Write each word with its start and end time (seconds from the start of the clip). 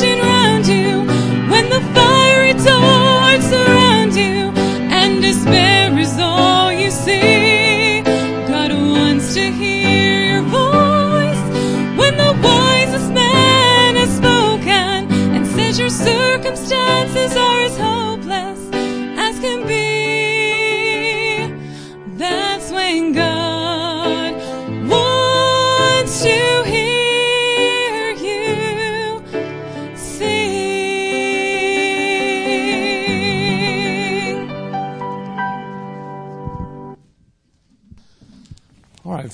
crashing 0.00 0.37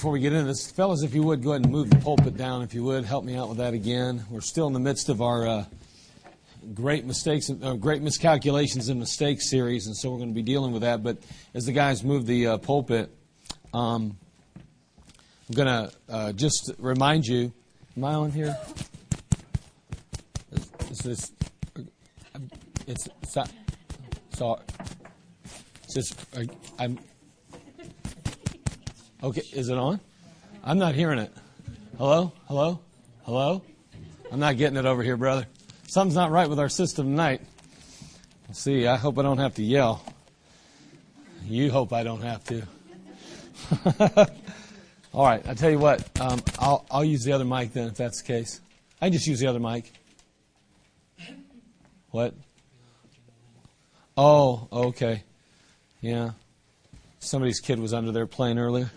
before 0.05 0.13
we 0.13 0.21
get 0.21 0.35
into 0.35 0.45
this, 0.45 0.71
fellas, 0.71 1.03
if 1.03 1.15
you 1.15 1.23
would 1.23 1.43
go 1.43 1.53
ahead 1.53 1.63
and 1.63 1.73
move 1.73 1.89
the 1.89 1.97
pulpit 1.97 2.37
down, 2.37 2.61
if 2.61 2.75
you 2.75 2.85
would 2.85 3.07
help 3.07 3.25
me 3.25 3.37
out 3.37 3.49
with 3.49 3.57
that 3.57 3.73
again. 3.73 4.23
We're 4.29 4.43
still 4.43 4.67
in 4.67 4.75
the 4.75 4.79
midst 4.79 5.09
of 5.09 5.23
our 5.23 5.47
uh, 5.47 5.65
great 6.75 7.07
mistakes, 7.07 7.49
uh, 7.49 7.73
great 7.73 8.03
miscalculations 8.03 8.91
and 8.91 9.01
mistakes 9.01 9.49
series, 9.49 9.87
and 9.87 9.97
so 9.97 10.11
we're 10.11 10.19
going 10.19 10.29
to 10.29 10.35
be 10.35 10.43
dealing 10.43 10.73
with 10.73 10.83
that. 10.83 11.03
But 11.03 11.17
as 11.55 11.65
the 11.65 11.73
guys 11.73 12.05
move 12.05 12.27
the 12.27 12.49
uh, 12.49 12.59
pulpit, 12.59 13.11
um, 13.73 14.19
I'm 15.49 15.55
going 15.55 15.69
to 15.69 15.93
uh, 16.11 16.33
just 16.33 16.73
remind 16.77 17.25
you. 17.25 17.51
Am 17.97 18.05
I 18.05 18.13
on 18.13 18.31
here? 18.31 18.55
Is, 20.53 20.71
is 20.91 20.99
this? 20.99 21.33
It's 22.87 23.09
so. 23.27 23.45
so 24.35 24.61
it's 25.83 25.95
just. 25.95 26.37
uh, 26.37 26.43
I'm. 26.79 26.99
Okay, 29.25 29.43
is 29.55 29.71
it 29.71 29.79
on? 29.79 30.01
I'm 30.63 30.77
not 30.77 30.95
hearing 30.95 31.19
it. 31.19 31.33
Hello? 31.97 32.31
Hello? 32.47 32.79
Hello? 33.23 33.63
I'm 34.31 34.39
not 34.39 34.59
getting 34.59 34.77
it 34.77 34.85
over 34.85 35.03
here, 35.03 35.17
brother. 35.17 35.47
Something's 35.87 36.15
not 36.15 36.31
right 36.31 36.47
with 36.47 36.59
our 36.59 36.69
system 36.69 37.07
tonight. 37.07 37.41
Let's 38.47 38.61
see, 38.61 38.87
I 38.87 38.97
hope 38.97 39.19
I 39.19 39.23
don't 39.23 39.39
have 39.39 39.55
to 39.55 39.63
yell. 39.63 40.05
You 41.47 41.71
hope 41.71 41.95
I 41.95 42.03
don't 42.03 42.21
have 42.21 42.45
to. 42.45 42.65
All 45.15 45.25
right, 45.25 45.49
I 45.49 45.55
tell 45.55 45.71
you 45.71 45.79
what, 45.79 46.07
um, 46.21 46.43
I'll, 46.59 46.85
I'll 46.91 47.05
use 47.05 47.25
the 47.25 47.33
other 47.33 47.47
mic 47.47 47.73
then 47.73 47.89
if 47.89 47.95
that's 47.95 48.21
the 48.21 48.27
case. 48.27 48.61
I 49.01 49.09
just 49.09 49.27
use 49.27 49.41
the 49.41 49.47
other 49.47 49.59
mic. 49.59 49.91
What? 52.11 52.35
Oh, 54.19 54.69
okay. 54.71 55.23
Yeah. 56.03 56.33
Somebody's 57.21 57.61
kid 57.61 57.79
was 57.81 57.95
under 57.95 58.13
there 58.13 58.27
playing 58.27 58.59
earlier. 58.59 58.91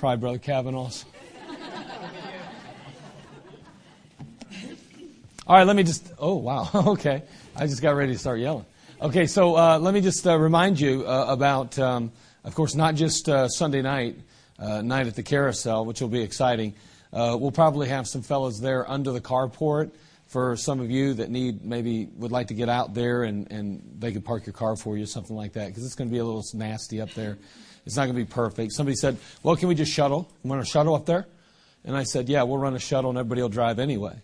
Probably 0.00 0.16
Brother 0.16 0.38
Kavanaugh's. 0.38 1.04
All 5.46 5.56
right, 5.56 5.66
let 5.66 5.76
me 5.76 5.82
just. 5.82 6.10
Oh, 6.18 6.36
wow. 6.36 6.70
Okay. 6.74 7.22
I 7.54 7.66
just 7.66 7.82
got 7.82 7.94
ready 7.94 8.14
to 8.14 8.18
start 8.18 8.40
yelling. 8.40 8.64
Okay, 9.02 9.26
so 9.26 9.56
uh, 9.56 9.78
let 9.78 9.92
me 9.92 10.00
just 10.00 10.26
uh, 10.26 10.38
remind 10.38 10.80
you 10.80 11.06
uh, 11.06 11.26
about, 11.28 11.78
um, 11.78 12.12
of 12.44 12.54
course, 12.54 12.74
not 12.74 12.94
just 12.94 13.28
uh, 13.28 13.46
Sunday 13.48 13.82
night, 13.82 14.16
uh, 14.58 14.80
night 14.80 15.06
at 15.06 15.16
the 15.16 15.22
carousel, 15.22 15.84
which 15.84 16.00
will 16.00 16.08
be 16.08 16.22
exciting. 16.22 16.72
Uh, 17.12 17.36
we'll 17.38 17.52
probably 17.52 17.88
have 17.88 18.08
some 18.08 18.22
fellows 18.22 18.58
there 18.58 18.90
under 18.90 19.12
the 19.12 19.20
carport 19.20 19.90
for 20.28 20.56
some 20.56 20.80
of 20.80 20.90
you 20.90 21.12
that 21.12 21.28
need 21.28 21.62
maybe 21.62 22.08
would 22.16 22.32
like 22.32 22.46
to 22.46 22.54
get 22.54 22.70
out 22.70 22.94
there 22.94 23.24
and, 23.24 23.52
and 23.52 23.82
they 23.98 24.12
could 24.12 24.24
park 24.24 24.46
your 24.46 24.54
car 24.54 24.76
for 24.76 24.96
you, 24.96 25.04
something 25.04 25.36
like 25.36 25.52
that, 25.52 25.66
because 25.66 25.84
it's 25.84 25.94
going 25.94 26.08
to 26.08 26.12
be 26.12 26.20
a 26.20 26.24
little 26.24 26.44
nasty 26.54 27.02
up 27.02 27.10
there. 27.10 27.36
It's 27.90 27.96
not 27.96 28.04
going 28.04 28.14
to 28.14 28.24
be 28.24 28.30
perfect. 28.30 28.72
Somebody 28.72 28.94
said, 28.94 29.16
"Well, 29.42 29.56
can 29.56 29.66
we 29.66 29.74
just 29.74 29.90
shuttle? 29.92 30.30
You 30.44 30.50
want 30.50 30.62
a 30.62 30.64
shuttle 30.64 30.94
up 30.94 31.06
there?" 31.06 31.26
And 31.84 31.96
I 31.96 32.04
said, 32.04 32.28
"Yeah, 32.28 32.44
we'll 32.44 32.58
run 32.58 32.76
a 32.76 32.78
shuttle 32.78 33.10
and 33.10 33.18
everybody 33.18 33.42
will 33.42 33.48
drive 33.48 33.80
anyway." 33.80 34.14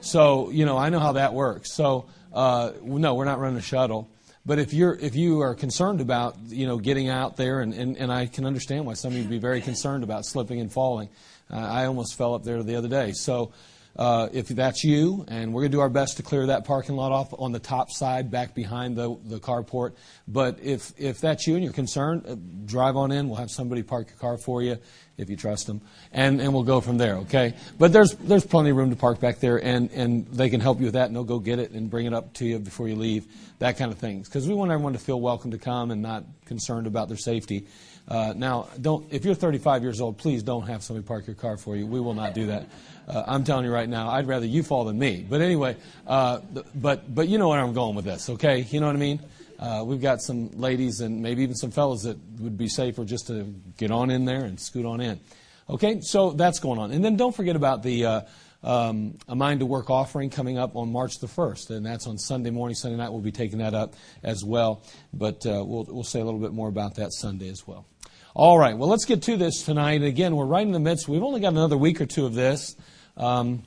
So 0.00 0.50
you 0.50 0.64
know, 0.64 0.78
I 0.78 0.90
know 0.90 1.00
how 1.00 1.12
that 1.12 1.34
works. 1.34 1.72
So 1.72 2.06
uh, 2.32 2.70
no, 2.84 3.14
we're 3.14 3.24
not 3.24 3.40
running 3.40 3.58
a 3.58 3.62
shuttle. 3.62 4.08
But 4.46 4.60
if 4.60 4.72
you're 4.72 4.94
if 4.94 5.16
you 5.16 5.40
are 5.40 5.56
concerned 5.56 6.00
about 6.00 6.36
you 6.46 6.68
know 6.68 6.78
getting 6.78 7.08
out 7.08 7.36
there, 7.36 7.60
and, 7.62 7.74
and, 7.74 7.96
and 7.96 8.12
I 8.12 8.26
can 8.26 8.46
understand 8.46 8.86
why 8.86 8.94
some 8.94 9.10
of 9.10 9.16
you 9.16 9.24
would 9.24 9.30
be 9.30 9.38
very 9.38 9.60
concerned 9.60 10.04
about 10.04 10.24
slipping 10.24 10.60
and 10.60 10.72
falling. 10.72 11.08
Uh, 11.50 11.56
I 11.56 11.86
almost 11.86 12.16
fell 12.16 12.34
up 12.34 12.44
there 12.44 12.62
the 12.62 12.76
other 12.76 12.88
day. 12.88 13.10
So 13.12 13.52
uh, 13.98 14.28
if 14.32 14.48
that's 14.48 14.84
you, 14.84 15.24
and 15.28 15.52
we're 15.52 15.62
going 15.62 15.72
to 15.72 15.76
do 15.76 15.80
our 15.80 15.88
best 15.88 16.18
to 16.18 16.22
clear 16.22 16.46
that 16.46 16.64
parking 16.64 16.96
lot 16.96 17.12
off 17.12 17.32
on 17.38 17.52
the 17.52 17.58
top 17.58 17.90
side, 17.90 18.30
back 18.30 18.54
behind 18.54 18.96
the, 18.96 19.16
the 19.24 19.38
carport. 19.38 19.94
But 20.28 20.60
if, 20.62 20.92
if 20.98 21.20
that's 21.20 21.46
you 21.46 21.54
and 21.54 21.64
you're 21.64 21.72
concerned, 21.72 22.24
uh, 22.26 22.36
drive 22.66 22.96
on 22.96 23.10
in. 23.12 23.28
We'll 23.28 23.38
have 23.38 23.50
somebody 23.50 23.82
park 23.82 24.08
your 24.10 24.18
car 24.18 24.36
for 24.38 24.62
you 24.62 24.78
if 25.18 25.30
you 25.30 25.36
trust 25.36 25.66
them, 25.66 25.80
and, 26.12 26.40
and 26.40 26.52
we'll 26.52 26.62
go 26.62 26.80
from 26.80 26.98
there, 26.98 27.16
okay? 27.16 27.54
But 27.78 27.92
there's, 27.92 28.12
there's 28.14 28.44
plenty 28.44 28.70
of 28.70 28.76
room 28.76 28.90
to 28.90 28.96
park 28.96 29.20
back 29.20 29.40
there, 29.40 29.62
and, 29.62 29.90
and 29.92 30.26
they 30.28 30.50
can 30.50 30.60
help 30.60 30.78
you 30.78 30.86
with 30.86 30.94
that, 30.94 31.06
and 31.06 31.16
they'll 31.16 31.24
go 31.24 31.38
get 31.38 31.58
it 31.58 31.70
and 31.70 31.90
bring 31.90 32.06
it 32.06 32.12
up 32.12 32.34
to 32.34 32.44
you 32.44 32.58
before 32.58 32.88
you 32.88 32.96
leave, 32.96 33.26
that 33.58 33.78
kind 33.78 33.90
of 33.90 33.98
thing. 33.98 34.22
Because 34.22 34.46
we 34.46 34.54
want 34.54 34.70
everyone 34.70 34.92
to 34.92 34.98
feel 34.98 35.20
welcome 35.20 35.52
to 35.52 35.58
come 35.58 35.90
and 35.90 36.02
not 36.02 36.24
concerned 36.44 36.86
about 36.86 37.08
their 37.08 37.16
safety. 37.16 37.66
Uh, 38.08 38.34
now, 38.36 38.68
don't 38.80 39.12
if 39.12 39.24
you're 39.24 39.34
35 39.34 39.82
years 39.82 40.00
old, 40.00 40.16
please 40.16 40.42
don't 40.44 40.68
have 40.68 40.82
somebody 40.84 41.04
park 41.04 41.26
your 41.26 41.34
car 41.34 41.56
for 41.56 41.76
you. 41.76 41.86
We 41.86 41.98
will 41.98 42.14
not 42.14 42.34
do 42.34 42.46
that. 42.46 42.68
Uh, 43.08 43.24
I'm 43.26 43.42
telling 43.42 43.64
you 43.64 43.72
right 43.72 43.88
now, 43.88 44.10
I'd 44.10 44.28
rather 44.28 44.46
you 44.46 44.62
fall 44.62 44.84
than 44.84 44.96
me. 44.96 45.26
But 45.28 45.40
anyway, 45.40 45.76
uh, 46.06 46.38
but 46.74 47.12
but 47.12 47.26
you 47.26 47.38
know 47.38 47.48
where 47.48 47.58
I'm 47.58 47.72
going 47.72 47.96
with 47.96 48.04
this, 48.04 48.30
okay? 48.30 48.60
You 48.60 48.78
know 48.78 48.86
what 48.86 48.94
I 48.94 49.00
mean? 49.00 49.20
Uh, 49.58 49.82
we've 49.86 50.02
got 50.02 50.20
some 50.20 50.50
ladies 50.50 51.00
and 51.00 51.22
maybe 51.22 51.42
even 51.42 51.54
some 51.54 51.70
fellows 51.70 52.02
that 52.02 52.18
would 52.40 52.58
be 52.58 52.68
safer 52.68 53.04
just 53.04 53.28
to 53.28 53.44
get 53.76 53.90
on 53.90 54.10
in 54.10 54.24
there 54.24 54.44
and 54.44 54.60
scoot 54.60 54.84
on 54.84 55.00
in. 55.00 55.20
Okay, 55.68 56.00
so 56.00 56.30
that's 56.30 56.60
going 56.60 56.78
on. 56.78 56.92
And 56.92 57.04
then 57.04 57.16
don't 57.16 57.34
forget 57.34 57.56
about 57.56 57.82
the 57.82 58.04
uh, 58.04 58.20
um, 58.62 59.18
a 59.28 59.34
Mind 59.34 59.60
to 59.60 59.66
Work 59.66 59.90
offering 59.90 60.30
coming 60.30 60.58
up 60.58 60.76
on 60.76 60.92
March 60.92 61.18
the 61.18 61.26
1st, 61.26 61.70
and 61.70 61.86
that's 61.86 62.06
on 62.06 62.18
Sunday 62.18 62.50
morning. 62.50 62.74
Sunday 62.74 62.96
night, 62.96 63.10
we'll 63.10 63.20
be 63.20 63.32
taking 63.32 63.58
that 63.58 63.74
up 63.74 63.94
as 64.22 64.44
well. 64.44 64.82
But 65.12 65.46
uh, 65.46 65.64
we'll, 65.64 65.86
we'll 65.88 66.04
say 66.04 66.20
a 66.20 66.24
little 66.24 66.40
bit 66.40 66.52
more 66.52 66.68
about 66.68 66.96
that 66.96 67.12
Sunday 67.12 67.48
as 67.48 67.66
well. 67.66 67.86
All 68.34 68.58
right, 68.58 68.76
well, 68.76 68.88
let's 68.88 69.06
get 69.06 69.22
to 69.22 69.36
this 69.36 69.62
tonight. 69.62 70.02
Again, 70.02 70.36
we're 70.36 70.44
right 70.44 70.66
in 70.66 70.72
the 70.72 70.80
midst. 70.80 71.08
We've 71.08 71.22
only 71.22 71.40
got 71.40 71.48
another 71.48 71.76
week 71.76 72.00
or 72.00 72.06
two 72.06 72.26
of 72.26 72.34
this. 72.34 72.76
Um, 73.16 73.62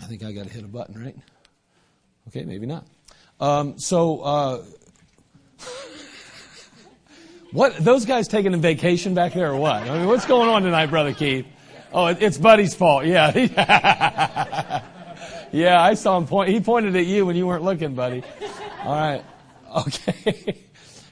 I 0.00 0.06
think 0.06 0.24
I 0.24 0.32
got 0.32 0.46
to 0.46 0.50
hit 0.50 0.64
a 0.64 0.68
button, 0.68 1.02
right? 1.02 1.16
Okay, 2.28 2.44
maybe 2.44 2.66
not. 2.66 2.86
Um, 3.38 3.78
so, 3.78 4.20
uh, 4.20 4.62
what 7.52 7.76
those 7.76 8.04
guys 8.04 8.28
taking 8.28 8.54
a 8.54 8.58
vacation 8.58 9.14
back 9.14 9.34
there 9.34 9.52
or 9.52 9.56
what? 9.56 9.82
I 9.82 9.98
mean, 9.98 10.06
what's 10.06 10.26
going 10.26 10.48
on 10.48 10.62
tonight, 10.62 10.86
brother 10.86 11.12
Keith? 11.12 11.46
Oh, 11.92 12.06
it's 12.06 12.38
Buddy's 12.38 12.74
fault. 12.74 13.04
Yeah, 13.04 13.36
yeah. 15.52 15.82
I 15.82 15.94
saw 15.94 16.16
him 16.16 16.26
point. 16.26 16.48
He 16.48 16.60
pointed 16.60 16.96
at 16.96 17.04
you 17.04 17.26
when 17.26 17.36
you 17.36 17.46
weren't 17.46 17.64
looking, 17.64 17.94
buddy. 17.94 18.22
All 18.84 18.94
right. 18.94 19.24
Okay. 19.74 20.58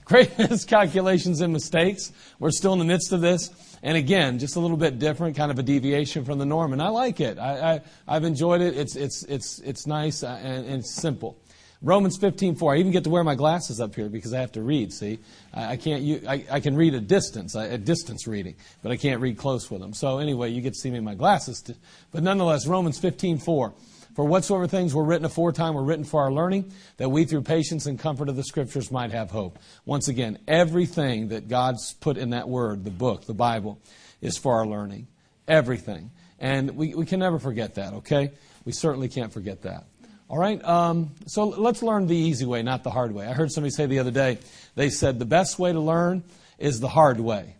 Great 0.05 0.37
miscalculations 0.38 1.41
and 1.41 1.50
mistakes. 1.50 2.12
We're 2.38 2.50
still 2.50 2.75
in 2.75 2.79
the 2.79 2.85
midst 2.85 3.12
of 3.12 3.23
this. 3.23 3.49
And 3.82 3.97
again, 3.97 4.38
just 4.38 4.56
a 4.56 4.61
little 4.61 4.76
bit 4.76 4.99
different, 4.99 5.37
kind 5.37 5.50
of 5.50 5.58
a 5.58 5.62
deviation 5.62 6.26
from 6.26 6.38
the 6.38 6.44
norm. 6.44 6.75
And 6.75 6.82
I 6.82 6.88
like 6.88 7.20
it. 7.20 7.38
I, 7.38 7.81
I, 8.06 8.14
have 8.14 8.25
enjoyed 8.25 8.61
it. 8.61 8.76
It's, 8.76 8.97
it's, 8.97 9.23
it's, 9.25 9.61
it's 9.61 9.87
nice 9.87 10.23
uh, 10.23 10.38
and, 10.43 10.67
and 10.67 10.85
simple. 10.85 11.38
Romans 11.82 12.19
15:4. 12.19 12.75
I 12.75 12.79
even 12.79 12.93
get 12.93 13.05
to 13.05 13.11
wear 13.11 13.25
my 13.25 13.35
glasses 13.35 13.81
up 13.81 13.94
here 13.94 14.09
because 14.09 14.35
I 14.35 14.41
have 14.41 14.53
to 14.53 14.62
read. 14.62 14.93
See, 14.93 15.19
I, 15.55 15.73
I 15.73 15.77
can't. 15.77 16.29
I, 16.29 16.44
I, 16.50 16.61
can 16.61 16.77
read 16.77 16.94
at 16.94 17.06
distance, 17.06 17.56
at 17.56 17.85
distance 17.85 18.27
reading, 18.27 18.56
but 18.82 18.93
I 18.93 18.97
can't 18.97 19.21
read 19.21 19.38
close 19.38 19.71
with 19.71 19.81
them. 19.81 19.94
So 19.94 20.19
anyway, 20.19 20.50
you 20.50 20.61
get 20.61 20.75
to 20.75 20.79
see 20.79 20.91
me 20.91 20.99
in 20.99 21.05
my 21.05 21.15
glasses. 21.15 21.62
To, 21.62 21.75
but 22.12 22.23
nonetheless, 22.23 22.67
Romans 22.67 23.00
15:4. 23.00 23.73
For 24.15 24.25
whatsoever 24.25 24.67
things 24.67 24.93
were 24.93 25.05
written 25.05 25.25
aforetime 25.25 25.75
were 25.75 25.85
written 25.85 26.05
for 26.05 26.21
our 26.23 26.32
learning, 26.32 26.73
that 26.97 27.09
we 27.09 27.25
through 27.25 27.43
patience 27.43 27.87
and 27.87 27.99
comfort 27.99 28.29
of 28.29 28.35
the 28.35 28.43
Scriptures 28.43 28.91
might 28.91 29.12
have 29.12 29.31
hope. 29.31 29.59
Once 29.87 30.09
again, 30.09 30.38
everything 30.49 31.29
that 31.29 31.49
God's 31.49 31.94
put 31.94 32.19
in 32.19 32.31
that 32.31 32.49
word, 32.49 32.85
the 32.85 32.91
book, 32.91 33.25
the 33.26 33.35
Bible, 33.35 33.81
is 34.21 34.37
for 34.37 34.56
our 34.56 34.67
learning. 34.67 35.06
Everything. 35.47 36.11
And 36.41 36.73
we, 36.73 36.94
we 36.94 37.06
can 37.06 37.21
never 37.21 37.38
forget 37.38 37.76
that, 37.76 37.94
okay? 37.94 38.33
We 38.65 38.73
certainly 38.73 39.09
can't 39.09 39.33
forget 39.33 39.62
that. 39.62 39.85
All 40.31 40.38
right, 40.38 40.65
um, 40.65 41.11
so 41.27 41.49
let's 41.49 41.82
learn 41.82 42.06
the 42.06 42.15
easy 42.15 42.47
way, 42.47 42.62
not 42.62 42.85
the 42.85 42.91
hard 42.91 43.11
way. 43.11 43.27
I 43.27 43.32
heard 43.32 43.50
somebody 43.50 43.73
say 43.73 43.87
the 43.87 43.99
other 43.99 44.12
day, 44.12 44.38
they 44.77 44.88
said 44.88 45.19
the 45.19 45.25
best 45.25 45.59
way 45.59 45.73
to 45.73 45.81
learn 45.81 46.23
is 46.56 46.79
the 46.79 46.87
hard 46.87 47.19
way. 47.19 47.56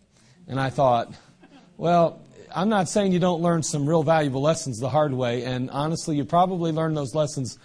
And 0.47 0.57
I 0.57 0.69
thought, 0.69 1.13
well, 1.75 2.21
I'm 2.55 2.69
not 2.69 2.87
saying 2.87 3.11
you 3.11 3.19
don't 3.19 3.41
learn 3.41 3.61
some 3.61 3.85
real 3.85 4.03
valuable 4.03 4.41
lessons 4.41 4.79
the 4.79 4.87
hard 4.87 5.13
way, 5.13 5.43
and 5.43 5.69
honestly, 5.69 6.15
you 6.15 6.23
probably 6.23 6.71
learn 6.71 6.93
those 6.93 7.13
lessons 7.13 7.59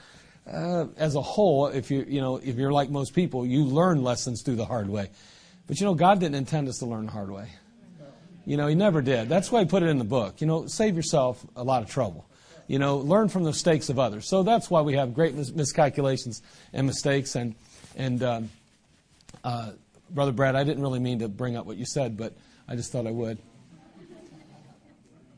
uh, 0.53 0.87
as 0.97 1.15
a 1.15 1.23
whole. 1.23 1.69
If 1.69 1.89
you 1.89 2.05
you 2.09 2.21
know 2.21 2.39
if 2.39 2.57
you're 2.57 2.73
like 2.73 2.91
most 2.91 3.15
people, 3.15 3.47
you 3.47 3.63
learn 3.63 4.03
lessons 4.03 4.43
through 4.43 4.57
the 4.57 4.67
hard 4.67 4.89
way. 4.89 5.11
But 5.69 5.79
you 5.79 5.87
know, 5.87 5.95
God 5.95 6.19
didn't 6.19 6.35
intend 6.35 6.67
us 6.69 6.79
to 6.79 6.87
learn 6.87 7.07
the 7.07 7.13
hard 7.13 7.31
way. 7.31 7.51
You 8.45 8.57
know, 8.57 8.67
He 8.67 8.75
never 8.75 9.03
did. 9.03 9.29
That's 9.29 9.53
why 9.53 9.61
He 9.61 9.67
put 9.67 9.85
it 9.85 9.89
in 9.89 9.99
the 9.99 10.05
book. 10.05 10.41
You 10.41 10.49
know, 10.49 10.67
save 10.67 10.97
yourself 10.97 11.47
a 11.55 11.63
lot 11.63 11.85
of 11.85 11.89
trouble. 11.89 12.27
You 12.67 12.79
know, 12.79 12.97
learn 12.97 13.29
from 13.29 13.45
the 13.45 13.51
mistakes 13.51 13.89
of 13.89 13.99
others. 13.99 14.29
So 14.29 14.43
that's 14.43 14.69
why 14.69 14.81
we 14.81 14.95
have 14.95 15.15
great 15.15 15.35
mis- 15.35 15.53
miscalculations 15.53 16.43
and 16.73 16.87
mistakes. 16.87 17.37
And 17.37 17.55
and 17.97 18.23
um, 18.23 18.51
uh, 19.45 19.73
brother 20.11 20.33
Brad, 20.33 20.57
I 20.57 20.65
didn't 20.65 20.83
really 20.83 21.01
mean 21.01 21.21
to 21.21 21.29
bring 21.29 21.57
up 21.57 21.67
what 21.67 21.77
you 21.77 21.87
said, 21.87 22.17
but 22.17 22.35
I 22.69 22.77
just 22.77 22.93
thought 22.93 23.07
I 23.07 23.13
would. 23.13 23.39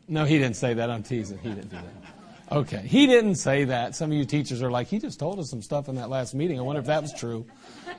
No, 0.08 0.24
he 0.24 0.38
didn't 0.38 0.56
say 0.56 0.74
that. 0.74 0.90
I'm 0.90 1.02
teasing. 1.02 1.38
He 1.38 1.50
didn't 1.50 1.68
do 1.68 1.76
that. 1.76 2.56
Okay, 2.56 2.78
he 2.78 3.06
didn't 3.06 3.34
say 3.34 3.64
that. 3.64 3.94
Some 3.94 4.10
of 4.10 4.16
you 4.16 4.24
teachers 4.24 4.62
are 4.62 4.70
like, 4.70 4.86
he 4.86 4.98
just 4.98 5.18
told 5.18 5.38
us 5.38 5.50
some 5.50 5.60
stuff 5.60 5.90
in 5.90 5.96
that 5.96 6.08
last 6.08 6.34
meeting. 6.34 6.58
I 6.58 6.62
wonder 6.62 6.80
if 6.80 6.86
that 6.86 7.02
was 7.02 7.12
true. 7.12 7.44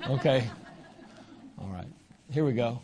Okay. 0.10 0.50
All 1.60 1.68
right. 1.68 1.86
Here 2.32 2.44
we 2.44 2.54
go. 2.54 2.82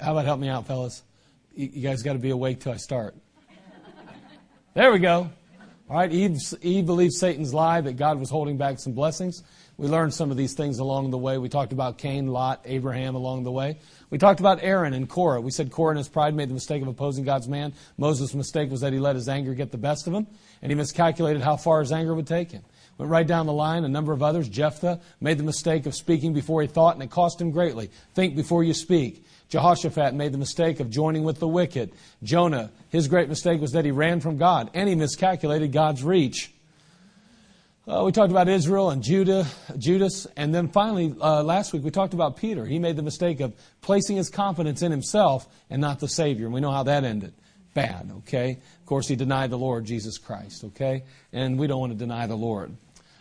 How 0.00 0.12
about 0.12 0.24
help 0.24 0.40
me 0.40 0.48
out, 0.48 0.66
fellas? 0.66 1.02
You 1.54 1.82
guys 1.82 2.02
got 2.02 2.14
to 2.14 2.18
be 2.18 2.30
awake 2.30 2.60
till 2.60 2.72
I 2.72 2.76
start. 2.76 3.14
There 4.74 4.90
we 4.92 4.98
go. 4.98 5.30
All 5.90 5.98
right, 5.98 6.10
Eve, 6.10 6.38
Eve 6.62 6.86
believed 6.86 7.12
Satan's 7.12 7.52
lie 7.52 7.82
that 7.82 7.98
God 7.98 8.18
was 8.18 8.30
holding 8.30 8.56
back 8.56 8.78
some 8.78 8.94
blessings. 8.94 9.42
We 9.76 9.88
learned 9.88 10.14
some 10.14 10.30
of 10.30 10.36
these 10.36 10.54
things 10.54 10.78
along 10.78 11.10
the 11.10 11.18
way. 11.18 11.36
We 11.36 11.48
talked 11.48 11.72
about 11.72 11.98
Cain, 11.98 12.28
Lot, 12.28 12.62
Abraham 12.64 13.14
along 13.14 13.44
the 13.44 13.50
way. 13.50 13.78
We 14.08 14.16
talked 14.16 14.40
about 14.40 14.60
Aaron 14.62 14.94
and 14.94 15.08
Korah. 15.08 15.40
We 15.40 15.50
said 15.50 15.70
Korah 15.70 15.92
in 15.92 15.96
his 15.98 16.08
pride 16.08 16.34
made 16.34 16.48
the 16.48 16.54
mistake 16.54 16.80
of 16.80 16.88
opposing 16.88 17.24
God's 17.24 17.48
man. 17.48 17.74
Moses' 17.98 18.34
mistake 18.34 18.70
was 18.70 18.80
that 18.80 18.92
he 18.92 18.98
let 18.98 19.16
his 19.16 19.28
anger 19.28 19.54
get 19.54 19.70
the 19.70 19.78
best 19.78 20.06
of 20.06 20.14
him, 20.14 20.26
and 20.62 20.70
he 20.70 20.76
miscalculated 20.76 21.42
how 21.42 21.56
far 21.56 21.80
his 21.80 21.92
anger 21.92 22.14
would 22.14 22.26
take 22.26 22.52
him. 22.52 22.62
Went 22.96 23.10
right 23.10 23.26
down 23.26 23.46
the 23.46 23.52
line. 23.52 23.84
A 23.84 23.88
number 23.88 24.12
of 24.12 24.22
others. 24.22 24.48
Jephthah 24.48 25.00
made 25.20 25.38
the 25.38 25.44
mistake 25.44 25.86
of 25.86 25.94
speaking 25.94 26.32
before 26.32 26.62
he 26.62 26.68
thought, 26.68 26.94
and 26.94 27.02
it 27.02 27.10
cost 27.10 27.40
him 27.40 27.50
greatly. 27.50 27.90
Think 28.14 28.36
before 28.36 28.62
you 28.62 28.74
speak. 28.74 29.24
Jehoshaphat 29.52 30.14
made 30.14 30.32
the 30.32 30.38
mistake 30.38 30.80
of 30.80 30.88
joining 30.88 31.24
with 31.24 31.38
the 31.38 31.46
wicked. 31.46 31.92
Jonah, 32.22 32.70
his 32.88 33.06
great 33.06 33.28
mistake 33.28 33.60
was 33.60 33.72
that 33.72 33.84
he 33.84 33.90
ran 33.90 34.20
from 34.20 34.38
God 34.38 34.70
and 34.72 34.88
he 34.88 34.94
miscalculated 34.94 35.72
God's 35.72 36.02
reach. 36.02 36.50
Uh, 37.86 38.02
we 38.06 38.12
talked 38.12 38.30
about 38.30 38.48
Israel 38.48 38.88
and 38.88 39.02
Judah, 39.02 39.46
Judas, 39.76 40.26
and 40.38 40.54
then 40.54 40.68
finally, 40.68 41.14
uh, 41.20 41.42
last 41.42 41.74
week 41.74 41.84
we 41.84 41.90
talked 41.90 42.14
about 42.14 42.38
Peter. 42.38 42.64
He 42.64 42.78
made 42.78 42.96
the 42.96 43.02
mistake 43.02 43.40
of 43.40 43.52
placing 43.82 44.16
his 44.16 44.30
confidence 44.30 44.80
in 44.80 44.90
himself 44.90 45.46
and 45.68 45.82
not 45.82 46.00
the 46.00 46.08
Savior, 46.08 46.46
and 46.46 46.54
we 46.54 46.62
know 46.62 46.70
how 46.70 46.84
that 46.84 47.04
ended. 47.04 47.34
Bad, 47.74 48.10
okay? 48.20 48.52
Of 48.80 48.86
course, 48.86 49.06
he 49.06 49.16
denied 49.16 49.50
the 49.50 49.58
Lord 49.58 49.84
Jesus 49.84 50.16
Christ, 50.16 50.64
okay? 50.64 51.02
And 51.30 51.58
we 51.58 51.66
don't 51.66 51.80
want 51.80 51.92
to 51.92 51.98
deny 51.98 52.26
the 52.26 52.36
Lord. 52.36 52.74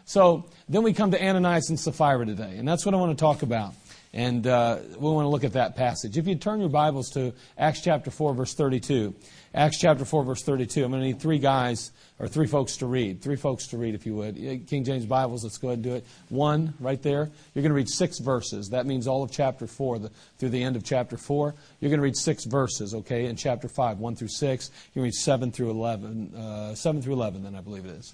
So 0.06 0.46
then 0.70 0.84
we 0.84 0.94
come 0.94 1.12
to 1.12 1.22
Ananias 1.22 1.70
and 1.70 1.79
Sapphira 1.79 2.25
today, 2.25 2.56
and 2.58 2.65
that's 2.65 2.86
what 2.86 2.96
I 2.96 2.98
want 3.00 3.17
to 3.17 3.22
talk 3.22 3.41
about. 3.41 3.74
And 4.13 4.46
uh, 4.46 4.80
we 4.98 5.10
want 5.10 5.24
to 5.24 5.30
look 5.30 5.46
at 5.46 5.53
that 5.53 5.77
passage. 5.77 6.18
If 6.18 6.27
you 6.27 6.36
turn 6.36 6.60
your 6.60 6.68
Bibles 6.68 7.10
to 7.12 7.34
Acts 7.58 7.82
chapter 7.82 8.12
4, 8.12 8.34
verse 8.34 8.53
32. 8.53 9.15
Acts 9.56 9.80
chapter 9.80 10.03
4, 10.03 10.25
verse 10.25 10.44
32. 10.44 10.84
I'm 10.84 10.91
going 10.91 11.01
to 11.01 11.08
need 11.08 11.22
three 11.22 11.39
guys, 11.39 11.91
or 12.20 12.27
three 12.27 12.48
folks 12.48 12.77
to 12.77 12.88
read. 12.88 13.22
Three 13.22 13.38
folks 13.38 13.68
to 13.68 13.77
read, 13.77 13.96
if 13.96 14.06
you 14.06 14.15
would. 14.15 14.36
King 14.68 14.84
James 14.84 15.06
Bibles, 15.06 15.46
let's 15.46 15.58
go 15.58 15.70
ahead 15.70 15.77
and 15.77 15.84
do 15.84 15.96
it. 15.96 16.06
One, 16.27 16.74
right 16.82 17.01
there. 17.01 17.30
You're 17.53 17.62
going 17.62 17.70
to 17.70 17.75
read 17.75 17.88
six 17.88 18.20
verses. 18.20 18.70
That 18.70 18.86
means 18.86 19.08
all 19.08 19.24
of 19.24 19.32
chapter 19.32 19.65
4, 19.65 20.00
the, 20.00 20.12
through 20.39 20.50
the 20.50 20.62
end 20.62 20.75
of 20.75 20.84
chapter 20.84 21.15
4. 21.15 21.56
You're 21.80 21.89
going 21.89 22.00
to 22.00 22.03
read 22.03 22.18
six 22.18 22.44
verses, 22.46 22.94
okay, 22.94 23.27
in 23.27 23.38
chapter 23.38 23.70
5, 23.70 24.00
1 24.00 24.15
through 24.18 24.27
6. 24.27 24.72
You're 24.94 25.03
going 25.03 25.12
to 25.12 25.15
read 25.15 25.22
7 25.22 25.51
through 25.53 25.70
11. 25.70 26.36
Uh, 26.36 26.75
7 26.75 27.01
through 27.01 27.13
11, 27.13 27.44
then, 27.44 27.56
I 27.56 27.62
believe 27.62 27.86
it 27.86 27.91
is. 27.91 28.13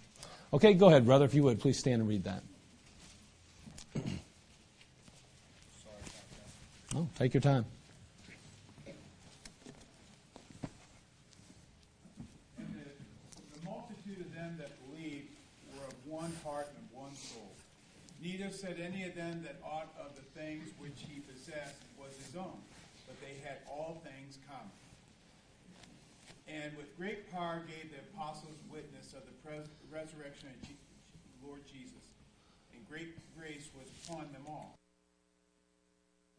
Okay, 0.54 0.76
go 0.76 0.88
ahead, 0.88 1.06
brother, 1.08 1.26
if 1.26 1.34
you 1.34 1.42
would. 1.44 1.60
Please 1.60 1.80
stand 1.80 2.02
and 2.02 2.08
read 2.08 2.24
that. 2.26 2.44
Take 7.18 7.34
your 7.34 7.42
time. 7.42 7.66
And 12.58 12.68
the, 12.74 13.60
the 13.60 13.66
multitude 13.66 14.20
of 14.22 14.34
them 14.34 14.56
that 14.58 14.72
believed 14.90 15.30
were 15.74 15.86
of 15.86 15.94
one 16.08 16.34
heart 16.44 16.70
and 16.78 16.88
one 16.94 17.14
soul. 17.16 17.52
Neither 18.22 18.50
said 18.50 18.80
any 18.82 19.04
of 19.06 19.16
them 19.16 19.44
that 19.44 19.58
aught 19.64 19.94
of 20.00 20.16
the 20.16 20.26
things 20.40 20.70
which 20.80 20.98
he 20.98 21.20
possessed 21.20 21.78
was 22.00 22.14
his 22.26 22.36
own, 22.36 22.58
but 23.06 23.16
they 23.22 23.38
had 23.48 23.58
all 23.70 24.02
things 24.04 24.40
common. 24.50 24.72
And 26.48 26.76
with 26.78 26.96
great 26.98 27.30
power 27.32 27.62
gave 27.68 27.92
the 27.92 28.00
apostles 28.14 28.56
witness 28.72 29.14
of 29.14 29.22
the 29.28 29.36
pres- 29.46 29.70
resurrection 29.92 30.50
of 30.50 30.68
Je- 30.68 30.80
Lord 31.46 31.62
Jesus, 31.68 32.16
and 32.74 32.82
great 32.90 33.14
grace 33.38 33.68
was 33.78 33.86
upon 34.08 34.32
them 34.32 34.48
all 34.48 34.77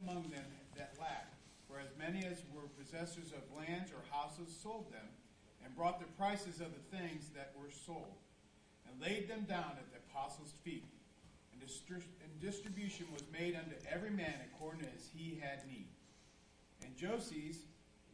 among 0.03 0.31
them 0.31 0.47
that 0.77 0.95
lacked. 1.01 1.35
For 1.69 1.79
as 1.79 1.93
many 1.99 2.25
as 2.25 2.43
were 2.55 2.69
possessors 2.81 3.33
of 3.33 3.57
lands 3.57 3.91
or 3.93 4.03
houses 4.11 4.55
sold 4.63 4.93
them, 4.93 5.07
and 5.65 5.75
brought 5.77 5.99
the 6.01 6.07
prices 6.17 6.61
of 6.61 6.73
the 6.73 6.97
things 6.97 7.31
that 7.35 7.53
were 7.59 7.71
sold, 7.71 8.17
and 8.87 9.03
laid 9.03 9.29
them 9.29 9.45
down 9.49 9.77
at 9.77 9.91
the 9.91 9.99
apostles' 10.09 10.55
feet. 10.65 10.87
And, 11.53 11.61
distri- 11.61 12.09
and 12.23 12.41
distribution 12.41 13.07
was 13.13 13.25
made 13.33 13.55
unto 13.57 13.75
every 13.91 14.11
man 14.11 14.35
according 14.53 14.87
as 14.97 15.11
he 15.15 15.41
had 15.43 15.67
need. 15.67 15.89
And 16.83 16.97
Joses, 16.97 17.59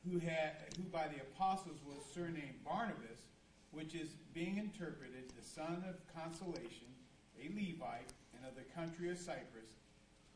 who 0.04 0.18
had 0.18 0.74
who 0.76 0.84
by 0.84 1.06
the 1.08 1.20
apostles 1.20 1.78
was 1.86 2.04
surnamed 2.12 2.64
Barnabas, 2.64 3.28
which 3.70 3.94
is 3.94 4.10
being 4.32 4.56
interpreted 4.58 5.32
the 5.36 5.44
son 5.44 5.84
of 5.88 5.96
consolation, 6.14 6.88
a 7.38 7.48
Levite, 7.48 8.12
and 8.36 8.46
of 8.46 8.54
the 8.56 8.64
country 8.74 9.10
of 9.10 9.18
Cyprus, 9.18 9.76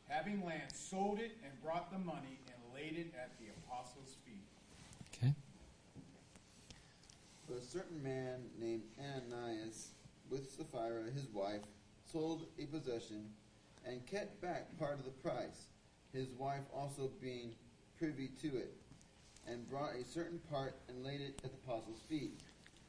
having 0.09 0.43
land, 0.43 0.71
sold 0.73 1.19
it 1.19 1.37
and 1.43 1.63
brought 1.63 1.91
the 1.91 1.99
money 1.99 2.39
and 2.47 2.73
laid 2.73 2.97
it 2.97 3.13
at 3.15 3.31
the 3.39 3.45
apostles' 3.63 4.17
feet. 4.25 4.45
Okay. 5.13 5.33
But 7.47 7.57
a 7.57 7.61
certain 7.61 8.01
man 8.03 8.41
named 8.59 8.83
Ananias, 8.99 9.89
with 10.29 10.51
Sapphira 10.51 11.09
his 11.13 11.27
wife, 11.33 11.61
sold 12.11 12.47
a 12.59 12.65
possession 12.65 13.29
and 13.85 14.05
kept 14.05 14.41
back 14.41 14.77
part 14.77 14.99
of 14.99 15.05
the 15.05 15.11
price, 15.11 15.67
his 16.11 16.29
wife 16.37 16.63
also 16.75 17.09
being 17.21 17.53
privy 17.97 18.29
to 18.41 18.57
it, 18.57 18.73
and 19.47 19.69
brought 19.69 19.95
a 19.95 20.03
certain 20.03 20.39
part 20.51 20.75
and 20.87 21.03
laid 21.03 21.21
it 21.21 21.39
at 21.43 21.51
the 21.51 21.57
apostles' 21.63 22.01
feet. 22.09 22.39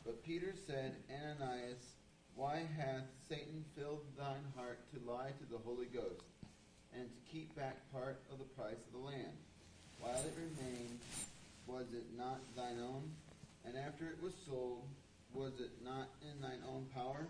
But 0.05 0.25
Peter 0.25 0.55
said, 0.67 0.97
Ananias, 1.11 1.95
why 2.35 2.67
hath 2.77 3.05
Satan 3.29 3.65
filled 3.77 4.05
thine 4.17 4.45
heart 4.57 4.81
to 4.93 5.11
lie 5.11 5.33
to 5.39 5.45
the 5.51 5.59
Holy 5.59 5.87
Ghost, 5.87 6.25
and 6.95 7.09
to 7.09 7.33
keep 7.33 7.55
back 7.57 7.77
part 7.93 8.21
of 8.33 8.39
the 8.39 8.45
price 8.45 8.81
of 8.87 8.93
the 8.93 9.07
land? 9.07 9.37
While 10.01 10.17
it 10.17 10.35
remained, 10.37 10.99
was 11.67 11.87
it 11.93 12.07
not 12.17 12.41
thine 12.57 12.81
own? 12.81 13.11
And 13.65 13.77
after 13.77 14.07
it 14.07 14.23
was 14.23 14.33
sold, 14.47 14.83
was 15.33 15.53
it 15.61 15.71
not 15.85 16.09
in 16.23 16.41
thine 16.41 16.63
own 16.67 16.87
power? 16.95 17.29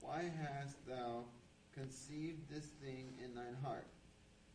Why 0.00 0.30
hast 0.42 0.76
thou 0.86 1.24
conceived 1.72 2.48
this 2.50 2.66
thing 2.82 3.12
in 3.24 3.34
thine 3.34 3.56
heart? 3.62 3.86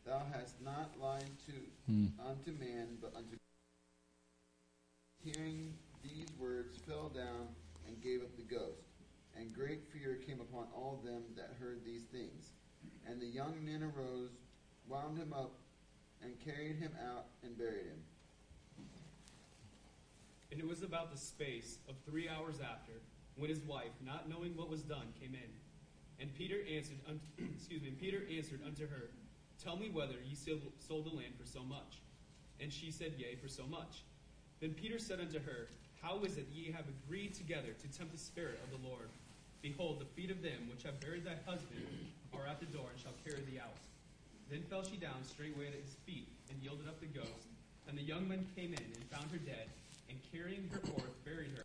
Thou 0.06 0.22
hast 0.34 0.62
not 0.62 0.92
lied 1.00 1.32
to 1.48 1.54
Hmm. 1.92 2.08
unto 2.20 2.52
man, 2.52 2.98
but 3.02 3.16
unto 3.16 3.32
God 3.32 3.40
Hearing 5.24 5.74
these 6.04 6.28
words, 6.38 6.78
fell 6.86 7.10
down 7.10 7.56
and 7.88 8.02
gave 8.02 8.22
up 8.22 8.36
the 8.38 8.44
ghost. 8.44 8.86
And 9.36 9.54
great 9.54 9.84
fear 9.92 10.16
came 10.16 10.40
upon 10.40 10.68
all 10.74 11.02
them 11.04 11.24
that 11.36 11.56
heard 11.60 11.84
these 11.84 12.04
things. 12.04 12.52
And 13.08 13.22
the 13.22 13.28
young 13.28 13.54
men 13.64 13.84
arose, 13.84 14.32
wound 14.88 15.18
him 15.18 15.34
up, 15.34 15.52
and 16.24 16.34
carried 16.44 16.78
him 16.78 16.92
out 17.08 17.26
and 17.44 17.58
buried 17.58 17.86
him. 17.86 18.02
And 20.52 20.60
it 20.60 20.68
was 20.68 20.84
about 20.84 21.12
the 21.12 21.18
space 21.18 21.80
of 21.90 21.96
three 22.06 22.30
hours 22.30 22.56
after, 22.62 22.94
when 23.36 23.50
his 23.50 23.62
wife, 23.62 23.92
not 24.06 24.30
knowing 24.30 24.56
what 24.56 24.70
was 24.70 24.82
done, 24.82 25.08
came 25.20 25.34
in. 25.34 25.52
And 26.20 26.34
Peter 26.34 26.58
answered, 26.74 26.98
excuse 27.56 27.82
me, 27.82 27.92
Peter 28.00 28.24
answered 28.36 28.62
unto 28.66 28.88
her, 28.88 29.10
Tell 29.62 29.76
me 29.76 29.90
whether 29.90 30.16
ye 30.28 30.36
sold 30.36 31.06
the 31.06 31.16
land 31.16 31.34
for 31.40 31.46
so 31.46 31.64
much. 31.64 32.00
And 32.60 32.72
she 32.72 32.92
said, 32.92 33.14
Yea, 33.18 33.36
for 33.36 33.48
so 33.48 33.66
much. 33.68 34.04
Then 34.62 34.74
Peter 34.74 34.98
said 34.98 35.20
unto 35.20 35.40
her, 35.40 35.68
How 36.02 36.24
is 36.24 36.38
it 36.38 36.48
ye 36.54 36.72
have 36.72 36.86
agreed 36.88 37.34
together 37.34 37.74
to 37.82 37.98
tempt 37.98 38.14
the 38.14 38.20
Spirit 38.20 38.60
of 38.64 38.72
the 38.72 38.88
Lord? 38.88 39.10
Behold, 39.62 40.00
the 40.00 40.06
feet 40.06 40.32
of 40.32 40.42
them 40.42 40.70
which 40.70 40.84
have 40.84 41.00
buried 41.00 41.26
thy 41.26 41.36
husband 41.46 41.82
are 42.42 42.48
at 42.48 42.60
the 42.60 42.66
door, 42.68 42.88
and 42.92 43.00
shall 43.02 43.16
carry 43.26 43.42
thee 43.50 43.60
out. 43.60 43.76
Then 44.50 44.62
fell 44.70 44.84
she 44.84 44.98
down 44.98 45.24
straightway 45.24 45.68
at 45.68 45.74
his 45.74 45.96
feet, 46.06 46.28
and 46.50 46.62
yielded 46.62 46.88
up 46.88 47.00
the 47.00 47.08
ghost. 47.08 47.50
And 47.88 47.98
the 47.98 48.04
young 48.04 48.28
men 48.28 48.46
came 48.56 48.74
in, 48.74 48.84
and 48.84 49.04
found 49.12 49.32
her 49.32 49.38
dead, 49.38 49.70
and 50.10 50.18
carrying 50.32 50.70
her 50.72 50.80
forth, 50.80 51.26
buried 51.26 51.52
her. 51.56 51.64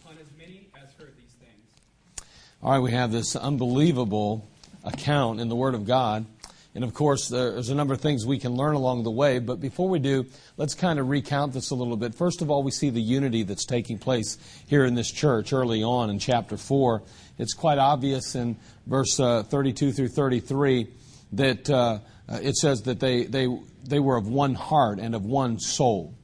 Upon 0.00 0.16
as 0.18 0.26
many 0.38 0.68
as 0.74 0.92
heard 0.98 1.14
these 1.16 1.34
things. 1.40 2.28
All 2.62 2.72
right, 2.72 2.78
we 2.78 2.92
have 2.92 3.12
this 3.12 3.36
unbelievable 3.36 4.46
account 4.84 5.40
in 5.40 5.48
the 5.48 5.56
Word 5.56 5.74
of 5.74 5.86
God. 5.86 6.26
And 6.74 6.84
of 6.84 6.94
course, 6.94 7.28
there's 7.28 7.68
a 7.68 7.74
number 7.74 7.92
of 7.92 8.00
things 8.00 8.24
we 8.24 8.38
can 8.38 8.54
learn 8.54 8.74
along 8.74 9.02
the 9.02 9.10
way. 9.10 9.38
But 9.38 9.60
before 9.60 9.88
we 9.90 9.98
do, 9.98 10.24
let's 10.56 10.74
kind 10.74 10.98
of 10.98 11.10
recount 11.10 11.52
this 11.52 11.70
a 11.70 11.74
little 11.74 11.98
bit. 11.98 12.14
First 12.14 12.40
of 12.40 12.50
all, 12.50 12.62
we 12.62 12.70
see 12.70 12.88
the 12.88 13.00
unity 13.00 13.42
that's 13.42 13.66
taking 13.66 13.98
place 13.98 14.38
here 14.66 14.84
in 14.84 14.94
this 14.94 15.10
church 15.10 15.52
early 15.52 15.82
on 15.82 16.08
in 16.08 16.18
chapter 16.18 16.56
4. 16.56 17.02
It's 17.38 17.52
quite 17.52 17.76
obvious 17.76 18.34
in 18.34 18.56
verse 18.86 19.20
uh, 19.20 19.42
32 19.42 19.92
through 19.92 20.08
33 20.08 20.88
that 21.32 21.68
uh, 21.68 21.98
uh, 22.28 22.38
it 22.42 22.56
says 22.56 22.82
that 22.82 23.00
they, 23.00 23.24
they, 23.24 23.48
they 23.84 24.00
were 24.00 24.16
of 24.16 24.26
one 24.26 24.54
heart 24.54 24.98
and 24.98 25.14
of 25.14 25.26
one 25.26 25.58
soul. 25.58 26.14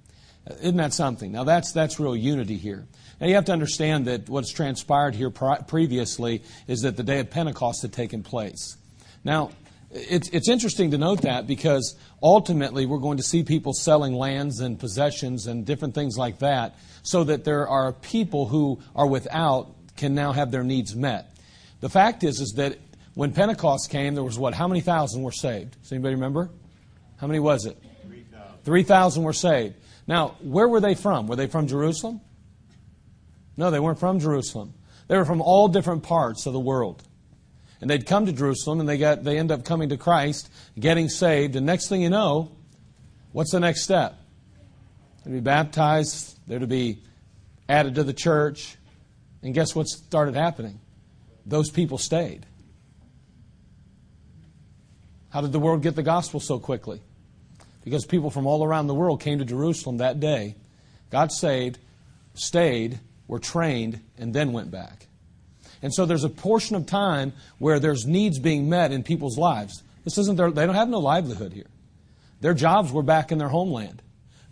Isn't 0.63 0.79
that 0.79 0.95
something? 0.95 1.33
Now, 1.33 1.45
that's, 1.45 1.73
that's 1.73 2.01
real 2.01 2.17
unity 2.17 2.57
here. 2.57 2.87
Now, 3.21 3.27
you 3.27 3.35
have 3.35 3.47
to 3.47 3.53
understand 3.53 4.07
that 4.07 4.29
what's 4.29 4.51
transpired 4.51 5.15
here 5.15 5.31
previously 5.31 6.43
is 6.67 6.81
that 6.83 6.97
the 6.97 7.03
day 7.03 7.19
of 7.19 7.31
Pentecost 7.31 7.83
had 7.83 7.93
taken 7.93 8.23
place. 8.23 8.77
Now, 9.25 9.51
it's, 9.91 10.29
it's 10.31 10.49
interesting 10.49 10.91
to 10.91 10.99
note 10.99 11.23
that 11.23 11.47
because 11.47 11.97
ultimately 12.23 12.87
we're 12.87 12.99
going 12.99 13.17
to 13.17 13.23
see 13.23 13.43
people 13.43 13.73
selling 13.73 14.15
lands 14.15 14.61
and 14.61 14.79
possessions 14.79 15.47
and 15.47 15.65
different 15.65 15.95
things 15.95 16.17
like 16.19 16.41
that 16.41 16.77
so 17.03 17.25
that 17.25 17.45
there 17.45 17.67
are 17.69 17.93
people 17.93 18.47
who 18.47 18.81
are 18.95 19.07
without 19.07 19.75
can 19.97 20.15
now 20.15 20.33
have 20.33 20.51
their 20.51 20.63
needs 20.63 20.95
met. 20.95 21.37
The 21.81 21.89
fact 21.89 22.23
is, 22.23 22.41
is 22.41 22.53
that 22.57 22.79
when 23.15 23.33
Pentecost 23.33 23.91
came, 23.91 24.15
there 24.15 24.25
was 24.25 24.39
what? 24.39 24.55
How 24.55 24.69
many 24.69 24.81
thousand 24.81 25.23
were 25.23 25.33
saved? 25.33 25.81
Does 25.83 25.93
anybody 25.93 26.15
remember? 26.15 26.51
How 27.17 27.27
many 27.27 27.41
was 27.41 27.67
it? 27.67 27.77
3,000 28.65 29.23
were 29.23 29.33
saved. 29.33 29.75
Now, 30.07 30.37
where 30.41 30.69
were 30.69 30.81
they 30.81 30.95
from? 30.95 31.27
Were 31.27 31.37
they 31.37 31.47
from 31.47 31.67
Jerusalem? 31.67 32.21
No, 33.57 33.71
they 33.71 33.81
weren't 33.81 33.99
from 33.99 34.21
Jerusalem. 34.21 34.75
They 35.09 35.17
were 35.17 35.25
from 35.25 35.41
all 35.41 35.69
different 35.69 36.03
parts 36.03 36.47
of 36.47 36.53
the 36.53 36.61
world. 36.61 37.03
And 37.81 37.89
they'd 37.89 38.07
come 38.07 38.27
to 38.27 38.33
Jerusalem 38.33 38.81
and 38.81 38.89
they 38.89 38.99
got 38.99 39.25
they 39.25 39.39
end 39.39 39.53
up 39.53 39.65
coming 39.65 39.91
to 39.91 39.97
Christ, 39.97 40.51
getting 40.79 41.09
saved, 41.09 41.57
and 41.57 41.65
next 41.65 41.89
thing 41.89 42.03
you 42.03 42.11
know, 42.11 42.51
what's 43.33 43.53
the 43.53 43.61
next 43.61 43.83
step? 43.83 44.19
They're 45.25 45.33
to 45.33 45.41
be 45.41 45.45
baptized, 45.45 46.39
they're 46.49 46.59
to 46.59 46.67
be 46.67 47.03
added 47.69 47.95
to 47.97 48.05
the 48.05 48.13
church, 48.13 48.77
and 49.43 49.55
guess 49.55 49.75
what 49.75 49.87
started 49.87 50.35
happening? 50.35 50.81
Those 51.47 51.71
people 51.71 51.99
stayed. 51.99 52.47
How 55.31 55.41
did 55.41 55.53
the 55.53 55.61
world 55.61 55.83
get 55.83 55.95
the 55.95 56.03
gospel 56.03 56.41
so 56.41 56.59
quickly? 56.59 57.01
Because 57.85 58.05
people 58.05 58.31
from 58.31 58.47
all 58.47 58.65
around 58.65 58.87
the 58.87 58.95
world 58.95 59.21
came 59.21 59.39
to 59.39 59.45
Jerusalem 59.45 59.99
that 59.99 60.21
day, 60.21 60.57
got 61.11 61.33
saved, 61.33 61.79
stayed, 62.35 62.99
were 63.27 63.39
trained, 63.39 64.01
and 64.17 64.35
then 64.35 64.53
went 64.53 64.71
back. 64.71 65.08
And 65.83 65.93
so 65.93 66.07
there's 66.07 66.25
a 66.25 66.29
portion 66.29 66.77
of 66.77 66.87
time 66.87 67.33
where 67.59 67.79
there's 67.79 68.07
needs 68.07 68.39
being 68.39 68.69
met 68.69 68.93
in 68.93 69.03
people's 69.03 69.39
lives. 69.39 69.83
This 70.05 70.19
isn't 70.19 70.37
their, 70.37 70.51
they 70.51 70.67
don't 70.67 70.75
have 70.75 70.89
no 70.89 70.99
livelihood 70.99 71.53
here. 71.53 71.67
Their 72.41 72.55
jobs 72.55 72.93
were 72.93 73.03
back 73.03 73.33
in 73.33 73.39
their 73.39 73.49
homeland. 73.49 74.03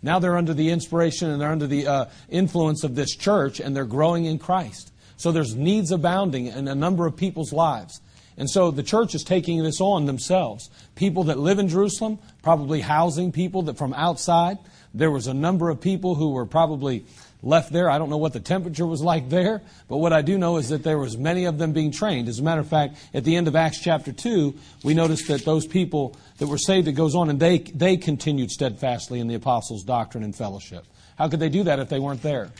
Now 0.01 0.19
they're 0.19 0.37
under 0.37 0.53
the 0.53 0.69
inspiration 0.69 1.29
and 1.29 1.41
they're 1.41 1.51
under 1.51 1.67
the 1.67 1.87
uh, 1.87 2.05
influence 2.29 2.83
of 2.83 2.95
this 2.95 3.15
church 3.15 3.59
and 3.59 3.75
they're 3.75 3.85
growing 3.85 4.25
in 4.25 4.39
Christ. 4.39 4.91
So 5.17 5.31
there's 5.31 5.55
needs 5.55 5.91
abounding 5.91 6.47
in 6.47 6.67
a 6.67 6.75
number 6.75 7.07
of 7.07 7.17
people's 7.17 7.51
lives. 7.51 8.01
And 8.37 8.47
so 8.47 8.69
the 8.69 8.83
church 8.83 9.15
is 9.15 9.23
taking 9.23 9.63
this 9.63 9.81
on 9.81 10.05
themselves. 10.05 10.69
People 10.95 11.23
that 11.25 11.39
live 11.39 11.57
in 11.57 11.67
Jerusalem, 11.67 12.19
probably 12.43 12.81
housing 12.81 13.31
people 13.31 13.63
that 13.63 13.77
from 13.77 13.93
outside. 13.93 14.59
There 14.93 15.09
was 15.09 15.25
a 15.25 15.33
number 15.33 15.69
of 15.69 15.81
people 15.81 16.13
who 16.15 16.29
were 16.29 16.45
probably 16.45 17.03
left 17.43 17.71
there. 17.71 17.89
I 17.89 17.97
don't 17.97 18.09
know 18.09 18.17
what 18.17 18.33
the 18.33 18.39
temperature 18.39 18.85
was 18.85 19.01
like 19.01 19.29
there, 19.29 19.61
but 19.87 19.97
what 19.97 20.13
I 20.13 20.21
do 20.21 20.37
know 20.37 20.57
is 20.57 20.69
that 20.69 20.83
there 20.83 20.97
was 20.97 21.17
many 21.17 21.45
of 21.45 21.57
them 21.57 21.71
being 21.71 21.91
trained. 21.91 22.27
As 22.27 22.39
a 22.39 22.43
matter 22.43 22.61
of 22.61 22.67
fact, 22.67 22.97
at 23.13 23.23
the 23.23 23.35
end 23.35 23.47
of 23.47 23.55
Acts 23.55 23.79
chapter 23.79 24.11
2, 24.11 24.53
we 24.83 24.93
notice 24.93 25.27
that 25.27 25.45
those 25.45 25.67
people 25.67 26.15
that 26.39 26.47
were 26.47 26.57
saved, 26.57 26.87
it 26.87 26.93
goes 26.93 27.15
on, 27.15 27.29
and 27.29 27.39
they, 27.39 27.59
they 27.59 27.97
continued 27.97 28.51
steadfastly 28.51 29.19
in 29.19 29.27
the 29.27 29.35
apostles' 29.35 29.83
doctrine 29.83 30.23
and 30.23 30.35
fellowship. 30.35 30.85
How 31.17 31.29
could 31.29 31.39
they 31.39 31.49
do 31.49 31.63
that 31.63 31.79
if 31.79 31.89
they 31.89 31.99
weren't 31.99 32.21
there? 32.21 32.51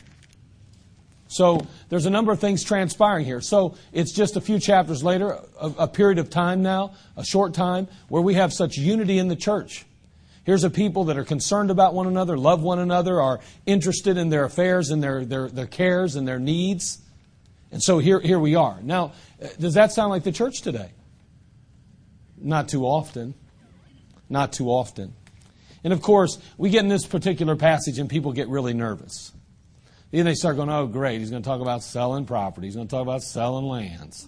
So 1.28 1.66
there's 1.90 2.06
a 2.06 2.10
number 2.10 2.32
of 2.32 2.40
things 2.40 2.64
transpiring 2.64 3.24
here. 3.24 3.40
So 3.40 3.76
it's 3.92 4.12
just 4.12 4.36
a 4.36 4.40
few 4.40 4.58
chapters 4.58 5.04
later, 5.04 5.38
a, 5.60 5.72
a 5.78 5.88
period 5.88 6.18
of 6.18 6.30
time 6.30 6.62
now, 6.62 6.94
a 7.16 7.24
short 7.24 7.52
time, 7.52 7.86
where 8.08 8.22
we 8.22 8.34
have 8.34 8.52
such 8.52 8.76
unity 8.76 9.18
in 9.18 9.28
the 9.28 9.36
church. 9.36 9.84
Here's 10.48 10.64
a 10.64 10.70
people 10.70 11.04
that 11.04 11.18
are 11.18 11.24
concerned 11.24 11.70
about 11.70 11.92
one 11.92 12.06
another, 12.06 12.38
love 12.38 12.62
one 12.62 12.78
another, 12.78 13.20
are 13.20 13.38
interested 13.66 14.16
in 14.16 14.30
their 14.30 14.44
affairs 14.44 14.88
and 14.88 15.02
their, 15.02 15.22
their, 15.22 15.50
their 15.50 15.66
cares 15.66 16.16
and 16.16 16.26
their 16.26 16.38
needs. 16.38 17.02
And 17.70 17.82
so 17.82 17.98
here, 17.98 18.18
here 18.18 18.38
we 18.38 18.54
are. 18.54 18.80
Now, 18.80 19.12
uh, 19.42 19.48
does 19.60 19.74
that 19.74 19.92
sound 19.92 20.08
like 20.08 20.22
the 20.22 20.32
church 20.32 20.62
today? 20.62 20.92
Not 22.38 22.70
too 22.70 22.86
often. 22.86 23.34
Not 24.30 24.54
too 24.54 24.70
often. 24.70 25.12
And 25.84 25.92
of 25.92 26.00
course, 26.00 26.38
we 26.56 26.70
get 26.70 26.82
in 26.82 26.88
this 26.88 27.04
particular 27.04 27.54
passage 27.54 27.98
and 27.98 28.08
people 28.08 28.32
get 28.32 28.48
really 28.48 28.72
nervous. 28.72 29.32
Then 30.12 30.24
they 30.24 30.32
start 30.32 30.56
going, 30.56 30.70
oh, 30.70 30.86
great, 30.86 31.18
he's 31.18 31.28
going 31.28 31.42
to 31.42 31.46
talk 31.46 31.60
about 31.60 31.82
selling 31.82 32.24
property. 32.24 32.68
He's 32.68 32.74
going 32.74 32.88
to 32.88 32.90
talk 32.90 33.02
about 33.02 33.22
selling 33.22 33.66
lands. 33.66 34.26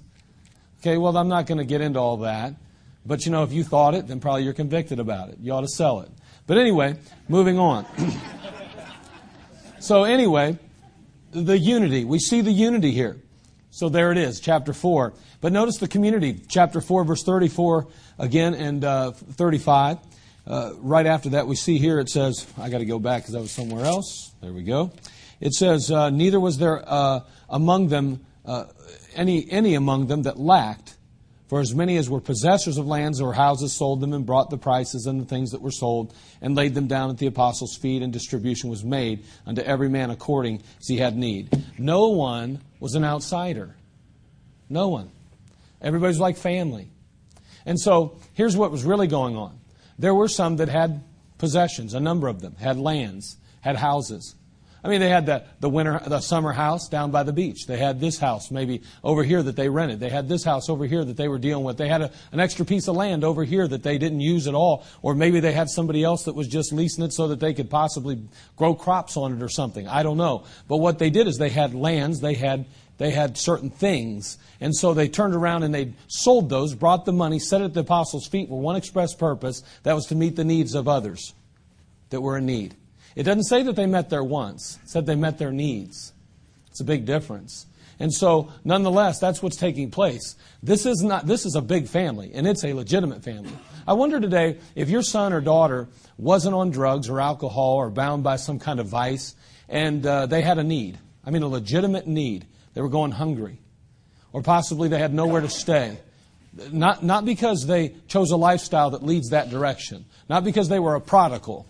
Okay, 0.83 0.99
well, 0.99 1.17
I'm 1.17 1.29
not 1.29 1.47
going 1.47 1.57
to 1.57 1.65
get 1.65 1.81
into 1.81 1.99
all 1.99 2.19
that. 2.19 2.57
But 3.05 3.25
you 3.25 3.33
know, 3.33 3.43
if 3.43 3.53
you 3.53 3.65
thought 3.65 3.95
it, 3.95 4.07
then 4.07 4.21
probably 4.21 4.45
you're 4.45 4.53
convicted 4.53 4.99
about 4.99 5.31
it. 5.31 5.39
You 5.41 5.53
ought 5.53 5.63
to 5.63 5.69
sell 5.69 6.01
it. 6.01 6.11
But 6.47 6.59
anyway, 6.59 6.97
moving 7.29 7.59
on. 7.59 7.87
so, 9.81 10.05
anyway, 10.05 10.59
the 11.33 11.59
unity. 11.59 12.05
We 12.05 12.19
see 12.19 12.41
the 12.41 12.53
unity 12.53 12.93
here. 12.93 13.17
So 13.71 13.89
there 13.89 14.11
it 14.11 14.19
is, 14.19 14.41
chapter 14.41 14.73
4. 14.73 15.15
But 15.41 15.53
notice 15.53 15.79
the 15.79 15.89
community, 15.89 16.41
chapter 16.49 16.81
4, 16.81 17.05
verse 17.05 17.23
34 17.23 17.87
again, 18.19 18.55
and 18.55 18.85
uh, 18.85 19.13
35. 19.13 19.99
Uh, 20.47 20.73
right 20.79 21.07
after 21.07 21.31
that, 21.31 21.47
we 21.47 21.55
see 21.55 21.79
here 21.79 22.01
it 22.01 22.09
says, 22.09 22.47
I 22.59 22.69
got 22.69 22.79
to 22.79 22.85
go 22.85 22.99
back 22.99 23.23
because 23.23 23.35
I 23.35 23.41
was 23.41 23.53
somewhere 23.53 23.85
else. 23.85 24.33
There 24.41 24.53
we 24.53 24.63
go. 24.63 24.91
It 25.41 25.55
says, 25.55 25.91
uh, 25.91 26.11
Neither 26.11 26.41
was 26.41 26.59
there 26.59 26.83
uh, 26.85 27.21
among 27.49 27.89
them 27.89 28.21
uh, 28.45 28.65
any, 29.15 29.51
any 29.51 29.75
among 29.75 30.09
them 30.09 30.23
that 30.23 30.39
lacked 30.39 30.97
For 31.51 31.59
as 31.59 31.75
many 31.75 31.97
as 31.97 32.09
were 32.09 32.21
possessors 32.21 32.79
of 32.79 32.87
lands 32.87 33.21
or 33.21 33.33
houses 33.33 33.73
sold 33.73 34.01
them 34.01 34.13
and 34.13 34.25
brought 34.25 34.51
the 34.51 34.57
prices 34.57 35.07
and 35.07 35.21
the 35.21 35.25
things 35.25 35.51
that 35.51 35.61
were 35.61 35.73
sold 35.73 36.15
and 36.41 36.55
laid 36.55 36.77
them 36.77 36.87
down 36.87 37.11
at 37.11 37.19
the 37.19 37.27
apostles' 37.27 37.77
feet, 37.77 38.03
and 38.03 38.13
distribution 38.13 38.71
was 38.71 38.85
made 38.85 39.25
unto 39.45 39.61
every 39.61 39.89
man 39.89 40.11
according 40.11 40.63
as 40.79 40.87
he 40.87 40.99
had 40.99 41.17
need. 41.17 41.51
No 41.77 42.11
one 42.11 42.61
was 42.79 42.95
an 42.95 43.03
outsider. 43.03 43.75
No 44.69 44.91
one. 44.91 45.11
Everybody's 45.83 46.21
like 46.21 46.37
family. 46.37 46.89
And 47.67 47.81
so 47.81 48.21
here's 48.35 48.57
what 48.57 48.71
was 48.71 48.85
really 48.85 49.09
going 49.09 49.37
on. 49.37 49.59
There 49.99 50.15
were 50.15 50.29
some 50.29 50.59
that 50.59 50.69
had 50.69 51.03
possessions, 51.39 51.95
a 51.95 52.01
number 52.01 52.29
of 52.29 52.41
them, 52.43 52.55
had 52.61 52.79
lands, 52.79 53.39
had 53.61 53.75
houses. 53.75 54.37
I 54.83 54.89
mean, 54.89 55.01
they 55.01 55.11
had 55.11 55.27
the, 55.27 55.45
the 55.61 55.69
winter, 55.69 56.01
the 56.07 56.21
summer 56.21 56.53
house 56.53 56.89
down 56.89 57.11
by 57.11 57.23
the 57.23 57.33
beach. 57.33 57.67
They 57.67 57.77
had 57.77 58.01
this 58.01 58.19
house 58.19 58.51
maybe 58.51 58.83
over 59.05 59.23
here 59.23 59.43
that 59.43 59.55
they 59.55 59.69
rented. 59.69 60.01
They 60.01 60.09
had 60.09 60.29
this 60.29 60.43
house 60.43 60.71
over 60.71 60.87
here 60.87 61.05
that 61.05 61.17
they 61.19 61.29
were 61.29 61.39
dealing 61.39 61.65
with. 61.65 61.77
They 61.77 61.89
had 61.89 62.01
a, 62.01 62.11
an 62.33 62.41
extra 62.41 62.65
piece 62.65 62.89
of 62.89 62.97
land 62.97 63.23
over 63.23 63.45
here 63.45 63.69
that 63.69 63.83
they 63.83 63.99
didn't 63.99 64.21
use 64.21 64.47
at 64.47 64.55
all. 64.55 64.87
Or 65.03 65.15
maybe 65.15 65.41
they 65.41 65.53
had 65.53 65.69
somebody 65.69 66.03
else 66.03 66.25
that 66.25 66.35
was 66.35 66.49
just 66.49 66.73
leasing 66.73 67.05
it 67.05 67.13
so 67.13 67.29
that 67.29 67.41
they 67.41 67.53
could 67.53 67.69
possibly 67.69 68.23
grow 68.57 68.75
crops 68.75 69.19
on 69.19 69.37
it 69.37 69.43
or 69.43 69.51
something. 69.51 69.87
I 69.87 70.03
don't 70.03 70.17
know. 70.17 70.45
But 70.67 70.79
what 70.79 70.99
they 70.99 71.11
did 71.11 71.27
is 71.27 71.37
they 71.37 71.51
had 71.51 71.75
lands, 71.75 72.21
they 72.21 72.35
had, 72.35 72.65
they 72.97 73.11
had 73.11 73.37
certain 73.37 73.69
things. 73.69 74.39
And 74.63 74.75
so 74.75 74.95
they 74.95 75.09
turned 75.09 75.35
around 75.35 75.63
and 75.63 75.75
they 75.75 75.93
sold 76.07 76.49
those, 76.49 76.75
brought 76.75 77.05
the 77.05 77.13
money, 77.13 77.39
set 77.39 77.61
it 77.61 77.65
at 77.65 77.75
the 77.75 77.81
apostles' 77.81 78.27
feet 78.27 78.49
for 78.49 78.59
one 78.59 78.77
express 78.77 79.15
purpose. 79.15 79.63
That 79.83 79.95
was 79.95 80.07
to 80.07 80.15
meet 80.15 80.37
the 80.37 80.45
needs 80.45 80.75
of 80.75 80.89
others 80.89 81.35
that 82.09 82.23
were 82.23 82.39
in 82.39 82.47
need. 82.47 82.77
It 83.17 83.25
doesn't 83.25 83.45
say 83.45 83.63
that 83.63 83.77
they 83.77 83.87
met 83.87 84.11
their 84.11 84.25
wants, 84.25 84.79
it 84.83 84.91
said 84.91 85.07
they 85.07 85.17
met 85.17 85.39
their 85.39 85.53
needs. 85.53 86.13
It's 86.69 86.81
a 86.81 86.85
big 86.85 87.05
difference. 87.05 87.67
And 87.99 88.13
so, 88.13 88.51
nonetheless, 88.65 89.19
that's 89.19 89.43
what's 89.43 89.57
taking 89.57 89.91
place. 89.91 90.37
This 90.63 90.87
is 90.87 91.03
not 91.03 91.27
this 91.27 91.45
is 91.45 91.55
a 91.55 91.61
big 91.61 91.87
family, 91.87 92.31
and 92.33 92.47
it's 92.47 92.65
a 92.65 92.73
legitimate 92.73 93.23
family. 93.23 93.53
I 93.87 93.93
wonder 93.93 94.19
today 94.21 94.59
if 94.75 94.89
your 94.89 95.03
son 95.03 95.35
or 95.35 95.41
daughter 95.43 95.89
wasn't 96.17 96.55
on 96.55 96.71
drugs 96.71 97.11
or 97.11 97.21
alcohol 97.21 97.77
or 97.77 97.91
bound 97.91 98.23
by 98.23 98.37
some 98.37 98.59
kind 98.59 98.81
of 98.81 98.87
vice, 98.87 99.35
and 99.69 100.05
uh, 100.07 100.27
they 100.27 100.41
had 100.41 100.59
a 100.59 100.65
need. 100.65 100.99
I 101.25 101.31
mean, 101.31 101.43
a 101.43 101.49
legitimate 101.49 102.07
need. 102.07 102.47
They 102.73 102.81
were 102.81 102.89
going 102.89 103.13
hungry, 103.13 103.59
or 104.33 104.43
possibly 104.43 104.89
they 104.89 104.99
had 104.99 105.13
nowhere 105.13 105.43
to 105.43 105.51
stay. 105.51 105.99
Not, 106.73 107.05
not 107.05 107.25
because 107.25 107.67
they 107.67 107.95
chose 108.09 108.31
a 108.31 108.37
lifestyle 108.37 108.91
that 108.91 109.05
leads 109.05 109.31
that 109.31 109.51
direction, 109.51 110.07
not 110.29 110.43
because 110.43 110.69
they 110.69 110.81
were 110.81 110.95
a 110.95 111.01
prodigal, 111.01 111.67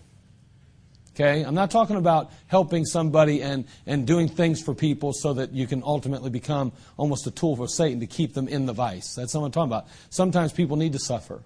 Okay? 1.21 1.43
I'm 1.43 1.55
not 1.55 1.71
talking 1.71 1.97
about 1.97 2.31
helping 2.47 2.85
somebody 2.85 3.41
and, 3.41 3.65
and 3.85 4.07
doing 4.07 4.27
things 4.27 4.61
for 4.61 4.73
people 4.73 5.13
so 5.13 5.33
that 5.33 5.51
you 5.51 5.67
can 5.67 5.83
ultimately 5.83 6.29
become 6.29 6.71
almost 6.97 7.27
a 7.27 7.31
tool 7.31 7.55
for 7.55 7.67
Satan 7.67 7.99
to 7.99 8.07
keep 8.07 8.33
them 8.33 8.47
in 8.47 8.65
the 8.65 8.73
vice. 8.73 9.13
That's 9.13 9.33
not 9.33 9.41
what 9.41 9.47
I'm 9.47 9.51
talking 9.51 9.69
about. 9.71 9.87
Sometimes 10.09 10.51
people 10.51 10.77
need 10.77 10.93
to 10.93 10.99
suffer 10.99 11.43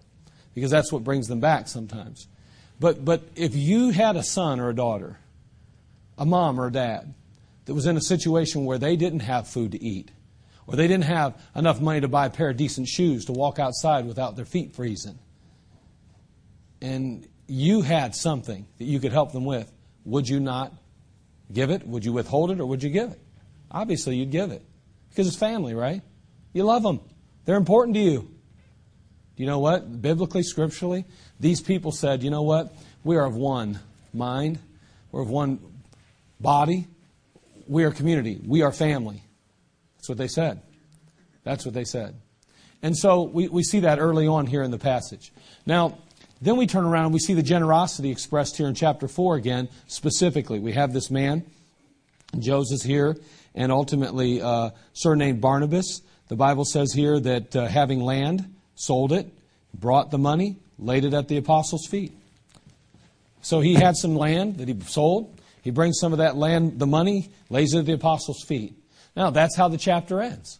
because 0.53 0.71
that's 0.71 0.91
what 0.91 1.03
brings 1.03 1.27
them 1.27 1.39
back 1.39 1.67
sometimes. 1.67 2.27
But, 2.79 3.03
but 3.03 3.23
if 3.35 3.55
you 3.55 3.89
had 3.89 4.15
a 4.15 4.23
son 4.23 4.59
or 4.59 4.69
a 4.69 4.75
daughter, 4.75 5.17
a 6.17 6.25
mom 6.25 6.59
or 6.59 6.67
a 6.67 6.71
dad, 6.71 7.13
that 7.65 7.73
was 7.73 7.85
in 7.85 7.97
a 7.97 8.01
situation 8.01 8.63
where 8.65 8.77
they 8.77 8.95
didn't 8.95 9.21
have 9.21 9.47
food 9.47 9.71
to 9.73 9.83
eat, 9.83 10.11
or 10.67 10.75
they 10.75 10.87
didn't 10.87 11.05
have 11.05 11.39
enough 11.55 11.81
money 11.81 11.99
to 12.01 12.07
buy 12.07 12.27
a 12.27 12.29
pair 12.29 12.49
of 12.49 12.57
decent 12.57 12.87
shoes 12.87 13.25
to 13.25 13.31
walk 13.31 13.59
outside 13.59 14.05
without 14.05 14.35
their 14.35 14.45
feet 14.45 14.73
freezing, 14.73 15.17
and 16.81 17.27
you 17.47 17.81
had 17.81 18.15
something 18.15 18.65
that 18.77 18.85
you 18.85 18.99
could 18.99 19.11
help 19.11 19.31
them 19.31 19.45
with, 19.45 19.71
would 20.05 20.27
you 20.27 20.39
not 20.39 20.71
give 21.51 21.69
it? 21.69 21.85
Would 21.85 22.05
you 22.05 22.13
withhold 22.13 22.51
it 22.51 22.59
or 22.59 22.65
would 22.65 22.83
you 22.83 22.89
give 22.89 23.11
it? 23.11 23.19
Obviously, 23.71 24.15
you'd 24.17 24.31
give 24.31 24.51
it 24.51 24.63
because 25.09 25.27
it's 25.27 25.35
family, 25.35 25.73
right? 25.73 26.01
You 26.53 26.63
love 26.63 26.83
them, 26.83 27.01
they're 27.45 27.57
important 27.57 27.95
to 27.95 28.01
you. 28.01 28.19
Do 29.35 29.43
you 29.43 29.47
know 29.47 29.59
what? 29.59 30.01
Biblically, 30.01 30.43
scripturally, 30.43 31.05
these 31.39 31.61
people 31.61 31.91
said, 31.91 32.23
you 32.23 32.29
know 32.29 32.43
what? 32.43 32.73
We 33.03 33.17
are 33.17 33.25
of 33.25 33.35
one 33.35 33.79
mind, 34.13 34.59
we're 35.11 35.21
of 35.21 35.29
one 35.29 35.59
body, 36.39 36.87
we 37.67 37.83
are 37.83 37.91
community, 37.91 38.39
we 38.45 38.61
are 38.61 38.71
family. 38.71 39.23
That's 39.97 40.09
what 40.09 40.17
they 40.17 40.27
said. 40.27 40.61
That's 41.43 41.65
what 41.65 41.73
they 41.73 41.83
said. 41.83 42.15
And 42.81 42.95
so 42.97 43.23
we, 43.23 43.47
we 43.47 43.63
see 43.63 43.81
that 43.81 43.99
early 43.99 44.27
on 44.27 44.45
here 44.45 44.63
in 44.63 44.71
the 44.71 44.77
passage. 44.77 45.33
Now, 45.65 45.97
then 46.45 46.57
we 46.57 46.67
turn 46.67 46.85
around 46.85 47.05
and 47.05 47.13
we 47.13 47.19
see 47.19 47.33
the 47.33 47.43
generosity 47.43 48.11
expressed 48.11 48.55
here 48.55 48.67
in 48.67 48.75
chapter 48.75 49.07
4 49.07 49.35
again, 49.35 49.67
specifically. 49.87 50.59
We 50.59 50.73
have 50.73 50.93
this 50.93 51.09
man, 51.09 51.43
Joseph 52.37 52.83
here, 52.83 53.17
and 53.55 53.71
ultimately 53.71 54.43
uh, 54.43 54.69
surnamed 54.93 55.41
Barnabas. 55.41 56.01
The 56.27 56.35
Bible 56.35 56.63
says 56.63 56.93
here 56.93 57.19
that 57.19 57.55
uh, 57.55 57.65
having 57.67 57.99
land, 57.99 58.53
sold 58.75 59.11
it, 59.11 59.27
brought 59.73 60.11
the 60.11 60.19
money, 60.19 60.57
laid 60.77 61.03
it 61.03 61.15
at 61.15 61.27
the 61.27 61.37
apostles' 61.37 61.87
feet. 61.87 62.13
So 63.41 63.59
he 63.59 63.73
had 63.73 63.95
some 63.95 64.15
land 64.15 64.57
that 64.57 64.67
he 64.67 64.79
sold. 64.81 65.39
He 65.63 65.71
brings 65.71 65.99
some 65.99 66.11
of 66.11 66.19
that 66.19 66.35
land, 66.35 66.77
the 66.77 66.85
money, 66.85 67.31
lays 67.49 67.73
it 67.73 67.79
at 67.79 67.85
the 67.87 67.93
apostles' 67.93 68.43
feet. 68.43 68.75
Now, 69.15 69.31
that's 69.31 69.55
how 69.55 69.67
the 69.67 69.77
chapter 69.77 70.21
ends. 70.21 70.59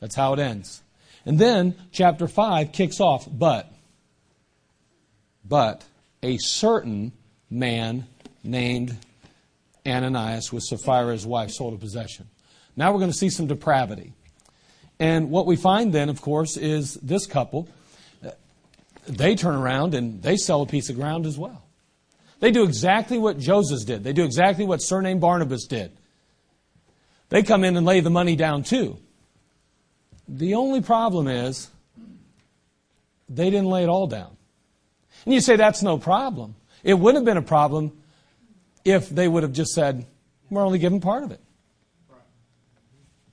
That's 0.00 0.16
how 0.16 0.32
it 0.32 0.40
ends. 0.40 0.82
And 1.24 1.38
then 1.38 1.76
chapter 1.92 2.26
5 2.26 2.72
kicks 2.72 2.98
off, 2.98 3.28
but 3.30 3.72
but 5.50 5.84
a 6.22 6.38
certain 6.38 7.12
man 7.50 8.06
named 8.44 8.96
Ananias 9.84 10.52
with 10.52 10.62
Sapphira's 10.62 11.26
wife, 11.26 11.50
sold 11.50 11.74
a 11.74 11.76
possession. 11.76 12.28
Now 12.76 12.92
we're 12.92 13.00
going 13.00 13.10
to 13.10 13.16
see 13.16 13.30
some 13.30 13.48
depravity. 13.48 14.12
And 15.00 15.30
what 15.30 15.46
we 15.46 15.56
find 15.56 15.92
then, 15.92 16.08
of 16.08 16.22
course, 16.22 16.56
is 16.56 16.94
this 16.94 17.26
couple, 17.26 17.68
they 19.08 19.34
turn 19.34 19.56
around 19.56 19.94
and 19.94 20.22
they 20.22 20.36
sell 20.36 20.62
a 20.62 20.66
piece 20.66 20.88
of 20.88 20.94
ground 20.94 21.26
as 21.26 21.36
well. 21.36 21.64
They 22.38 22.52
do 22.52 22.62
exactly 22.62 23.18
what 23.18 23.36
Joseph 23.38 23.84
did. 23.84 24.04
They 24.04 24.12
do 24.12 24.24
exactly 24.24 24.64
what 24.64 24.80
surnamed 24.80 25.20
Barnabas 25.20 25.66
did. 25.66 25.90
They 27.28 27.42
come 27.42 27.64
in 27.64 27.76
and 27.76 27.84
lay 27.84 28.00
the 28.00 28.10
money 28.10 28.36
down 28.36 28.62
too. 28.62 28.98
The 30.28 30.54
only 30.54 30.80
problem 30.80 31.26
is 31.26 31.68
they 33.28 33.50
didn't 33.50 33.68
lay 33.68 33.82
it 33.82 33.88
all 33.88 34.06
down. 34.06 34.36
And 35.24 35.34
you 35.34 35.40
say 35.40 35.56
that's 35.56 35.82
no 35.82 35.98
problem. 35.98 36.54
It 36.82 36.94
wouldn't 36.94 37.26
have 37.26 37.34
been 37.34 37.42
a 37.42 37.46
problem 37.46 37.92
if 38.84 39.08
they 39.10 39.28
would 39.28 39.42
have 39.42 39.52
just 39.52 39.72
said, 39.72 40.06
we're 40.48 40.64
only 40.64 40.78
giving 40.78 41.00
part 41.00 41.22
of 41.22 41.32
it. 41.32 41.40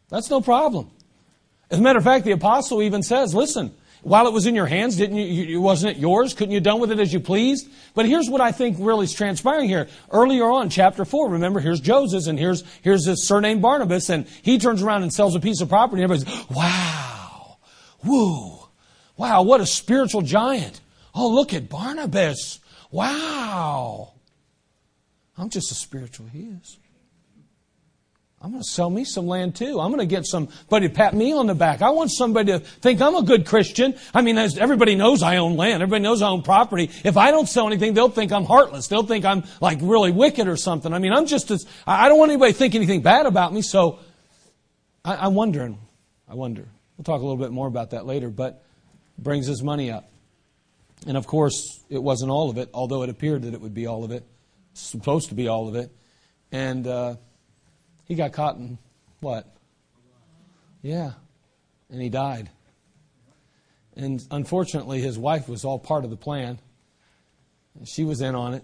That's 0.10 0.30
no 0.30 0.42
problem. 0.42 0.92
As 1.70 1.80
a 1.80 1.82
matter 1.82 1.98
of 1.98 2.04
fact, 2.04 2.26
the 2.26 2.32
apostle 2.32 2.82
even 2.82 3.04
says, 3.04 3.34
listen, 3.34 3.74
while 4.04 4.28
it 4.28 4.34
was 4.34 4.46
in 4.46 4.56
your 4.56 4.68
hands, 4.68 4.96
didn't 4.96 5.18
you, 5.18 5.26
you, 5.26 5.62
wasn't 5.62 5.98
it 5.98 6.00
yours? 6.00 6.34
Couldn't 6.34 6.52
you 6.52 6.58
have 6.58 6.64
done 6.64 6.80
with 6.80 6.92
it 6.92 7.00
as 7.00 7.12
you 7.12 7.20
pleased? 7.20 7.70
But 7.94 8.06
here's 8.06 8.30
what 8.30 8.40
I 8.40 8.52
think 8.52 8.78
really 8.80 9.06
is 9.06 9.14
transpiring 9.14 9.68
here. 9.68 9.88
Earlier 10.12 10.46
on, 10.46 10.70
chapter 10.70 11.04
4, 11.04 11.32
remember, 11.32 11.60
here's 11.60 11.82
Joseph 11.82 12.28
and 12.28 12.40
here's, 12.40 12.64
here's 12.84 13.04
this 13.04 13.28
surname 13.28 13.60
Barnabas 13.60 14.10
and 14.10 14.28
he 14.44 14.60
turns 14.60 14.82
around 14.82 15.04
and 15.04 15.12
sells 15.12 15.36
a 15.36 15.40
piece 15.40 15.60
of 15.60 15.68
property 15.68 16.04
and 16.04 16.12
everybody's, 16.12 16.50
wow, 16.50 17.58
woo, 18.06 18.60
wow, 19.18 19.42
what 19.42 19.60
a 19.60 19.66
spiritual 19.66 20.22
giant. 20.22 20.80
Oh, 21.20 21.30
look 21.30 21.54
at 21.54 21.68
Barnabas. 21.68 22.60
Wow. 22.92 24.14
I'm 25.36 25.50
just 25.50 25.72
as 25.72 25.80
spiritual 25.80 26.28
he 26.28 26.42
is. 26.42 26.78
I'm 28.40 28.52
going 28.52 28.62
to 28.62 28.70
sell 28.70 28.92
me 28.92 29.04
some 29.04 29.26
land 29.26 29.56
too. 29.56 29.80
I'm 29.80 29.92
going 29.92 29.98
to 29.98 30.06
get 30.06 30.28
somebody 30.28 30.88
to 30.88 30.94
pat 30.94 31.16
me 31.16 31.34
on 31.34 31.48
the 31.48 31.56
back. 31.56 31.82
I 31.82 31.90
want 31.90 32.12
somebody 32.12 32.52
to 32.52 32.60
think 32.60 33.02
I'm 33.02 33.16
a 33.16 33.24
good 33.24 33.48
Christian. 33.48 33.96
I 34.14 34.22
mean, 34.22 34.38
everybody 34.38 34.94
knows 34.94 35.24
I 35.24 35.38
own 35.38 35.58
land. 35.58 35.82
Everybody 35.82 36.04
knows 36.04 36.22
I 36.22 36.28
own 36.28 36.44
property. 36.44 36.92
If 37.04 37.18
I 37.18 37.32
don't 37.32 37.50
sell 37.50 37.66
anything, 37.66 37.96
they'll 37.96 38.10
think 38.10 38.32
I'm 38.32 38.46
heartless. 38.46 38.88
They'll 38.88 39.02
think 39.02 39.26
I'm 39.26 39.44
like 39.60 39.80
really 39.82 40.12
wicked 40.12 40.48
or 40.48 40.56
something. 40.56 40.94
I 40.94 41.00
mean, 41.00 41.14
I'm 41.14 41.26
just 41.26 41.50
as, 41.50 41.66
I 41.88 42.10
don't 42.10 42.20
want 42.20 42.30
anybody 42.30 42.54
to 42.54 42.58
think 42.60 42.76
anything 42.76 43.02
bad 43.02 43.26
about 43.26 43.52
me. 43.54 43.64
So 43.64 44.00
I, 45.04 45.26
am 45.26 45.34
wondering, 45.34 45.80
I 46.30 46.36
wonder. 46.36 46.68
We'll 46.96 47.06
talk 47.06 47.22
a 47.22 47.26
little 47.26 47.38
bit 47.38 47.52
more 47.52 47.68
about 47.68 47.90
that 47.90 48.06
later, 48.06 48.30
but 48.30 48.64
brings 49.18 49.48
his 49.48 49.64
money 49.64 49.90
up. 49.90 50.12
And 51.06 51.16
of 51.16 51.28
course, 51.28 51.80
it 51.90 52.02
wasn't 52.02 52.32
all 52.32 52.50
of 52.50 52.58
it, 52.58 52.70
although 52.74 53.04
it 53.04 53.10
appeared 53.10 53.44
that 53.44 53.54
it 53.54 53.62
would 53.62 53.74
be 53.74 53.86
all 53.86 54.04
of 54.04 54.12
it, 54.12 54.26
supposed 54.74 55.30
to 55.30 55.36
be 55.36 55.48
all 55.48 55.68
of 55.68 55.76
it. 55.76 55.92
And 56.52 56.88
uh, 56.88 57.16
he 58.06 58.16
got 58.16 58.34
caught 58.34 58.56
in 58.56 58.78
what? 59.20 59.46
Yeah. 60.82 61.12
And 61.90 62.02
he 62.02 62.10
died. 62.10 62.50
And 63.96 64.26
unfortunately, 64.32 65.02
his 65.02 65.18
wife 65.18 65.50
was 65.50 65.66
all 65.66 65.80
part 65.80 66.04
of 66.04 66.10
the 66.10 66.18
plan. 66.18 66.60
She 67.86 68.04
was 68.04 68.22
in 68.22 68.36
on 68.36 68.54
it. 68.54 68.64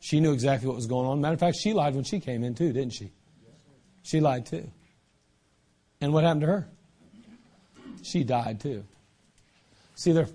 She 0.00 0.20
knew 0.20 0.32
exactly 0.32 0.66
what 0.66 0.76
was 0.76 0.86
going 0.86 1.06
on. 1.06 1.20
Matter 1.20 1.34
of 1.34 1.40
fact, 1.40 1.56
she 1.60 1.72
lied 1.72 1.94
when 1.94 2.04
she 2.04 2.20
came 2.20 2.44
in 2.44 2.54
too, 2.54 2.72
didn't 2.72 2.92
she? 2.92 3.10
She 4.02 4.20
lied 4.20 4.46
too. 4.46 4.70
And 6.00 6.12
what 6.12 6.24
happened 6.24 6.42
to 6.42 6.46
her? 6.48 6.68
She 8.02 8.22
died 8.22 8.60
too. 8.60 8.84
See, 9.94 10.12
they're 10.12 10.28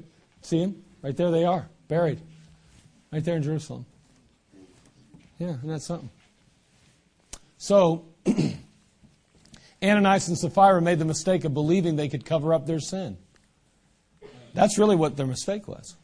See 0.50 0.62
them? 0.62 0.84
Right 1.04 1.16
there 1.16 1.30
they 1.30 1.46
are, 1.46 1.70
buried. 1.88 2.20
Right 3.14 3.24
there 3.24 3.36
in 3.36 3.44
Jerusalem. 3.44 3.86
Yeah, 5.38 5.50
isn't 5.50 5.70
that 5.70 5.84
something? 5.84 6.10
So, 7.60 8.06
Ananias 9.84 10.28
and 10.28 10.36
Sapphira 10.36 10.82
made 10.82 10.98
the 10.98 11.06
mistake 11.06 11.46
of 11.46 11.54
believing 11.54 11.98
they 11.98 12.10
could 12.10 12.26
cover 12.26 12.52
up 12.52 12.66
their 12.66 12.80
sin. 12.80 13.20
That's 14.56 14.80
really 14.80 14.96
what 14.96 15.18
their 15.18 15.28
mistake 15.28 15.68
was. 15.68 15.96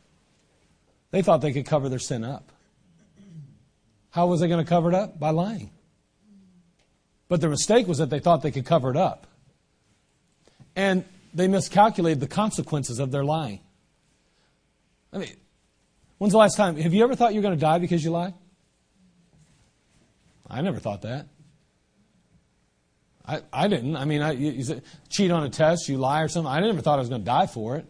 They 1.09 1.23
thought 1.23 1.41
they 1.41 1.51
could 1.51 1.65
cover 1.65 1.89
their 1.89 1.97
sin 1.97 2.23
up. 2.23 2.51
How 4.11 4.27
was 4.27 4.41
they 4.41 4.47
going 4.47 4.63
to 4.63 4.69
cover 4.69 4.89
it 4.89 4.95
up? 4.95 5.19
By 5.19 5.31
lying. 5.31 5.71
But 7.29 7.41
their 7.41 7.49
mistake 7.49 7.87
was 7.87 7.97
that 7.97 8.11
they 8.11 8.19
thought 8.19 8.43
they 8.43 8.51
could 8.51 8.65
cover 8.65 8.91
it 8.91 8.97
up. 8.97 9.25
And 10.75 11.03
they 11.33 11.47
miscalculated 11.47 12.19
the 12.19 12.27
consequences 12.27 12.99
of 12.99 13.09
their 13.09 13.23
lying. 13.23 13.61
I 15.15 15.17
mean, 15.17 15.29
when's 16.17 16.33
the 16.33 16.37
last 16.37 16.57
time? 16.57 16.75
Have 16.75 16.93
you 16.93 17.03
ever 17.03 17.15
thought 17.15 17.33
you 17.33 17.39
were 17.39 17.43
going 17.43 17.57
to 17.57 17.59
die 17.59 17.79
because 17.79 18.03
you 18.03 18.11
lied? 18.11 18.33
I 20.47 20.61
never 20.61 20.77
thought 20.77 21.03
that. 21.03 21.27
I, 23.25 23.41
I 23.51 23.67
didn't. 23.69 23.95
I 23.95 24.05
mean, 24.05 24.21
I, 24.21 24.33
you, 24.33 24.51
you 24.51 24.81
cheat 25.09 25.31
on 25.31 25.43
a 25.43 25.49
test, 25.49 25.87
you 25.89 25.97
lie 25.97 26.21
or 26.21 26.27
something. 26.27 26.51
I 26.51 26.59
never 26.59 26.81
thought 26.81 26.97
I 26.97 26.99
was 26.99 27.09
going 27.09 27.21
to 27.21 27.25
die 27.25 27.47
for 27.47 27.77
it. 27.77 27.85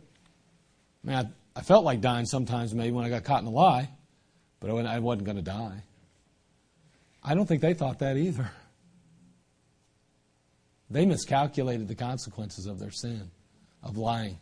I 1.04 1.08
mean, 1.08 1.18
I, 1.18 1.60
I 1.60 1.62
felt 1.62 1.84
like 1.84 2.00
dying 2.00 2.26
sometimes 2.26 2.74
maybe 2.74 2.92
when 2.92 3.04
I 3.04 3.10
got 3.10 3.24
caught 3.24 3.42
in 3.42 3.48
a 3.48 3.52
lie, 3.52 3.90
but 4.60 4.70
I 4.70 5.00
wasn't 5.00 5.26
going 5.26 5.38
to 5.38 5.44
die. 5.44 5.84
I 7.24 7.34
don't 7.34 7.48
think 7.48 7.62
they 7.62 7.74
thought 7.74 8.00
that 8.00 8.18
either. 8.18 8.50
They 10.92 11.06
miscalculated 11.06 11.88
the 11.88 11.96
consequences 11.96 12.68
of 12.68 12.80
their 12.80 12.92
sin, 12.92 13.32
of 13.82 13.98
lying. 13.98 14.38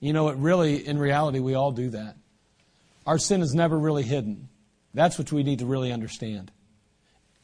You 0.00 0.12
know, 0.14 0.28
it 0.28 0.36
really, 0.36 0.86
in 0.86 0.98
reality, 0.98 1.38
we 1.38 1.54
all 1.54 1.72
do 1.72 1.90
that. 1.90 2.16
Our 3.06 3.18
sin 3.18 3.42
is 3.42 3.54
never 3.54 3.78
really 3.78 4.02
hidden. 4.02 4.48
That's 4.94 5.18
what 5.18 5.30
we 5.30 5.42
need 5.42 5.60
to 5.60 5.66
really 5.66 5.92
understand. 5.92 6.50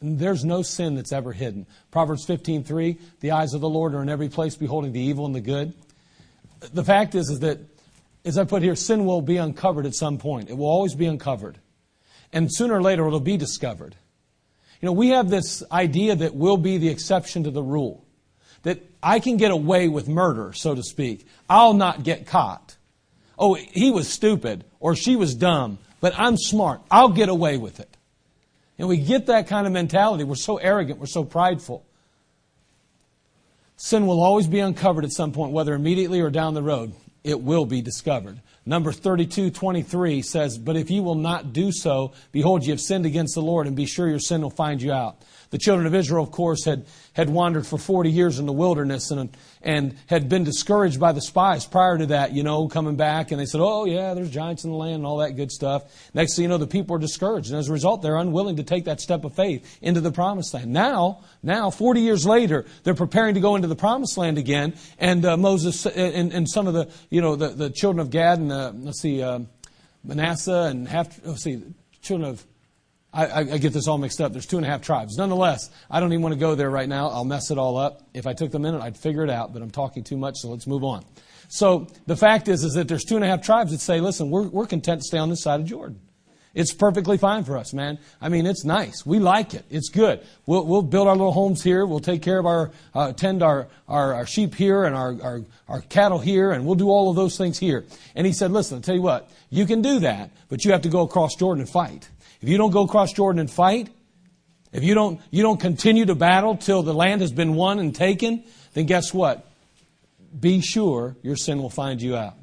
There's 0.01 0.45
no 0.45 0.63
sin 0.63 0.95
that's 0.95 1.13
ever 1.13 1.33
hidden. 1.33 1.67
Proverbs 1.91 2.27
15:3, 2.27 2.99
the 3.21 3.31
eyes 3.31 3.55
of 3.55 3.61
the 3.61 3.69
Lord 3.69 3.95
are 3.95 4.03
in 4.03 4.09
every 4.09 4.29
place 4.29 4.57
beholding 4.57 4.93
the 4.93 5.01
evil 5.01 5.25
and 5.27 5.35
the 5.35 5.41
good. 5.41 5.73
The 6.73 6.85
fact 6.85 7.15
is 7.15 7.31
is 7.31 7.41
that 7.41 7.61
as 8.25 8.37
I 8.37 8.45
put 8.45 8.63
here, 8.63 8.75
sin 8.75 9.05
will 9.05 9.23
be 9.23 9.37
uncovered 9.37 9.87
at 9.87 9.95
some 9.95 10.19
point. 10.19 10.51
It 10.51 10.57
will 10.57 10.67
always 10.67 10.95
be 10.95 11.07
uncovered. 11.07 11.59
And 12.33 12.53
sooner 12.53 12.75
or 12.75 12.83
later 12.83 13.07
it'll 13.07 13.21
be 13.21 13.37
discovered. 13.37 13.95
You 14.81 14.87
know, 14.87 14.93
we 14.93 15.11
have 15.11 15.31
this 15.31 15.63
idea 15.71 16.17
that 16.17 16.35
we'll 16.35 16.57
be 16.57 16.77
the 16.77 16.89
exception 16.89 17.45
to 17.45 17.51
the 17.51 17.63
rule. 17.63 18.06
That 18.67 18.83
I 19.01 19.21
can 19.21 19.37
get 19.37 19.53
away 19.53 19.87
with 19.87 20.09
murder, 20.09 20.53
so 20.53 20.75
to 20.75 20.83
speak. 20.83 21.25
I'll 21.49 21.73
not 21.73 22.03
get 22.03 22.27
caught. 22.27 22.75
Oh, 23.39 23.55
he 23.55 23.93
was 23.93 24.09
stupid 24.09 24.65
or 24.81 24.97
she 24.97 25.15
was 25.15 25.37
dumb, 25.37 25.79
but 26.01 26.19
I'm 26.19 26.37
smart. 26.37 26.81
I'll 26.91 27.11
get 27.11 27.29
away 27.29 27.59
with 27.59 27.79
it. 27.79 27.97
And 28.77 28.89
we 28.89 28.97
get 28.97 29.27
that 29.27 29.47
kind 29.47 29.69
of 29.69 29.73
mentality. 29.73 30.25
We're 30.25 30.35
so 30.35 30.57
arrogant, 30.57 30.99
we're 30.99 31.07
so 31.07 31.23
prideful. 31.23 31.87
Sin 33.77 34.09
will 34.09 34.21
always 34.21 34.49
be 34.49 34.59
uncovered 34.59 35.05
at 35.05 35.13
some 35.13 35.31
point, 35.31 35.53
whether 35.53 35.73
immediately 35.73 36.21
or 36.21 36.31
down 36.31 36.55
the 36.55 36.63
road. 36.63 36.93
It 37.23 37.41
will 37.41 37.67
be 37.67 37.83
discovered. 37.83 38.41
Number 38.65 38.91
32, 38.91 39.51
23 39.51 40.23
says, 40.23 40.59
But 40.59 40.75
if 40.75 40.91
you 40.91 41.05
will 41.05 41.15
not 41.15 41.53
do 41.53 41.71
so, 41.71 42.15
behold, 42.33 42.65
you 42.65 42.73
have 42.73 42.81
sinned 42.81 43.07
against 43.07 43.37
the 43.37 43.43
Lord, 43.43 43.69
and 43.69 43.77
be 43.77 43.87
sure 43.87 44.09
your 44.09 44.19
sin 44.19 44.43
will 44.43 44.51
find 44.51 44.83
you 44.83 44.91
out. 44.93 45.23
The 45.51 45.59
children 45.59 45.87
of 45.87 45.95
Israel, 45.95 46.25
of 46.25 46.31
course, 46.31 46.65
had, 46.65 46.87
had 47.13 47.31
wandered 47.31 47.67
for 47.67 47.79
40 47.79 48.11
years 48.11 48.39
in 48.39 48.47
the 48.47 48.53
wilderness 48.53 49.11
and, 49.11 49.37
and 49.63 49.97
had 50.07 50.29
been 50.29 50.45
discouraged 50.45 50.99
by 50.99 51.13
the 51.13 51.21
spies 51.21 51.67
prior 51.67 51.99
to 51.99 52.07
that, 52.07 52.33
you 52.33 52.43
know, 52.43 52.69
coming 52.69 52.97
back. 52.97 53.31
And 53.31 53.41
they 53.41 53.47
said, 53.47 53.61
oh, 53.61 53.85
yeah, 53.85 54.15
there's 54.15 54.31
giants 54.31 54.65
in 54.65 54.71
the 54.71 54.77
land 54.77 54.97
and 54.97 55.07
all 55.07 55.19
that 55.19 55.37
good 55.37 55.53
stuff. 55.53 55.85
Next 56.15 56.37
thing 56.37 56.45
you 56.45 56.49
know, 56.49 56.59
the 56.59 56.67
people 56.67 56.97
are 56.97 56.99
discouraged. 56.99 57.51
And 57.51 57.59
as 57.59 57.69
a 57.69 57.73
result, 57.73 58.03
they're 58.03 58.17
unwilling 58.17 58.57
to 58.57 58.63
take 58.63 58.85
that 58.85 59.01
step 59.01 59.25
of 59.25 59.35
faith 59.35 59.79
into 59.81 60.01
the 60.01 60.13
promised 60.13 60.55
land. 60.55 60.73
Now, 60.73 61.21
now, 61.43 61.71
40 61.71 62.01
years 62.01 62.27
later, 62.27 62.65
they're 62.83 62.95
preparing 62.95 63.35
to 63.35 63.41
go 63.41 63.57
into 63.57 63.69
the 63.69 63.77
promised 63.77 64.19
land 64.19 64.39
again. 64.39 64.75
And 64.99 65.25
uh, 65.25 65.37
Moses 65.37 65.87
and, 65.87 66.33
and 66.33 66.49
some 66.49 66.67
of 66.67 66.75
the, 66.75 66.91
you 67.11 67.21
know, 67.21 67.37
the, 67.37 67.49
the 67.49 67.71
children 67.71 68.01
of 68.01 68.11
Gad 68.11 68.39
and, 68.39 68.85
let's 68.85 69.01
see, 69.01 69.23
uh, 69.23 69.41
Manasseh 70.03 70.69
and 70.71 70.89
half, 70.89 71.21
let's 71.25 71.43
see, 71.43 71.63
children 72.03 72.31
of 72.31 72.45
I, 73.17 73.41
I, 73.41 73.59
get 73.59 73.73
this 73.73 73.89
all 73.89 73.97
mixed 73.97 74.21
up. 74.21 74.33
There's 74.33 74.45
two 74.45 74.59
and 74.59 74.67
a 74.67 74.69
half 74.69 74.83
tribes. 74.83 75.17
Nonetheless, 75.17 75.71
I 75.91 76.01
don't 76.01 76.13
even 76.13 76.23
want 76.23 76.35
to 76.35 76.39
go 76.39 76.55
there 76.55 76.69
right 76.69 76.89
now. 76.89 77.09
I'll 77.09 77.25
mess 77.25 77.51
it 77.51 77.57
all 77.57 77.79
up. 77.79 78.03
If 78.13 78.27
I 78.27 78.35
took 78.35 78.51
the 78.51 78.59
minute, 78.59 78.83
I'd 78.83 78.97
figure 78.97 79.25
it 79.25 79.31
out, 79.31 79.55
but 79.55 79.63
I'm 79.63 79.71
talking 79.71 80.05
too 80.05 80.19
much, 80.19 80.37
so 80.37 80.51
let's 80.51 80.67
move 80.67 80.85
on. 80.85 81.05
So 81.49 81.87
the 82.07 82.17
fact 82.17 82.49
is, 82.49 82.63
is 82.63 82.75
that 82.75 82.89
there's 82.89 83.05
two 83.05 83.17
and 83.17 83.25
a 83.25 83.29
half 83.29 83.41
tribes 83.41 83.73
that 83.73 83.81
say, 83.81 84.01
listen, 84.01 84.31
we're, 84.31 84.49
we're 84.49 84.67
content 84.67 85.01
to 85.01 85.07
stay 85.07 85.19
on 85.19 85.31
this 85.31 85.43
side 85.43 85.61
of 85.61 85.67
Jordan. 85.67 86.01
It's 86.57 86.73
perfectly 86.73 87.19
fine 87.19 87.45
for 87.45 87.59
us, 87.59 87.75
man. 87.75 87.99
I 88.21 88.31
mean, 88.31 88.47
it's 88.47 88.65
nice. 88.65 89.05
We 89.05 89.19
like 89.19 89.53
it. 89.53 89.65
It's 89.71 89.91
good. 89.91 90.27
We'll, 90.47 90.67
we'll 90.67 90.83
build 90.83 91.07
our 91.07 91.15
little 91.15 91.33
homes 91.33 91.63
here. 91.63 91.85
We'll 91.85 92.01
take 92.01 92.23
care 92.23 92.39
of 92.39 92.47
our, 92.47 92.71
uh, 92.95 93.13
tend 93.13 93.43
our, 93.43 93.69
our, 93.87 94.15
our, 94.15 94.27
sheep 94.27 94.55
here 94.55 94.85
and 94.85 94.97
our, 94.97 95.17
our, 95.23 95.43
our 95.69 95.81
cattle 95.83 96.19
here, 96.19 96.53
and 96.53 96.65
we'll 96.65 96.75
do 96.75 96.89
all 96.89 97.11
of 97.11 97.17
those 97.17 97.37
things 97.37 97.59
here. 97.59 97.85
And 98.15 98.27
he 98.27 98.33
said, 98.33 98.53
listen, 98.53 98.77
I'll 98.77 98.83
tell 98.83 98.95
you 98.95 99.03
what, 99.03 99.31
you 99.51 99.67
can 99.67 99.83
do 99.83 99.99
that, 99.99 100.31
but 100.49 100.65
you 100.65 100.73
have 100.73 100.81
to 100.83 100.89
go 100.89 101.03
across 101.03 101.35
Jordan 101.35 101.61
and 101.61 101.71
fight. 101.71 102.09
If 102.41 102.49
you 102.49 102.59
don't 102.59 102.71
go 102.71 102.85
across 102.85 103.13
Jordan 103.13 103.41
and 103.41 103.51
fight, 103.51 103.89
if 104.73 104.85
you 104.85 104.95
don't, 104.95 105.21
you 105.31 105.43
don't 105.43 105.61
continue 105.61 106.05
to 106.07 106.15
battle 106.15 106.57
till 106.57 106.83
the 106.83 106.95
land 106.95 107.21
has 107.21 107.33
been 107.33 107.55
won 107.55 107.79
and 107.79 107.95
taken, 107.95 108.45
then 108.75 108.87
guess 108.87 109.15
what? 109.15 109.51
Be 110.39 110.61
sure 110.61 111.17
your 111.23 111.37
sin 111.37 111.63
will 111.63 111.71
find 111.71 112.03
you 112.03 112.17
out. 112.17 112.35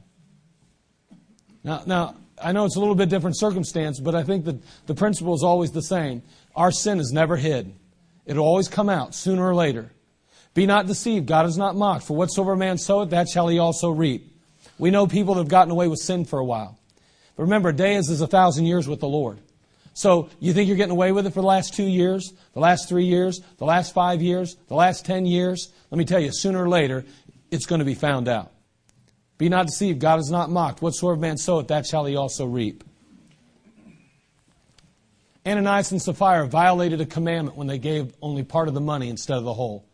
Now, 1.63 1.83
now, 1.85 2.15
I 2.41 2.51
know 2.51 2.65
it's 2.65 2.75
a 2.75 2.79
little 2.79 2.95
bit 2.95 3.09
different 3.09 3.37
circumstance, 3.37 3.99
but 3.99 4.15
I 4.15 4.23
think 4.23 4.45
that 4.45 4.57
the 4.87 4.95
principle 4.95 5.33
is 5.35 5.43
always 5.43 5.71
the 5.71 5.81
same. 5.81 6.23
Our 6.55 6.71
sin 6.71 6.99
is 6.99 7.11
never 7.11 7.37
hid. 7.37 7.73
It'll 8.25 8.45
always 8.45 8.67
come 8.67 8.89
out 8.89 9.13
sooner 9.15 9.47
or 9.47 9.55
later. 9.55 9.91
Be 10.53 10.65
not 10.65 10.87
deceived. 10.87 11.27
God 11.27 11.45
is 11.45 11.57
not 11.57 11.75
mocked. 11.75 12.05
For 12.05 12.15
whatsoever 12.15 12.55
man 12.55 12.77
soweth, 12.77 13.09
that 13.11 13.27
shall 13.29 13.47
he 13.47 13.59
also 13.59 13.89
reap. 13.89 14.29
We 14.77 14.91
know 14.91 15.07
people 15.07 15.35
that 15.35 15.41
have 15.41 15.49
gotten 15.49 15.71
away 15.71 15.87
with 15.87 15.99
sin 15.99 16.25
for 16.25 16.39
a 16.39 16.45
while. 16.45 16.77
But 17.35 17.43
remember, 17.43 17.69
a 17.69 17.73
day 17.73 17.95
is 17.95 18.09
as 18.09 18.21
a 18.21 18.27
thousand 18.27 18.65
years 18.65 18.87
with 18.87 18.99
the 18.99 19.07
Lord. 19.07 19.39
So 19.93 20.29
you 20.39 20.53
think 20.53 20.67
you're 20.67 20.77
getting 20.77 20.91
away 20.91 21.11
with 21.11 21.27
it 21.27 21.33
for 21.33 21.41
the 21.41 21.47
last 21.47 21.73
two 21.75 21.85
years, 21.85 22.33
the 22.53 22.59
last 22.59 22.89
three 22.89 23.05
years, 23.05 23.41
the 23.57 23.65
last 23.65 23.93
five 23.93 24.21
years, 24.21 24.55
the 24.67 24.75
last 24.75 25.05
ten 25.05 25.25
years? 25.25 25.71
Let 25.91 25.97
me 25.99 26.05
tell 26.05 26.19
you, 26.19 26.31
sooner 26.33 26.63
or 26.63 26.69
later, 26.69 27.05
it's 27.51 27.65
going 27.65 27.79
to 27.79 27.85
be 27.85 27.93
found 27.93 28.27
out. 28.27 28.51
Be 29.37 29.49
not 29.49 29.67
deceived, 29.67 29.99
God 29.99 30.19
is 30.19 30.31
not 30.31 30.49
mocked. 30.49 30.81
Whatsoever 30.81 31.19
man 31.19 31.37
soweth, 31.37 31.67
that 31.67 31.85
shall 31.85 32.05
he 32.05 32.15
also 32.15 32.45
reap. 32.45 32.83
Ananias 35.45 35.91
and 35.91 36.01
Sapphira 36.01 36.47
violated 36.47 37.01
a 37.01 37.05
commandment 37.05 37.57
when 37.57 37.67
they 37.67 37.77
gave 37.77 38.15
only 38.21 38.43
part 38.43 38.67
of 38.67 38.73
the 38.73 38.81
money 38.81 39.09
instead 39.09 39.37
of 39.37 39.43
the 39.43 39.53
whole. 39.53 39.85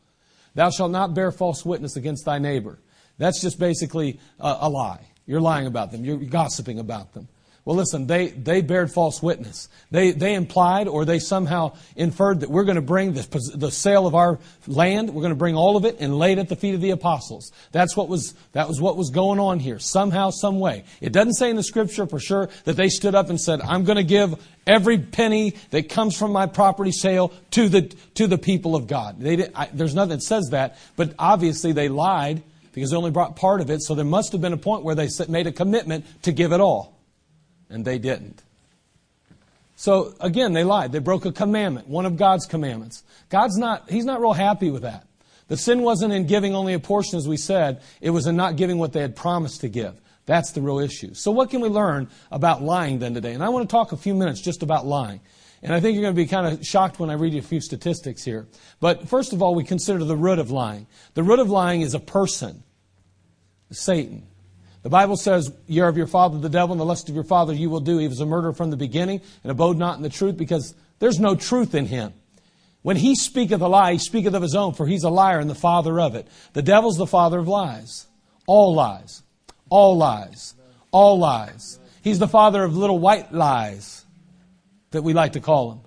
Thou 0.53 0.69
shalt 0.69 0.91
not 0.91 1.13
bear 1.13 1.31
false 1.31 1.65
witness 1.65 1.95
against 1.95 2.25
thy 2.25 2.38
neighbor. 2.38 2.79
That's 3.17 3.41
just 3.41 3.59
basically 3.59 4.19
a, 4.39 4.57
a 4.62 4.69
lie. 4.69 5.07
You're 5.25 5.41
lying 5.41 5.67
about 5.67 5.91
them. 5.91 6.05
You're 6.05 6.17
gossiping 6.17 6.79
about 6.79 7.13
them. 7.13 7.27
Well, 7.69 7.77
listen, 7.77 8.08
they, 8.08 8.29
they 8.29 8.63
bared 8.63 8.91
false 8.91 9.21
witness. 9.21 9.69
They, 9.91 10.10
they 10.10 10.34
implied 10.34 10.88
or 10.88 11.05
they 11.05 11.19
somehow 11.19 11.77
inferred 11.95 12.39
that 12.39 12.49
we're 12.49 12.63
going 12.63 12.77
to 12.77 12.82
bring 12.82 13.13
the, 13.13 13.51
the 13.53 13.69
sale 13.69 14.08
of 14.08 14.15
our 14.15 14.39
land, 14.65 15.12
we're 15.12 15.21
going 15.21 15.34
to 15.34 15.38
bring 15.38 15.55
all 15.55 15.77
of 15.77 15.86
it 15.86 15.97
and 15.99 16.17
lay 16.17 16.32
it 16.32 16.39
at 16.39 16.49
the 16.49 16.55
feet 16.55 16.73
of 16.73 16.82
the 16.82 16.89
apostles. 16.89 17.51
That's 17.71 17.95
what 17.95 18.10
was, 18.10 18.34
that 18.53 18.67
was 18.67 18.82
what 18.82 18.97
was 18.97 19.12
going 19.12 19.39
on 19.39 19.60
here, 19.60 19.77
somehow, 19.77 20.32
some 20.32 20.60
way. 20.60 20.84
It 20.99 21.13
doesn't 21.13 21.36
say 21.36 21.51
in 21.51 21.58
the 21.58 21.62
scripture 21.62 22.08
for 22.08 22.19
sure 22.19 22.49
that 22.63 22.75
they 22.75 22.89
stood 22.89 23.13
up 23.13 23.29
and 23.29 23.39
said, 23.39 23.62
I'm 23.62 23.84
going 23.84 23.97
to 23.97 24.03
give 24.03 24.43
every 24.65 24.97
penny 24.97 25.53
that 25.69 25.89
comes 25.89 26.17
from 26.17 26.32
my 26.32 26.47
property 26.47 26.91
sale 26.91 27.32
to 27.51 27.69
the, 27.69 27.84
to 28.15 28.25
the 28.25 28.39
people 28.39 28.75
of 28.75 28.88
God. 28.88 29.19
They 29.19 29.47
I, 29.53 29.69
there's 29.71 29.93
nothing 29.93 30.17
that 30.17 30.23
says 30.23 30.47
that, 30.53 30.79
but 30.95 31.13
obviously 31.19 31.73
they 31.73 31.88
lied 31.88 32.41
because 32.73 32.89
they 32.89 32.97
only 32.97 33.12
brought 33.12 33.36
part 33.36 33.62
of 33.62 33.69
it, 33.69 33.84
so 33.84 33.93
there 33.93 34.05
must 34.05 34.32
have 34.32 34.41
been 34.41 34.53
a 34.53 34.58
point 34.58 34.84
where 34.84 34.95
they 34.95 35.08
made 35.27 35.45
a 35.45 35.51
commitment 35.51 36.23
to 36.23 36.32
give 36.32 36.51
it 36.51 36.62
all 36.62 36.98
and 37.69 37.86
they 37.86 37.97
didn't. 37.97 38.43
So 39.75 40.13
again, 40.19 40.53
they 40.53 40.63
lied. 40.63 40.91
They 40.91 40.99
broke 40.99 41.25
a 41.25 41.32
commandment, 41.32 41.88
one 41.88 42.05
of 42.05 42.17
God's 42.17 42.45
commandments. 42.45 43.03
God's 43.29 43.58
not, 43.58 43.89
He's 43.89 44.05
not 44.05 44.19
real 44.19 44.34
happy 44.34 44.71
with 44.71 44.82
that. 44.82 45.08
The 45.47 45.58
sin 45.58 45.82
wasn't 45.82 46.13
in 46.13 46.27
giving 46.27 46.53
only 46.53 46.73
a 46.73 46.79
portion, 46.79 47.17
as 47.17 47.27
we 47.27 47.38
said. 47.38 47.82
It 48.01 48.12
was 48.12 48.27
in 48.27 48.36
not 48.36 48.55
giving 48.55 48.77
what 48.77 48.93
they 48.93 49.01
had 49.01 49.15
promised 49.15 49.62
to 49.62 49.69
give. 49.69 49.99
That's 50.25 50.51
the 50.51 50.62
real 50.62 50.79
issue. 50.79 51.15
So 51.15 51.32
what 51.32 51.49
can 51.49 51.60
we 51.60 51.69
learn 51.69 52.08
about 52.32 52.62
lying 52.62 52.99
then 52.99 53.15
today? 53.15 53.34
And 53.34 53.43
I 53.43 53.49
want 53.49 53.67
to 53.67 53.71
talk 53.71 53.91
a 53.91 53.97
few 53.97 54.13
minutes 54.13 54.41
just 54.41 54.62
about 54.62 54.86
lying. 54.86 55.21
And 55.63 55.73
I 55.73 55.79
think 55.79 55.95
you're 55.95 56.03
going 56.03 56.15
to 56.15 56.21
be 56.21 56.27
kind 56.27 56.45
of 56.45 56.65
shocked 56.65 56.99
when 56.99 57.10
I 57.10 57.13
read 57.13 57.34
you 57.34 57.39
a 57.39 57.43
few 57.43 57.62
statistics 57.62 58.23
here. 58.23 58.47
But 58.79 59.10
first 59.10 59.34
of 59.34 59.41
all, 59.41 59.55
we 59.55 59.63
consider 59.63 60.03
the 60.03 60.15
root 60.15 60.39
of 60.39 60.51
lying. 60.51 60.88
The 61.15 61.23
root 61.23 61.39
of 61.39 61.49
lying 61.49 61.82
is 61.82 61.93
a 61.95 61.99
person, 61.99 62.63
Satan. 63.71 64.27
The 64.89 64.97
Bible 64.97 65.17
says, 65.17 65.54
You're 65.67 65.88
of 65.88 65.97
your 65.97 66.08
father 66.08 66.39
the 66.39 66.49
devil, 66.49 66.73
and 66.73 66.82
the 66.82 66.86
lust 66.86 67.10
of 67.10 67.15
your 67.15 67.23
father 67.23 67.54
you 67.54 67.69
will 67.69 67.80
do. 67.80 67.99
He 67.99 68.08
was 68.08 68.21
a 68.21 68.25
murderer 68.25 68.54
from 68.54 68.71
the 68.71 68.75
beginning, 68.75 69.21
and 69.43 69.52
abode 69.52 69.78
not 69.78 69.97
in 69.97 70.02
the 70.02 70.10
truth, 70.10 70.36
because 70.36 70.73
there's 70.97 71.19
no 71.19 71.36
truth 71.36 71.75
in 71.75 71.86
him. 71.86 72.12
When 72.82 72.97
he 72.97 73.13
speaketh 73.13 73.62
a 73.62 73.67
lie, 73.67 73.91
he 73.93 73.99
speaketh 73.99 74.34
of 74.34 74.41
his 74.41 74.56
own, 74.56 74.73
for 74.73 74.88
he's 74.88 75.04
a 75.04 75.12
liar 75.12 75.38
and 75.38 75.47
the 75.47 75.54
father 75.54 75.99
of 75.99 76.15
it. 76.15 76.28
The 76.54 76.63
devil's 76.63 76.97
the 76.97 77.06
father 77.06 77.38
of 77.38 77.47
lies. 77.47 78.08
All 78.47 78.73
lies. 78.73 79.21
All 79.69 79.95
lies. 79.95 80.56
All 80.89 81.19
lies. 81.19 81.78
He's 82.02 82.17
the 82.17 82.28
father 82.28 82.63
of 82.63 82.75
little 82.75 82.97
white 82.97 83.32
lies 83.32 84.04
that 84.89 85.04
we 85.04 85.13
like 85.13 85.34
to 85.34 85.39
call 85.39 85.71
him. 85.71 85.82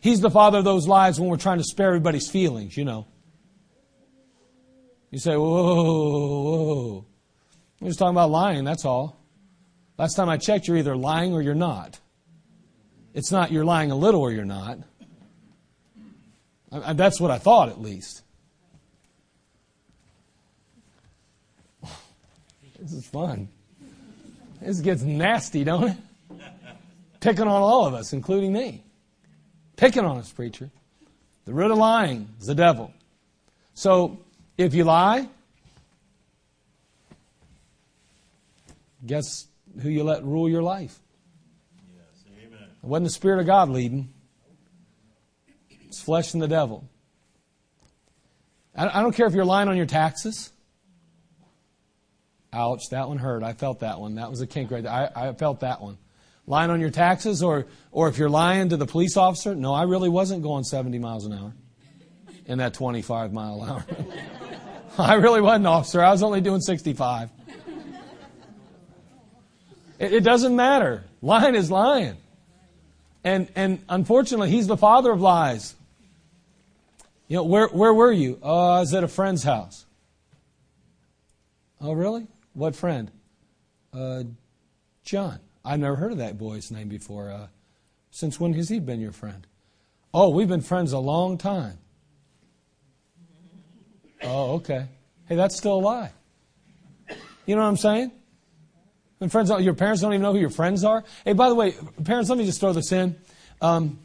He's 0.00 0.22
the 0.22 0.30
father 0.30 0.56
of 0.56 0.64
those 0.64 0.88
lies 0.88 1.20
when 1.20 1.28
we're 1.28 1.36
trying 1.36 1.58
to 1.58 1.64
spare 1.64 1.88
everybody's 1.88 2.30
feelings, 2.30 2.78
you 2.78 2.86
know. 2.86 3.08
You 5.10 5.18
say, 5.18 5.36
whoa, 5.36 5.74
whoa, 5.74 6.84
whoa. 6.84 7.04
We're 7.80 7.88
just 7.88 7.98
talking 7.98 8.14
about 8.14 8.30
lying, 8.30 8.64
that's 8.64 8.84
all. 8.84 9.20
Last 9.98 10.14
time 10.14 10.28
I 10.28 10.36
checked, 10.36 10.66
you're 10.68 10.76
either 10.76 10.96
lying 10.96 11.32
or 11.32 11.42
you're 11.42 11.54
not. 11.54 11.98
It's 13.14 13.32
not 13.32 13.50
you're 13.50 13.64
lying 13.64 13.90
a 13.90 13.96
little 13.96 14.20
or 14.20 14.32
you're 14.32 14.44
not. 14.44 14.78
I, 16.70 16.90
I, 16.90 16.92
that's 16.92 17.20
what 17.20 17.30
I 17.30 17.38
thought, 17.38 17.68
at 17.68 17.80
least. 17.80 18.22
This 22.78 22.92
is 22.92 23.06
fun. 23.06 23.48
This 24.60 24.80
gets 24.80 25.02
nasty, 25.02 25.64
don't 25.64 25.88
it? 25.88 25.96
Picking 27.20 27.48
on 27.48 27.62
all 27.62 27.86
of 27.86 27.94
us, 27.94 28.12
including 28.12 28.52
me. 28.52 28.84
Picking 29.76 30.04
on 30.04 30.18
us, 30.18 30.30
preacher. 30.30 30.70
The 31.44 31.52
root 31.52 31.72
of 31.72 31.78
lying 31.78 32.28
is 32.40 32.46
the 32.46 32.54
devil. 32.54 32.92
So, 33.74 34.20
if 34.56 34.74
you 34.74 34.84
lie, 34.84 35.28
guess 39.08 39.46
who 39.82 39.88
you 39.88 40.04
let 40.04 40.24
rule 40.24 40.48
your 40.48 40.62
life? 40.62 40.98
Yes, 41.92 42.24
amen. 42.46 42.68
It 42.82 42.86
wasn't 42.86 43.06
the 43.06 43.12
Spirit 43.12 43.40
of 43.40 43.46
God 43.46 43.70
leading. 43.70 44.12
It's 45.86 46.00
flesh 46.00 46.34
and 46.34 46.42
the 46.42 46.48
devil. 46.48 46.88
I 48.76 49.02
don't 49.02 49.12
care 49.12 49.26
if 49.26 49.34
you're 49.34 49.44
lying 49.44 49.68
on 49.68 49.76
your 49.76 49.86
taxes. 49.86 50.52
Ouch, 52.52 52.88
that 52.90 53.08
one 53.08 53.18
hurt. 53.18 53.42
I 53.42 53.52
felt 53.52 53.80
that 53.80 53.98
one. 53.98 54.14
That 54.14 54.30
was 54.30 54.40
a 54.40 54.46
kink 54.46 54.70
right 54.70 54.84
there. 54.84 54.92
I, 54.92 55.30
I 55.30 55.32
felt 55.32 55.60
that 55.60 55.80
one. 55.80 55.98
Lying 56.46 56.70
on 56.70 56.80
your 56.80 56.90
taxes, 56.90 57.42
or, 57.42 57.66
or 57.90 58.08
if 58.08 58.18
you're 58.18 58.30
lying 58.30 58.68
to 58.68 58.76
the 58.76 58.86
police 58.86 59.16
officer, 59.16 59.54
no, 59.54 59.74
I 59.74 59.82
really 59.82 60.08
wasn't 60.08 60.42
going 60.42 60.64
70 60.64 60.98
miles 60.98 61.26
an 61.26 61.32
hour 61.32 61.52
in 62.46 62.58
that 62.58 62.72
25 62.74 63.32
mile 63.32 63.62
hour. 63.62 63.84
I 64.98 65.14
really 65.14 65.40
wasn't, 65.40 65.66
officer. 65.66 66.02
I 66.02 66.10
was 66.10 66.22
only 66.22 66.40
doing 66.40 66.60
65. 66.60 67.30
It, 69.98 70.12
it 70.12 70.24
doesn't 70.24 70.54
matter. 70.54 71.04
Lying 71.22 71.54
is 71.54 71.70
lying. 71.70 72.16
And, 73.24 73.48
and 73.54 73.82
unfortunately, 73.88 74.50
he's 74.50 74.66
the 74.66 74.76
father 74.76 75.12
of 75.12 75.20
lies. 75.20 75.74
You 77.26 77.36
know, 77.36 77.44
where, 77.44 77.68
where 77.68 77.92
were 77.92 78.12
you? 78.12 78.38
Oh, 78.42 78.68
I 78.68 78.80
was 78.80 78.94
at 78.94 79.04
a 79.04 79.08
friend's 79.08 79.42
house. 79.42 79.84
Oh, 81.80 81.92
really? 81.92 82.26
What 82.54 82.74
friend? 82.74 83.10
Uh, 83.92 84.24
John. 85.04 85.40
I've 85.64 85.80
never 85.80 85.96
heard 85.96 86.12
of 86.12 86.18
that 86.18 86.38
boy's 86.38 86.70
name 86.70 86.88
before. 86.88 87.30
Uh, 87.30 87.48
since 88.10 88.40
when 88.40 88.54
has 88.54 88.68
he 88.70 88.80
been 88.80 89.00
your 89.00 89.12
friend? 89.12 89.46
Oh, 90.14 90.30
we've 90.30 90.48
been 90.48 90.62
friends 90.62 90.92
a 90.92 90.98
long 90.98 91.36
time. 91.36 91.78
Oh, 94.22 94.54
okay. 94.54 94.86
Hey, 95.26 95.36
that's 95.36 95.56
still 95.56 95.74
a 95.74 95.82
lie. 95.82 96.10
You 97.44 97.54
know 97.54 97.62
what 97.62 97.68
I'm 97.68 97.76
saying? 97.76 98.12
And 99.20 99.32
friends, 99.32 99.50
your 99.50 99.74
parents 99.74 100.00
don't 100.00 100.12
even 100.12 100.22
know 100.22 100.32
who 100.32 100.38
your 100.38 100.50
friends 100.50 100.84
are. 100.84 101.04
Hey, 101.24 101.32
by 101.32 101.48
the 101.48 101.54
way, 101.54 101.74
parents, 102.04 102.30
let 102.30 102.38
me 102.38 102.44
just 102.44 102.60
throw 102.60 102.72
this 102.72 102.92
in. 102.92 103.16
Um, 103.60 103.98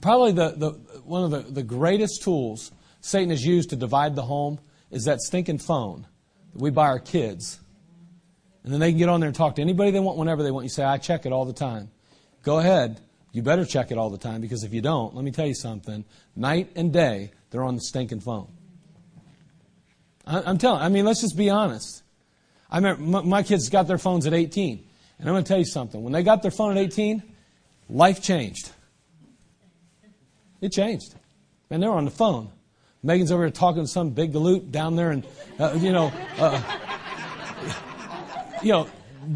probably 0.00 0.32
the, 0.32 0.50
the 0.50 0.70
one 1.04 1.24
of 1.24 1.30
the, 1.30 1.52
the 1.52 1.62
greatest 1.62 2.22
tools 2.22 2.72
Satan 3.00 3.30
has 3.30 3.44
used 3.44 3.70
to 3.70 3.76
divide 3.76 4.14
the 4.14 4.22
home 4.22 4.58
is 4.90 5.04
that 5.04 5.20
stinking 5.20 5.58
phone 5.58 6.06
that 6.52 6.62
we 6.62 6.70
buy 6.70 6.86
our 6.86 6.98
kids. 6.98 7.60
And 8.64 8.72
then 8.72 8.80
they 8.80 8.90
can 8.90 8.98
get 8.98 9.08
on 9.08 9.20
there 9.20 9.28
and 9.28 9.36
talk 9.36 9.56
to 9.56 9.62
anybody 9.62 9.90
they 9.90 10.00
want 10.00 10.18
whenever 10.18 10.42
they 10.42 10.50
want. 10.50 10.64
You 10.64 10.70
say, 10.70 10.84
I 10.84 10.98
check 10.98 11.26
it 11.26 11.32
all 11.32 11.44
the 11.44 11.52
time. 11.52 11.90
Go 12.42 12.58
ahead. 12.58 13.00
You 13.32 13.42
better 13.42 13.64
check 13.64 13.90
it 13.90 13.98
all 13.98 14.10
the 14.10 14.18
time 14.18 14.40
because 14.40 14.64
if 14.64 14.72
you 14.74 14.80
don't, 14.80 15.14
let 15.14 15.24
me 15.24 15.30
tell 15.30 15.46
you 15.46 15.54
something. 15.54 16.04
Night 16.34 16.70
and 16.74 16.92
day, 16.92 17.30
they're 17.50 17.62
on 17.62 17.76
the 17.76 17.80
stinking 17.80 18.20
phone. 18.20 18.48
I'm 20.26 20.58
telling. 20.58 20.82
I 20.82 20.88
mean, 20.88 21.04
let's 21.04 21.20
just 21.20 21.36
be 21.36 21.50
honest. 21.50 22.02
I 22.70 22.76
remember 22.76 23.22
my, 23.22 23.42
kids 23.42 23.68
got 23.68 23.88
their 23.88 23.98
phones 23.98 24.26
at 24.26 24.34
18, 24.34 24.84
and 25.18 25.28
I'm 25.28 25.34
going 25.34 25.42
to 25.42 25.48
tell 25.48 25.58
you 25.58 25.64
something. 25.64 26.02
When 26.02 26.12
they 26.12 26.22
got 26.22 26.42
their 26.42 26.52
phone 26.52 26.76
at 26.76 26.78
18, 26.78 27.22
life 27.88 28.22
changed. 28.22 28.70
It 30.60 30.70
changed, 30.72 31.14
and 31.70 31.82
they're 31.82 31.90
on 31.90 32.04
the 32.04 32.10
phone. 32.10 32.50
Megan's 33.02 33.32
over 33.32 33.44
here 33.44 33.50
talking 33.50 33.82
to 33.82 33.88
some 33.88 34.10
big 34.10 34.34
galoot 34.34 34.70
down 34.70 34.94
there, 34.94 35.10
and 35.10 35.26
uh, 35.58 35.72
you 35.78 35.90
know, 35.90 36.12
uh, 36.38 36.62
you 38.62 38.72
know, 38.72 38.86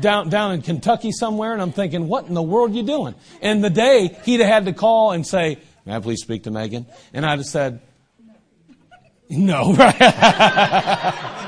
down 0.01 0.29
down 0.29 0.53
in 0.53 0.63
Kentucky 0.63 1.13
somewhere, 1.13 1.55
and 1.55 1.63
I'm 1.63 1.73
thinking, 1.73 2.07
what 2.07 2.27
in 2.27 2.35
the 2.35 2.43
world 2.43 2.73
are 2.73 2.75
you 2.75 2.83
doing? 2.83 3.15
And 3.41 3.65
the 3.65 3.71
day 3.71 4.17
he'd 4.25 4.41
have 4.41 4.49
had 4.49 4.65
to 4.67 4.75
call 4.75 5.13
and 5.13 5.27
say, 5.27 5.59
"May 5.87 5.97
I 5.97 6.01
please 6.01 6.21
speak 6.21 6.43
to 6.45 6.51
Megan?" 6.51 6.85
and 7.15 7.25
I'd 7.25 7.39
have 7.39 7.47
said, 7.47 7.81
"No." 9.31 9.75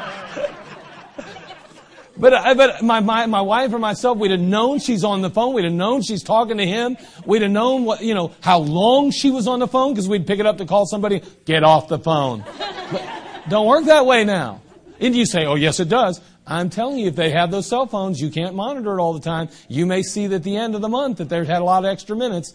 But, 2.19 2.33
uh, 2.33 2.55
but 2.55 2.83
my, 2.83 3.01
my, 3.01 3.27
my 3.27 3.43
wife 3.43 3.73
or 3.73 3.79
myself, 3.79 4.17
we'd 4.19 4.31
have 4.31 4.41
known 4.41 4.79
she's 4.79 5.05
on 5.05 5.21
the 5.21 5.31
phone. 5.31 5.55
We'd 5.55 5.65
have 5.65 5.73
known 5.73 6.03
she's 6.03 6.23
talking 6.23 6.57
to 6.57 6.67
him. 6.67 6.97
We'd 7.27 7.43
have 7.43 7.51
known 7.51 7.85
what, 7.85 8.01
you 8.01 8.15
know, 8.15 8.33
how 8.41 8.59
long 8.59 9.11
she 9.11 9.31
was 9.31 9.47
on 9.47 9.59
the 9.59 9.69
phone 9.69 9.93
because 9.93 10.09
we'd 10.09 10.27
pick 10.27 10.41
it 10.41 10.47
up 10.47 10.59
to 10.59 10.67
call 10.67 10.87
somebody. 10.87 11.23
Get 11.45 11.63
off 11.63 11.89
the 11.89 11.99
phone. 11.99 12.45
But 12.91 13.05
don't 13.49 13.67
work 13.67 13.85
that 13.85 14.07
way 14.07 14.25
now. 14.25 14.63
And 14.99 15.15
you 15.15 15.27
say, 15.27 15.45
oh 15.45 15.57
yes 15.57 15.79
it 15.79 15.91
does. 15.91 16.21
I'm 16.47 16.71
telling 16.71 16.99
you, 16.99 17.09
if 17.09 17.17
they 17.17 17.31
have 17.31 17.51
those 17.51 17.67
cell 17.67 17.87
phones, 17.87 18.21
you 18.21 18.31
can't 18.31 18.55
monitor 18.55 18.97
it 18.97 19.01
all 19.01 19.13
the 19.13 19.21
time. 19.21 19.49
You 19.69 19.85
may 19.85 20.03
see 20.03 20.29
that 20.29 20.37
at 20.37 20.43
the 20.45 20.57
end 20.57 20.75
of 20.75 20.81
the 20.81 20.89
month 20.89 21.19
that 21.19 21.29
they've 21.29 21.47
had 21.47 21.61
a 21.61 21.65
lot 21.65 21.85
of 21.85 21.91
extra 21.91 22.17
minutes. 22.17 22.55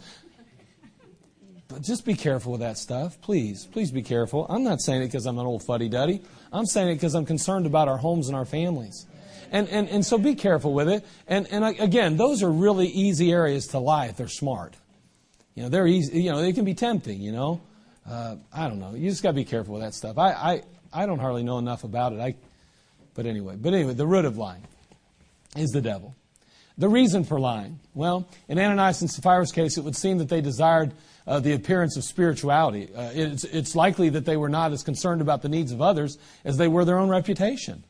But 1.68 1.84
just 1.84 2.06
be 2.06 2.16
careful 2.16 2.54
with 2.54 2.62
that 2.62 2.78
stuff. 2.78 3.22
Please, 3.22 3.66
please 3.66 3.92
be 3.92 4.02
careful. 4.02 4.46
I'm 4.50 4.64
not 4.64 4.82
saying 4.82 5.04
it 5.04 5.08
because 5.08 5.26
I'm 5.26 5.38
an 5.38 5.46
old 5.46 5.64
fuddy-duddy. 5.64 6.22
I'm 6.52 6.66
saying 6.66 6.90
it 6.90 6.96
because 6.96 7.16
I'm 7.16 7.26
concerned 7.26 7.66
about 7.66 7.88
our 7.88 7.98
homes 7.98 8.28
and 8.28 8.36
our 8.36 8.46
families. 8.46 9.06
And, 9.52 9.68
and, 9.68 9.90
and 9.90 10.06
so 10.06 10.18
be 10.18 10.34
careful 10.34 10.74
with 10.74 10.88
it. 10.88 11.06
And, 11.28 11.46
and 11.52 11.66
again, 11.80 12.16
those 12.16 12.42
are 12.42 12.50
really 12.50 12.88
easy 12.88 13.32
areas 13.32 13.68
to 13.68 13.80
lie 13.80 14.06
if 14.06 14.16
they're 14.16 14.30
smart. 14.30 14.76
You 15.56 15.64
know, 15.64 15.70
they're 15.70 15.88
easy, 15.88 16.22
you 16.22 16.32
know, 16.32 16.42
they 16.42 16.54
can 16.54 16.64
be 16.64 16.74
tempting, 16.74 17.22
you 17.22 17.34
know. 17.34 17.62
Uh, 18.10 18.38
I 18.54 18.68
don't 18.68 18.80
know. 18.80 18.96
You 18.96 19.10
just 19.10 19.22
got 19.22 19.32
to 19.32 19.36
be 19.36 19.44
careful 19.44 19.74
with 19.74 19.84
that 19.84 19.94
stuff. 19.94 20.18
I, 20.18 20.32
I, 20.32 20.62
I 20.94 21.06
don't 21.06 21.20
hardly 21.20 21.44
know 21.44 21.60
enough 21.60 21.84
about 21.84 22.14
it. 22.14 22.20
I, 22.20 22.36
but 23.14 23.26
anyway, 23.26 23.58
but 23.58 23.74
anyway, 23.74 23.94
the 23.94 24.08
root 24.08 24.26
of 24.26 24.38
lying 24.38 24.66
is 25.56 25.70
the 25.72 25.82
devil. 25.82 26.16
The 26.78 26.90
reason 26.90 27.26
for 27.26 27.40
lying? 27.40 27.80
Well, 27.94 28.28
in 28.48 28.58
Ananias 28.58 29.02
and 29.02 29.12
Sapphira's 29.12 29.52
case, 29.52 29.78
it 29.78 29.84
would 29.84 29.96
seem 29.96 30.18
that 30.20 30.30
they 30.30 30.42
desired 30.42 30.94
uh, 31.28 31.40
the 31.40 31.54
appearance 31.54 31.98
of 31.98 32.04
spirituality. 32.04 32.90
Uh, 32.96 33.12
it's, 33.14 33.44
it's 33.44 33.76
likely 33.76 34.10
that 34.10 34.26
they 34.26 34.38
were 34.38 34.50
not 34.50 34.72
as 34.72 34.82
concerned 34.82 35.22
about 35.22 35.42
the 35.42 35.50
needs 35.50 35.72
of 35.72 35.82
others 35.82 36.18
as 36.46 36.58
they 36.58 36.68
were 36.68 36.86
their 36.86 36.98
own 36.98 37.10
reputation. 37.10 37.84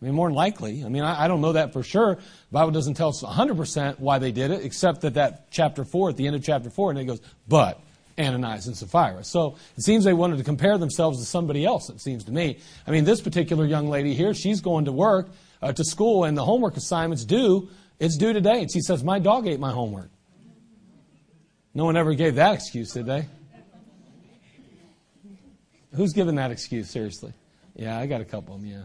I 0.00 0.06
mean, 0.06 0.14
more 0.14 0.28
than 0.28 0.34
likely. 0.34 0.82
I 0.84 0.88
mean, 0.88 1.02
I, 1.02 1.24
I 1.24 1.28
don't 1.28 1.40
know 1.40 1.52
that 1.52 1.72
for 1.72 1.82
sure. 1.82 2.14
The 2.14 2.52
Bible 2.52 2.70
doesn't 2.70 2.94
tell 2.94 3.10
us 3.10 3.22
100% 3.22 3.98
why 3.98 4.18
they 4.18 4.32
did 4.32 4.50
it, 4.50 4.64
except 4.64 5.02
that 5.02 5.14
that 5.14 5.50
chapter 5.50 5.84
4, 5.84 6.10
at 6.10 6.16
the 6.16 6.26
end 6.26 6.36
of 6.36 6.42
chapter 6.42 6.70
4, 6.70 6.90
and 6.90 6.98
it 6.98 7.04
goes, 7.04 7.20
but 7.46 7.80
Ananias 8.18 8.66
and 8.66 8.76
Sapphira. 8.76 9.24
So 9.24 9.56
it 9.76 9.82
seems 9.82 10.04
they 10.04 10.14
wanted 10.14 10.38
to 10.38 10.44
compare 10.44 10.78
themselves 10.78 11.18
to 11.20 11.26
somebody 11.26 11.66
else, 11.66 11.90
it 11.90 12.00
seems 12.00 12.24
to 12.24 12.32
me. 12.32 12.58
I 12.86 12.90
mean, 12.90 13.04
this 13.04 13.20
particular 13.20 13.66
young 13.66 13.88
lady 13.88 14.14
here, 14.14 14.32
she's 14.32 14.60
going 14.60 14.86
to 14.86 14.92
work, 14.92 15.28
uh, 15.62 15.72
to 15.72 15.84
school, 15.84 16.24
and 16.24 16.36
the 16.36 16.44
homework 16.44 16.76
assignment's 16.76 17.24
due. 17.24 17.68
It's 17.98 18.16
due 18.16 18.32
today. 18.32 18.62
And 18.62 18.72
she 18.72 18.80
says, 18.80 19.04
My 19.04 19.18
dog 19.18 19.46
ate 19.46 19.60
my 19.60 19.72
homework. 19.72 20.10
No 21.74 21.84
one 21.84 21.96
ever 21.96 22.14
gave 22.14 22.36
that 22.36 22.54
excuse, 22.54 22.92
did 22.92 23.06
they? 23.06 23.26
Who's 25.94 26.12
given 26.12 26.36
that 26.36 26.50
excuse, 26.50 26.88
seriously? 26.88 27.32
Yeah, 27.74 27.98
I 27.98 28.06
got 28.06 28.20
a 28.20 28.24
couple 28.24 28.54
of 28.54 28.62
them, 28.62 28.70
yeah. 28.70 28.84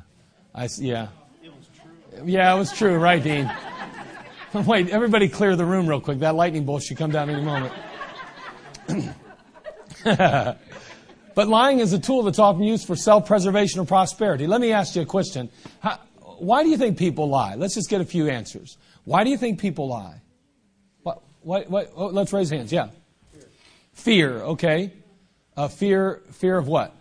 I, 0.56 0.70
yeah. 0.78 1.10
It 1.44 1.54
was 1.54 1.68
true. 1.68 2.26
Yeah, 2.26 2.56
it 2.56 2.58
was 2.58 2.72
true, 2.72 2.96
right, 2.98 3.22
Dean? 3.22 3.52
Wait, 4.65 4.89
everybody 4.89 5.28
clear 5.28 5.58
the 5.58 5.65
room 5.65 5.86
real 5.86 6.00
quick. 6.00 6.20
That 6.20 6.34
lightning 6.36 6.63
bolt 6.63 6.84
should 6.84 6.96
come 6.98 7.12
down 7.12 7.30
any 7.30 7.44
moment. 7.44 7.74
but 11.36 11.48
lying 11.50 11.80
is 11.80 11.91
a 11.91 12.00
tool 12.00 12.24
that's 12.24 12.39
often 12.39 12.63
used 12.63 12.88
for 12.88 12.96
self 12.96 13.28
preservation 13.28 13.82
or 13.82 13.86
prosperity. 13.86 14.48
Let 14.48 14.62
me 14.62 14.72
ask 14.72 14.96
you 14.96 15.02
a 15.02 15.06
question. 15.06 15.50
How, 15.82 16.00
why 16.38 16.63
do 16.63 16.70
you 16.70 16.78
think 16.78 16.98
people 16.98 17.28
lie? 17.28 17.56
Let's 17.56 17.76
just 17.76 17.89
get 17.89 18.00
a 18.00 18.06
few 18.06 18.30
answers. 18.30 18.78
Why 19.04 19.26
do 19.26 19.32
you 19.32 19.38
think 19.38 19.60
people 19.60 19.89
lie? 19.89 20.22
What, 21.04 21.22
what, 21.41 21.70
what, 21.70 21.91
oh, 21.98 22.08
let's 22.08 22.32
raise 22.32 22.50
hands. 22.50 22.72
Yeah. 22.72 22.88
Fear, 23.34 23.48
fear 23.91 24.41
okay. 24.44 24.94
Uh, 25.58 25.68
fear, 25.68 26.22
fear 26.32 26.58
of 26.58 26.68
what? 26.68 26.96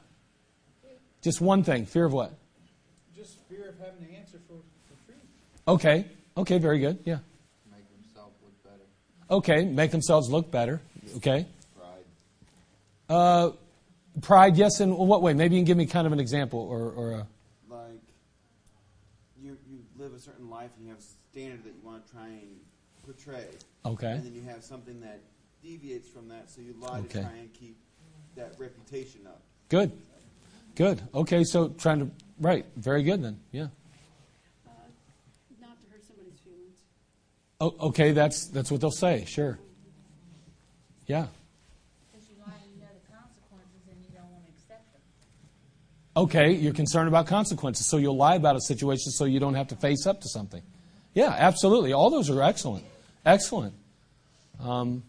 Just 1.22 1.40
one 1.40 1.62
thing. 1.62 1.86
Fear 1.86 2.06
of 2.06 2.12
what? 2.12 2.32
having 3.84 4.06
the 4.06 4.16
answer 4.16 4.38
for, 4.48 4.56
for 4.88 4.96
truth. 5.04 5.18
Okay. 5.66 6.06
Okay, 6.36 6.58
very 6.58 6.78
good. 6.78 6.98
Yeah. 7.04 7.18
Make 7.70 7.84
themselves 7.90 8.34
look 8.42 8.64
better. 8.64 8.84
Okay, 9.30 9.64
make 9.64 9.90
themselves 9.90 10.30
look 10.30 10.50
better. 10.50 10.80
Okay. 11.16 11.46
Pride. 11.76 12.04
Uh, 13.08 13.50
pride, 14.20 14.56
yes. 14.56 14.80
In 14.80 14.96
what 14.96 15.22
way? 15.22 15.32
Maybe 15.34 15.54
you 15.54 15.60
can 15.60 15.66
give 15.66 15.76
me 15.76 15.86
kind 15.86 16.06
of 16.06 16.12
an 16.12 16.20
example 16.20 16.60
or, 16.60 16.90
or 16.90 17.10
a. 17.12 17.26
Like, 17.70 18.00
you, 19.40 19.56
you 19.70 19.78
live 19.96 20.12
a 20.12 20.18
certain 20.18 20.50
life 20.50 20.70
and 20.76 20.86
you 20.86 20.90
have 20.92 21.00
a 21.00 21.06
standard 21.32 21.64
that 21.64 21.74
you 21.74 21.80
want 21.84 22.06
to 22.06 22.12
try 22.12 22.26
and 22.26 22.58
portray. 23.04 23.46
Okay. 23.86 24.12
And 24.12 24.24
then 24.24 24.34
you 24.34 24.42
have 24.42 24.64
something 24.64 25.00
that 25.00 25.20
deviates 25.62 26.08
from 26.08 26.28
that, 26.28 26.50
so 26.50 26.60
you 26.60 26.74
lie 26.78 26.98
Okay. 27.00 27.20
to 27.20 27.20
try 27.22 27.36
and 27.38 27.52
keep 27.54 27.76
that 28.36 28.54
reputation 28.58 29.26
up. 29.26 29.40
Good. 29.68 29.92
Good. 30.74 31.00
Okay, 31.14 31.44
so 31.44 31.68
trying 31.68 32.00
to. 32.00 32.10
Right. 32.40 32.66
Very 32.76 33.02
good 33.04 33.22
then. 33.22 33.38
Yeah. 33.52 33.68
Oh, 37.64 37.74
okay, 37.80 38.12
that's 38.12 38.48
that's 38.48 38.70
what 38.70 38.82
they'll 38.82 38.90
say. 38.90 39.24
Sure. 39.26 39.58
Yeah. 41.06 41.28
Because 42.12 42.28
you 42.28 42.36
lie 42.46 42.52
you 42.70 42.78
know 42.78 42.88
the 42.92 43.10
consequences 43.10 43.80
and 43.90 43.96
you 44.02 44.10
don't 44.14 44.30
want 44.30 44.44
to 44.44 44.50
accept 44.50 44.92
them. 44.92 45.00
Okay, 46.24 46.52
you're 46.52 46.74
concerned 46.74 47.08
about 47.08 47.26
consequences, 47.26 47.88
so 47.88 47.96
you'll 47.96 48.18
lie 48.18 48.34
about 48.34 48.56
a 48.56 48.60
situation 48.60 49.12
so 49.12 49.24
you 49.24 49.40
don't 49.40 49.54
have 49.54 49.68
to 49.68 49.76
face 49.76 50.06
up 50.06 50.20
to 50.20 50.28
something. 50.28 50.60
Yeah, 51.14 51.34
absolutely. 51.38 51.94
All 51.94 52.10
those 52.10 52.28
are 52.28 52.42
excellent. 52.42 52.84
Excellent. 53.24 53.72
Um, 54.60 55.02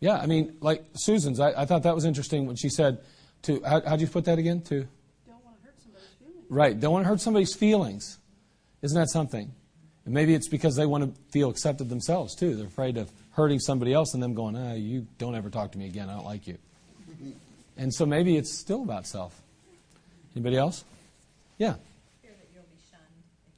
yeah, 0.00 0.16
I 0.16 0.24
mean, 0.24 0.56
like 0.62 0.82
Susan's, 0.94 1.40
I, 1.40 1.62
I 1.62 1.66
thought 1.66 1.82
that 1.82 1.94
was 1.94 2.06
interesting 2.06 2.46
when 2.46 2.56
she 2.56 2.70
said 2.70 3.00
to, 3.42 3.62
how, 3.64 3.82
how'd 3.86 4.00
you 4.00 4.06
put 4.06 4.24
that 4.24 4.38
again? 4.38 4.62
To, 4.62 4.86
Don't 5.26 5.44
want 5.44 5.58
to 5.60 5.66
hurt 5.66 5.78
somebody's 5.78 6.08
feelings. 6.18 6.46
right, 6.48 6.80
don't 6.80 6.92
want 6.92 7.04
to 7.04 7.08
hurt 7.08 7.20
somebody's 7.20 7.54
feelings. 7.54 8.18
Isn't 8.80 8.98
that 8.98 9.10
something? 9.10 9.52
And 10.04 10.14
maybe 10.14 10.34
it's 10.34 10.48
because 10.48 10.76
they 10.76 10.86
want 10.86 11.04
to 11.04 11.20
feel 11.30 11.50
accepted 11.50 11.88
themselves, 11.88 12.34
too. 12.34 12.56
They're 12.56 12.66
afraid 12.66 12.96
of 12.96 13.10
hurting 13.32 13.60
somebody 13.60 13.92
else 13.92 14.14
and 14.14 14.22
them 14.22 14.34
going, 14.34 14.56
ah, 14.56 14.74
you 14.74 15.06
don't 15.18 15.34
ever 15.34 15.48
talk 15.50 15.72
to 15.72 15.78
me 15.78 15.86
again. 15.86 16.08
I 16.08 16.14
don't 16.14 16.24
like 16.24 16.46
you. 16.46 16.58
And 17.76 17.92
so 17.92 18.04
maybe 18.04 18.36
it's 18.36 18.52
still 18.52 18.82
about 18.82 19.06
self. 19.06 19.40
Anybody 20.34 20.56
else? 20.56 20.84
Yeah. 21.58 21.74
Fear 22.22 22.32
that 22.32 22.48
you'll 22.54 22.62
be 22.64 22.78
shunned 22.90 23.02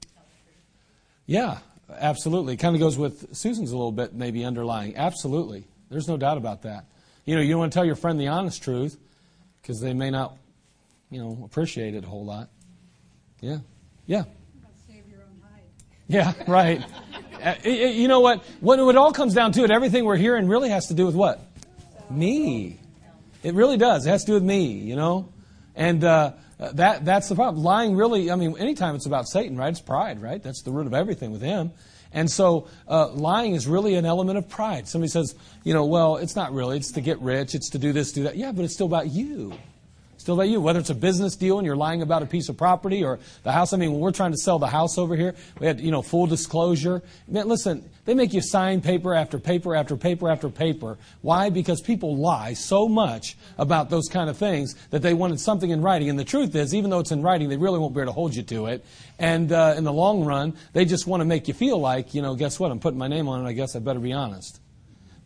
if 0.00 0.08
you 0.08 0.14
tell 0.14 0.24
the 0.24 0.44
truth. 0.44 0.62
Yeah, 1.26 1.58
absolutely. 1.98 2.54
It 2.54 2.58
kind 2.58 2.76
of 2.76 2.80
goes 2.80 2.98
with 2.98 3.34
Susan's 3.34 3.72
a 3.72 3.76
little 3.76 3.92
bit, 3.92 4.14
maybe 4.14 4.44
underlying. 4.44 4.96
Absolutely. 4.96 5.64
There's 5.90 6.08
no 6.08 6.16
doubt 6.16 6.38
about 6.38 6.62
that. 6.62 6.84
You 7.24 7.34
know, 7.34 7.40
you 7.40 7.50
don't 7.50 7.60
want 7.60 7.72
to 7.72 7.76
tell 7.76 7.84
your 7.84 7.96
friend 7.96 8.20
the 8.20 8.28
honest 8.28 8.62
truth 8.62 8.98
because 9.62 9.80
they 9.80 9.94
may 9.94 10.10
not, 10.10 10.36
you 11.10 11.20
know, 11.20 11.42
appreciate 11.44 11.94
it 11.94 12.04
a 12.04 12.06
whole 12.06 12.24
lot. 12.24 12.48
Yeah. 13.40 13.58
Yeah. 14.06 14.20
About 14.20 14.72
save 14.86 15.08
your 15.10 15.20
own 15.20 15.40
hide. 15.42 15.62
Yeah, 16.08 16.32
right. 16.46 16.82
Uh, 17.42 17.54
you 17.64 18.08
know 18.08 18.20
what? 18.20 18.42
When 18.60 18.80
it 18.80 18.96
all 18.96 19.12
comes 19.12 19.34
down 19.34 19.52
to 19.52 19.64
it, 19.64 19.70
everything 19.70 20.04
we're 20.04 20.16
hearing 20.16 20.48
really 20.48 20.70
has 20.70 20.86
to 20.86 20.94
do 20.94 21.06
with 21.06 21.14
what? 21.14 21.40
Me. 22.10 22.78
It 23.42 23.54
really 23.54 23.76
does. 23.76 24.06
It 24.06 24.10
has 24.10 24.22
to 24.24 24.28
do 24.28 24.34
with 24.34 24.42
me, 24.42 24.66
you 24.72 24.96
know? 24.96 25.28
And 25.74 26.02
uh, 26.02 26.32
that, 26.58 27.04
that's 27.04 27.28
the 27.28 27.34
problem. 27.34 27.62
Lying 27.62 27.96
really, 27.96 28.30
I 28.30 28.36
mean, 28.36 28.56
anytime 28.58 28.94
it's 28.94 29.06
about 29.06 29.28
Satan, 29.28 29.56
right? 29.56 29.68
It's 29.68 29.80
pride, 29.80 30.22
right? 30.22 30.42
That's 30.42 30.62
the 30.62 30.70
root 30.70 30.86
of 30.86 30.94
everything 30.94 31.30
with 31.32 31.42
him. 31.42 31.72
And 32.12 32.30
so 32.30 32.68
uh, 32.88 33.08
lying 33.08 33.54
is 33.54 33.66
really 33.66 33.96
an 33.96 34.06
element 34.06 34.38
of 34.38 34.48
pride. 34.48 34.88
Somebody 34.88 35.10
says, 35.10 35.34
you 35.64 35.74
know, 35.74 35.84
well, 35.84 36.16
it's 36.16 36.36
not 36.36 36.52
really. 36.54 36.76
It's 36.76 36.92
to 36.92 37.00
get 37.00 37.20
rich. 37.20 37.54
It's 37.54 37.70
to 37.70 37.78
do 37.78 37.92
this, 37.92 38.12
do 38.12 38.22
that. 38.22 38.36
Yeah, 38.36 38.52
but 38.52 38.64
it's 38.64 38.72
still 38.72 38.86
about 38.86 39.10
you. 39.10 39.52
Still 40.24 40.36
about 40.36 40.48
you. 40.48 40.58
Whether 40.58 40.78
it's 40.78 40.88
a 40.88 40.94
business 40.94 41.36
deal 41.36 41.58
and 41.58 41.66
you're 41.66 41.76
lying 41.76 42.00
about 42.00 42.22
a 42.22 42.26
piece 42.26 42.48
of 42.48 42.56
property 42.56 43.04
or 43.04 43.18
the 43.42 43.52
house. 43.52 43.74
I 43.74 43.76
mean, 43.76 43.92
when 43.92 44.00
we're 44.00 44.10
trying 44.10 44.30
to 44.30 44.38
sell 44.38 44.58
the 44.58 44.66
house 44.66 44.96
over 44.96 45.14
here, 45.16 45.34
we 45.60 45.66
had, 45.66 45.80
you 45.80 45.90
know, 45.90 46.00
full 46.00 46.26
disclosure. 46.26 47.02
Man, 47.28 47.46
listen, 47.46 47.90
they 48.06 48.14
make 48.14 48.32
you 48.32 48.40
sign 48.40 48.80
paper 48.80 49.12
after 49.12 49.38
paper 49.38 49.74
after 49.74 49.98
paper 49.98 50.30
after 50.30 50.48
paper. 50.48 50.96
Why? 51.20 51.50
Because 51.50 51.82
people 51.82 52.16
lie 52.16 52.54
so 52.54 52.88
much 52.88 53.36
about 53.58 53.90
those 53.90 54.08
kind 54.08 54.30
of 54.30 54.38
things 54.38 54.74
that 54.88 55.02
they 55.02 55.12
wanted 55.12 55.40
something 55.40 55.68
in 55.68 55.82
writing. 55.82 56.08
And 56.08 56.18
the 56.18 56.24
truth 56.24 56.54
is, 56.54 56.74
even 56.74 56.88
though 56.88 57.00
it's 57.00 57.12
in 57.12 57.20
writing, 57.20 57.50
they 57.50 57.58
really 57.58 57.78
won't 57.78 57.92
be 57.92 58.00
able 58.00 58.08
to 58.10 58.14
hold 58.14 58.34
you 58.34 58.44
to 58.44 58.68
it. 58.68 58.82
And 59.18 59.52
uh, 59.52 59.74
in 59.76 59.84
the 59.84 59.92
long 59.92 60.24
run, 60.24 60.54
they 60.72 60.86
just 60.86 61.06
want 61.06 61.20
to 61.20 61.26
make 61.26 61.48
you 61.48 61.52
feel 61.52 61.78
like, 61.78 62.14
you 62.14 62.22
know, 62.22 62.34
guess 62.34 62.58
what? 62.58 62.70
I'm 62.70 62.80
putting 62.80 62.98
my 62.98 63.08
name 63.08 63.28
on 63.28 63.44
it. 63.44 63.46
I 63.46 63.52
guess 63.52 63.76
I 63.76 63.78
better 63.80 64.00
be 64.00 64.14
honest. 64.14 64.58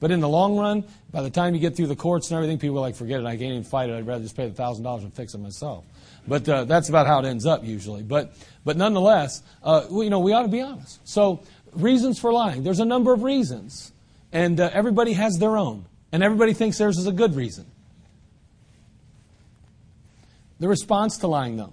But 0.01 0.11
in 0.11 0.21
the 0.21 0.29
long 0.29 0.57
run, 0.57 0.85
by 1.11 1.23
the 1.23 1.31
time 1.31 1.55
you 1.55 1.61
get 1.61 1.75
through 1.77 1.89
the 1.89 1.97
courts 1.97 2.31
and 2.31 2.37
everything, 2.37 2.59
people 2.59 2.79
are 2.79 2.83
like, 2.83 2.95
forget 2.95 3.21
it, 3.21 3.27
I 3.27 3.37
can't 3.37 3.51
even 3.51 3.65
fight 3.65 3.91
it. 3.91 3.95
I'd 3.95 4.07
rather 4.07 4.23
just 4.23 4.37
pay 4.37 4.47
the 4.47 4.55
thousand 4.55 4.85
dollars 4.85 5.03
and 5.03 5.13
fix 5.13 5.35
it 5.35 5.39
myself. 5.39 5.85
But 6.27 6.49
uh, 6.49 6.65
that's 6.65 6.89
about 6.89 7.07
how 7.07 7.19
it 7.21 7.25
ends 7.25 7.47
up 7.47 7.65
usually. 7.65 8.03
But 8.03 8.33
but 8.65 8.77
nonetheless, 8.77 9.43
uh, 9.63 9.87
we, 9.91 10.05
you 10.05 10.11
know, 10.11 10.21
we 10.21 10.33
ought 10.33 10.43
to 10.43 10.49
be 10.49 10.61
honest. 10.61 11.01
So 11.09 11.43
reasons 11.73 12.19
for 12.19 12.33
lying. 12.33 12.63
There's 12.63 12.81
a 12.81 12.85
number 12.85 13.13
of 13.13 13.23
reasons, 13.23 13.93
and 14.33 14.61
uh, 14.61 14.71
everybody 14.73 15.15
has 15.15 15.39
their 15.39 15.57
own, 15.57 15.87
and 16.13 16.23
everybody 16.23 16.53
thinks 16.53 16.79
theirs 16.79 16.99
is 16.99 17.07
a 17.07 17.13
good 17.13 17.35
reason. 17.35 17.67
The 20.61 20.69
response 20.69 21.19
to 21.19 21.29
lying, 21.29 21.57
though, 21.57 21.73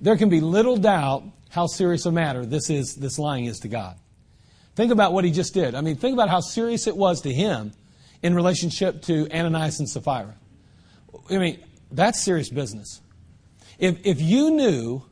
there 0.00 0.16
can 0.16 0.28
be 0.28 0.40
little 0.40 0.76
doubt 0.76 1.24
how 1.50 1.66
serious 1.66 2.04
a 2.04 2.12
matter 2.12 2.44
this 2.44 2.68
is. 2.68 2.94
This 2.94 3.18
lying 3.18 3.46
is 3.46 3.60
to 3.60 3.68
God. 3.68 3.96
Think 4.78 4.92
about 4.92 5.12
what 5.12 5.24
he 5.24 5.32
just 5.32 5.54
did. 5.54 5.74
I 5.74 5.80
mean, 5.80 5.96
think 5.96 6.14
about 6.14 6.28
how 6.28 6.38
serious 6.38 6.86
it 6.86 6.96
was 6.96 7.22
to 7.22 7.32
him 7.32 7.72
in 8.22 8.32
relationship 8.32 9.02
to 9.02 9.28
Ananias 9.36 9.80
and 9.80 9.90
Sapphira. 9.90 10.36
I 11.28 11.38
mean, 11.38 11.58
that's 11.90 12.22
serious 12.22 12.48
business. 12.48 13.00
If, 13.80 13.98
if 14.06 14.20
you 14.20 14.52
knew 14.52 15.02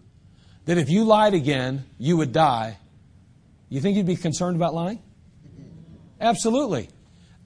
that 0.67 0.79
if 0.79 0.89
you 0.89 1.03
lied 1.03 1.35
again, 1.35 1.85
you 1.99 2.17
would 2.17 2.31
die, 2.31 2.79
you 3.69 3.81
think 3.81 3.97
you'd 3.97 4.07
be 4.07 4.15
concerned 4.15 4.55
about 4.55 4.73
lying? 4.73 5.03
Absolutely. 6.21 6.89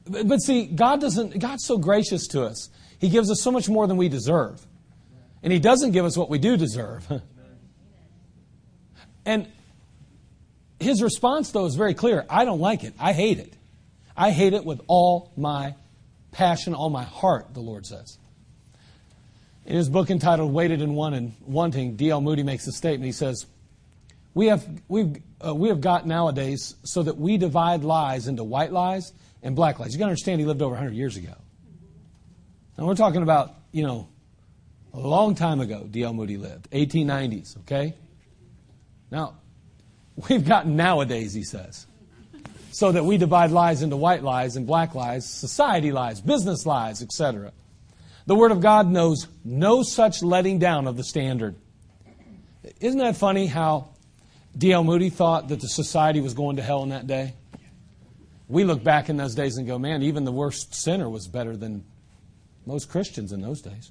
But, 0.05 0.43
see, 0.43 0.67
God 0.67 1.01
doesn't, 1.01 1.39
God's 1.39 1.65
so 1.65 1.79
gracious 1.79 2.27
to 2.27 2.45
us. 2.45 2.69
He 2.99 3.09
gives 3.09 3.31
us 3.31 3.41
so 3.41 3.51
much 3.51 3.71
more 3.71 3.87
than 3.87 3.97
we 3.97 4.11
deserve. 4.11 4.61
And 5.43 5.55
He 5.55 5.59
doesn't 5.59 5.93
give 5.93 6.05
us 6.05 6.19
what 6.19 6.29
we 6.29 6.39
do 6.39 6.59
deserve. 6.59 7.11
and 9.25 9.49
his 10.81 11.03
response, 11.03 11.53
though, 11.53 11.67
is 11.67 11.75
very 11.75 11.95
clear. 11.95 12.25
I 12.29 12.45
don't 12.45 12.61
like 12.61 12.85
it. 12.85 12.95
I 12.99 13.13
hate 13.13 13.39
it. 13.39 13.53
I 14.17 14.31
hate 14.31 14.55
it 14.55 14.65
with 14.65 14.81
all 14.87 15.33
my 15.37 15.75
passion, 16.33 16.75
all 16.75 16.91
my 16.91 17.05
heart, 17.05 17.55
the 17.55 17.61
Lord 17.61 17.87
says. 17.87 18.19
In 19.67 19.77
his 19.77 19.89
book 19.89 20.11
entitled 20.11 20.53
Weighed 20.53 20.73
and 20.73 20.97
Found 20.97 21.15
and 21.15 21.35
Wanting, 21.43 21.97
D.L. 21.97 22.21
Moody 22.21 22.43
makes 22.43 22.67
a 22.67 22.73
statement. 22.73 23.05
He 23.05 23.13
says, 23.13 23.47
We 24.35 24.47
have, 24.47 24.67
we've, 24.89 25.17
uh, 25.47 25.55
we 25.55 25.69
have 25.69 25.81
got 25.81 26.07
nowadays 26.07 26.75
so 26.83 27.03
that 27.03 27.19
we 27.19 27.37
divide 27.37 27.85
lies 27.85 28.27
into 28.27 28.43
white 28.43 28.73
lies 28.73 29.13
and 29.43 29.55
black 29.55 29.79
lies. 29.79 29.93
You've 29.93 29.99
got 30.01 30.07
to 30.07 30.11
understand 30.11 30.41
he 30.41 30.47
lived 30.47 30.63
over 30.63 30.75
100 30.75 30.95
years 30.95 31.17
ago. 31.17 31.35
And 32.77 32.87
we're 32.87 32.95
talking 32.95 33.23
about, 33.23 33.55
you 33.73 33.83
know, 33.83 34.09
a 34.95 34.99
long 34.99 35.35
time 35.35 35.61
ago, 35.61 35.87
D.L. 35.89 36.15
Moody 36.15 36.37
lived, 36.37 36.71
1890s, 36.71 37.59
okay? 37.59 37.95
Now, 39.11 39.37
we've 40.29 40.47
gotten 40.47 40.77
nowadays, 40.77 41.33
he 41.33 41.43
says, 41.43 41.87
so 42.71 42.93
that 42.93 43.05
we 43.05 43.17
divide 43.17 43.51
lies 43.51 43.83
into 43.83 43.97
white 43.97 44.23
lies 44.23 44.57
and 44.57 44.67
black 44.67 44.95
lies, 44.95 45.29
society 45.29 45.93
lies, 45.93 46.21
business 46.21 46.67
lies, 46.67 47.03
etc. 47.03 47.53
The 48.27 48.35
Word 48.35 48.53
of 48.53 48.61
God 48.61 48.89
knows 48.89 49.27
no 49.45 49.83
such 49.83 50.23
letting 50.23 50.59
down 50.59 50.87
of 50.87 50.97
the 50.97 51.05
standard. 51.05 51.57
Isn't 52.81 52.99
that 52.99 53.17
funny 53.17 53.47
how 53.47 53.89
D.L. 54.57 54.85
Moody 54.85 55.11
thought 55.11 55.49
that 55.49 55.61
the 55.61 55.69
society 55.69 56.21
was 56.21 56.35
going 56.35 56.57
to 56.57 56.63
hell 56.63 56.83
in 56.83 56.91
that 56.91 57.07
day? 57.07 57.35
We 58.49 58.65
look 58.65 58.83
back 58.83 59.09
in 59.09 59.17
those 59.17 59.35
days 59.35 59.57
and 59.57 59.67
go, 59.67 59.79
man, 59.79 60.03
even 60.03 60.25
the 60.25 60.33
worst 60.33 60.75
sinner 60.75 61.09
was 61.09 61.29
better 61.29 61.57
than 61.57 61.85
most 62.67 62.91
Christians 62.91 63.33
in 63.33 63.41
those 63.41 63.61
days. 63.61 63.91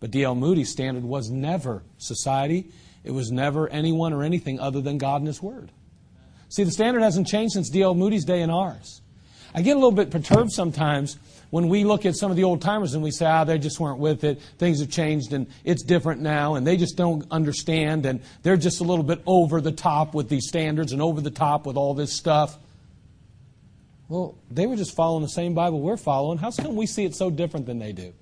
But 0.00 0.10
D.L. 0.10 0.34
Moody's 0.34 0.70
standard 0.70 1.04
was 1.04 1.30
never 1.30 1.84
society. 1.98 2.70
It 3.04 3.12
was 3.12 3.30
never 3.30 3.68
anyone 3.68 4.12
or 4.12 4.22
anything 4.22 4.60
other 4.60 4.80
than 4.80 4.98
God 4.98 5.20
and 5.20 5.26
His 5.26 5.42
Word. 5.42 5.70
See, 6.48 6.64
the 6.64 6.70
standard 6.70 7.02
hasn't 7.02 7.26
changed 7.26 7.54
since 7.54 7.70
D.L. 7.70 7.94
Moody's 7.94 8.24
day 8.24 8.42
and 8.42 8.52
ours. 8.52 9.00
I 9.54 9.62
get 9.62 9.72
a 9.72 9.74
little 9.74 9.92
bit 9.92 10.10
perturbed 10.10 10.52
sometimes 10.52 11.18
when 11.50 11.68
we 11.68 11.84
look 11.84 12.06
at 12.06 12.16
some 12.16 12.30
of 12.30 12.36
the 12.36 12.44
old 12.44 12.62
timers 12.62 12.94
and 12.94 13.02
we 13.02 13.10
say, 13.10 13.26
ah, 13.26 13.44
they 13.44 13.58
just 13.58 13.78
weren't 13.78 13.98
with 13.98 14.24
it. 14.24 14.40
Things 14.58 14.80
have 14.80 14.90
changed 14.90 15.34
and 15.34 15.46
it's 15.64 15.82
different 15.82 16.22
now 16.22 16.54
and 16.54 16.66
they 16.66 16.78
just 16.78 16.96
don't 16.96 17.26
understand 17.30 18.06
and 18.06 18.22
they're 18.42 18.56
just 18.56 18.80
a 18.80 18.84
little 18.84 19.04
bit 19.04 19.20
over 19.26 19.60
the 19.60 19.72
top 19.72 20.14
with 20.14 20.30
these 20.30 20.48
standards 20.48 20.92
and 20.92 21.02
over 21.02 21.20
the 21.20 21.30
top 21.30 21.66
with 21.66 21.76
all 21.76 21.92
this 21.92 22.16
stuff. 22.16 22.56
Well, 24.08 24.36
they 24.50 24.66
were 24.66 24.76
just 24.76 24.96
following 24.96 25.22
the 25.22 25.28
same 25.28 25.52
Bible 25.52 25.80
we're 25.80 25.98
following. 25.98 26.38
How 26.38 26.50
come 26.50 26.76
we 26.76 26.86
see 26.86 27.04
it 27.04 27.14
so 27.14 27.30
different 27.30 27.66
than 27.66 27.78
they 27.78 27.92
do? 27.92 28.14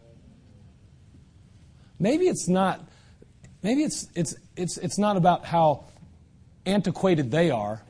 Maybe 2.01 2.27
it's 2.27 2.49
not 2.49 2.81
maybe 3.63 3.83
it's 3.83 4.09
it's 4.15 4.35
it's 4.57 4.77
it's 4.79 4.99
not 4.99 5.17
about 5.17 5.45
how 5.45 5.85
antiquated 6.67 7.31
they 7.31 7.51
are. 7.51 7.83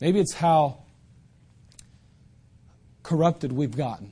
Maybe 0.00 0.20
it's 0.20 0.34
how 0.34 0.78
corrupted 3.02 3.52
we've 3.52 3.76
gotten. 3.76 4.10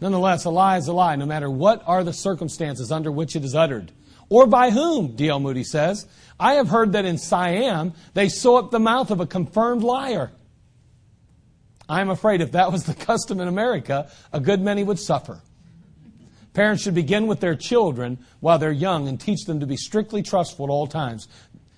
Nonetheless, 0.00 0.46
a 0.46 0.50
lie 0.50 0.78
is 0.78 0.88
a 0.88 0.92
lie, 0.92 1.16
no 1.16 1.26
matter 1.26 1.50
what 1.50 1.82
are 1.86 2.02
the 2.02 2.12
circumstances 2.12 2.90
under 2.90 3.12
which 3.12 3.36
it 3.36 3.44
is 3.44 3.54
uttered. 3.54 3.92
Or 4.30 4.46
by 4.46 4.70
whom, 4.70 5.14
D.L. 5.14 5.40
Moody 5.40 5.64
says. 5.64 6.06
I 6.38 6.54
have 6.54 6.68
heard 6.68 6.92
that 6.92 7.04
in 7.04 7.18
Siam 7.18 7.92
they 8.14 8.28
sew 8.28 8.56
up 8.56 8.70
the 8.70 8.80
mouth 8.80 9.10
of 9.10 9.20
a 9.20 9.26
confirmed 9.26 9.82
liar. 9.82 10.30
I 11.86 12.00
am 12.00 12.08
afraid 12.08 12.40
if 12.40 12.52
that 12.52 12.72
was 12.72 12.84
the 12.84 12.94
custom 13.06 13.40
in 13.40 13.48
America, 13.48 14.10
a 14.32 14.40
good 14.40 14.62
many 14.62 14.82
would 14.82 14.98
suffer. 14.98 15.40
Parents 16.52 16.82
should 16.82 16.94
begin 16.94 17.26
with 17.26 17.40
their 17.40 17.54
children 17.54 18.18
while 18.40 18.58
they're 18.58 18.72
young 18.72 19.06
and 19.08 19.20
teach 19.20 19.44
them 19.44 19.60
to 19.60 19.66
be 19.66 19.76
strictly 19.76 20.22
trustful 20.22 20.66
at 20.66 20.70
all 20.70 20.86
times. 20.86 21.28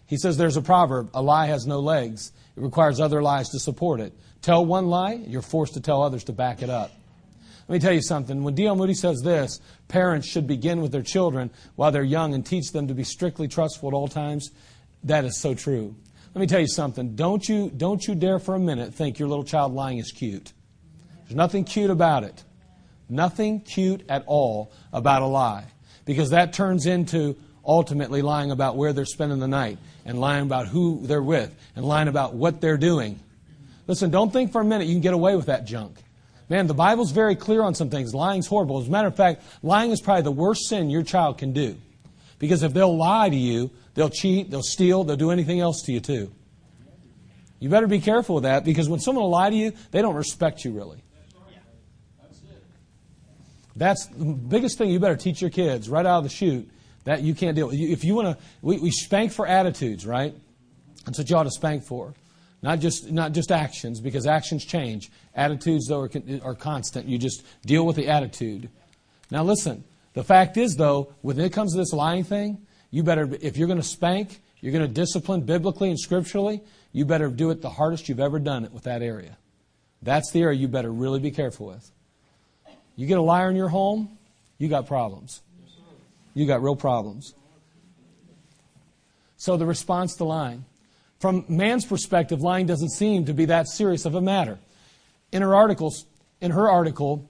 He 0.07 0.17
says 0.17 0.37
there's 0.37 0.57
a 0.57 0.63
proverb 0.63 1.11
a 1.15 1.23
lie 1.23 1.47
has 1.47 1.67
no 1.67 1.81
legs, 1.81 2.33
it 2.57 2.61
requires 2.61 3.01
other 3.01 3.23
lies 3.23 3.49
to 3.51 3.59
support 3.59 4.01
it. 4.01 4.13
Tell 4.41 4.65
one 4.65 4.89
lie, 4.89 5.15
you're 5.27 5.43
forced 5.43 5.75
to 5.75 5.81
tell 5.81 6.03
others 6.03 6.25
to 6.25 6.33
back 6.33 6.63
it 6.63 6.71
up. 6.71 6.91
Let 7.69 7.75
me 7.75 7.79
tell 7.79 7.93
you 7.93 8.03
something. 8.03 8.43
When 8.43 8.55
D.L. 8.55 8.77
Moody 8.77 8.95
says 8.95 9.23
this, 9.23 9.61
parents 9.89 10.27
should 10.27 10.47
begin 10.47 10.83
with 10.83 10.91
their 10.91 11.03
children 11.03 11.51
while 11.77 11.93
they're 11.93 12.03
young 12.03 12.35
and 12.35 12.45
teach 12.45 12.73
them 12.73 12.89
to 12.89 12.95
be 12.95 13.05
strictly 13.05 13.47
trustful 13.47 13.89
at 13.89 13.95
all 13.95 14.09
times, 14.09 14.51
that 15.05 15.25
is 15.25 15.41
so 15.41 15.55
true. 15.55 15.95
Let 16.35 16.41
me 16.41 16.47
tell 16.47 16.61
you 16.61 16.67
something. 16.67 17.15
Don't 17.15 17.49
you, 17.49 17.71
don't 17.71 18.07
you 18.07 18.15
dare 18.15 18.39
for 18.39 18.55
a 18.55 18.59
minute 18.59 18.95
think 18.95 19.19
your 19.19 19.29
little 19.29 19.45
child 19.45 19.73
lying 19.75 19.99
is 19.99 20.11
cute. 20.11 20.53
There's 21.25 21.37
nothing 21.37 21.65
cute 21.65 21.91
about 21.91 22.25
it. 22.25 22.43
Nothing 23.13 23.61
cute 23.61 24.03
at 24.09 24.25
all 24.27 24.73
about 24.91 25.21
a 25.21 25.27
lie. 25.27 25.67
Because 26.07 26.31
that 26.31 26.55
turns 26.55 26.87
into 26.87 27.37
ultimately 27.65 28.23
lying 28.23 28.51
about 28.51 28.77
where 28.77 28.93
they're 28.93 29.05
spending 29.05 29.39
the 29.39 29.47
night, 29.47 29.79
and 30.05 30.19
lying 30.19 30.43
about 30.43 30.67
who 30.67 31.07
they're 31.07 31.23
with, 31.23 31.55
and 31.77 31.85
lying 31.85 32.09
about 32.09 32.35
what 32.35 32.61
they're 32.61 32.79
doing. 32.79 33.21
Listen, 33.87 34.11
don't 34.11 34.33
think 34.33 34.51
for 34.51 34.61
a 34.61 34.65
minute 34.65 34.87
you 34.87 34.95
can 34.95 35.03
get 35.03 35.15
away 35.15 35.37
with 35.37 35.47
that 35.47 35.67
junk. 35.67 36.03
Man, 36.49 36.67
the 36.67 36.75
Bible's 36.75 37.13
very 37.13 37.37
clear 37.37 37.63
on 37.63 37.75
some 37.75 37.91
things. 37.91 38.15
Lying's 38.15 38.47
horrible. 38.47 38.81
As 38.81 38.89
a 38.89 38.91
matter 38.91 39.09
of 39.09 39.15
fact, 39.15 39.43
lying 39.63 39.91
is 39.91 40.01
probably 40.01 40.23
the 40.23 40.33
worst 40.33 40.69
sin 40.69 40.91
your 40.91 41.03
child 41.03 41.39
can 41.39 41.53
do. 41.53 41.77
Because 42.39 42.63
if 42.63 42.73
they'll 42.73 42.97
lie 42.97 43.29
to 43.29 43.37
you, 43.37 43.71
they'll 43.95 44.11
cheat, 44.11 44.51
they'll 44.51 44.63
steal, 44.63 45.05
they'll 45.05 45.17
do 45.17 45.31
anything 45.31 45.61
else 45.61 45.83
to 45.83 45.93
you 45.93 46.01
too. 46.01 46.33
You 47.61 47.69
better 47.69 47.87
be 47.87 48.01
careful 48.01 48.37
with 48.37 48.45
that 48.45 48.65
because 48.65 48.89
when 48.89 48.99
someone 48.99 49.23
will 49.23 49.31
lie 49.31 49.51
to 49.51 49.57
you, 49.57 49.73
they 49.93 50.03
don't 50.03 50.17
respect 50.17 50.65
you 50.65 50.73
really. 50.73 51.03
That's 53.77 54.07
the 54.07 54.25
biggest 54.25 54.79
thing 54.79 54.91
you 54.91 55.01
better 55.01 55.17
teach 55.17 55.41
your 55.41 55.51
kids 55.51 55.89
right 55.89 56.05
out 56.05 56.19
of 56.19 56.25
the 56.25 56.31
chute 56.31 56.71
that 57.05 57.23
you 57.23 57.35
can't 57.35 57.57
deal 57.57 57.69
with. 57.69 57.77
If 57.77 58.05
you 58.05 58.15
want 58.15 58.37
to, 58.39 58.45
we, 58.61 58.79
we 58.79 58.91
spank 58.91 59.33
for 59.33 59.47
attitudes, 59.47 60.07
right? 60.07 60.35
That's 61.05 61.19
what 61.19 61.29
you 61.29 61.37
ought 61.37 61.45
to 61.45 61.51
spank 61.51 61.85
for. 61.85 62.15
Not 62.63 62.79
just, 62.79 63.11
not 63.11 63.33
just 63.33 63.51
actions, 63.51 64.01
because 64.01 64.27
actions 64.27 64.65
change. 64.65 65.11
Attitudes, 65.35 65.89
though, 65.89 66.01
are, 66.01 66.11
are 66.45 66.55
constant. 66.55 67.09
You 67.09 67.19
just 67.19 67.43
deal 67.67 67.85
with 67.85 67.97
the 67.97 68.09
attitude. 68.09 68.71
Now, 69.31 69.43
listen. 69.43 69.85
The 70.15 70.23
fact 70.23 70.57
is, 70.59 70.77
though, 70.77 71.15
when 71.23 71.41
it 71.41 71.53
comes 71.53 71.73
to 71.73 71.79
this 71.79 71.93
lying 71.93 72.23
thing, 72.23 72.67
you 72.91 73.03
better, 73.03 73.29
if 73.41 73.57
you're 73.57 73.67
going 73.67 73.81
to 73.81 73.87
spank, 73.87 74.43
you're 74.61 74.73
going 74.73 74.87
to 74.87 74.93
discipline 74.93 75.41
biblically 75.41 75.89
and 75.89 75.99
scripturally, 75.99 76.61
you 76.93 77.05
better 77.05 77.29
do 77.29 77.51
it 77.51 77.63
the 77.63 77.71
hardest 77.71 78.09
you've 78.09 78.21
ever 78.21 78.39
done 78.39 78.65
it 78.65 78.73
with 78.73 78.85
that 78.85 79.03
area. 79.03 79.39
That's 80.03 80.31
the 80.31 80.43
area 80.43 80.59
you 80.59 80.69
better 80.69 80.93
really 80.93 81.19
be 81.19 81.31
careful 81.31 81.67
with. 81.67 81.91
You 82.97 83.07
get 83.07 83.19
a 83.19 83.23
liar 83.23 83.51
in 83.51 83.57
your 83.57 83.69
home, 83.69 84.19
you 84.59 84.69
got 84.69 84.87
problems. 84.87 85.43
You 86.35 86.47
got 86.47 86.63
real 86.63 86.77
problems. 86.77 87.35
So 89.37 89.57
the 89.57 89.67
response 89.67 90.15
to 90.17 90.25
lying. 90.25 90.65
From 91.19 91.45
man's 91.49 91.85
perspective, 91.85 92.41
lying 92.41 92.67
doesn't 92.67 92.91
seem 92.91 93.27
to 93.27 93.35
be 93.35 93.47
that 93.47 93.69
serious 93.69 94.05
of 94.07 94.15
a 94.15 94.21
matter. 94.21 94.59
In 95.31 95.43
her 95.43 95.55
articles, 95.55 96.07
in 96.41 96.51
her 96.51 96.71
article, 96.71 97.29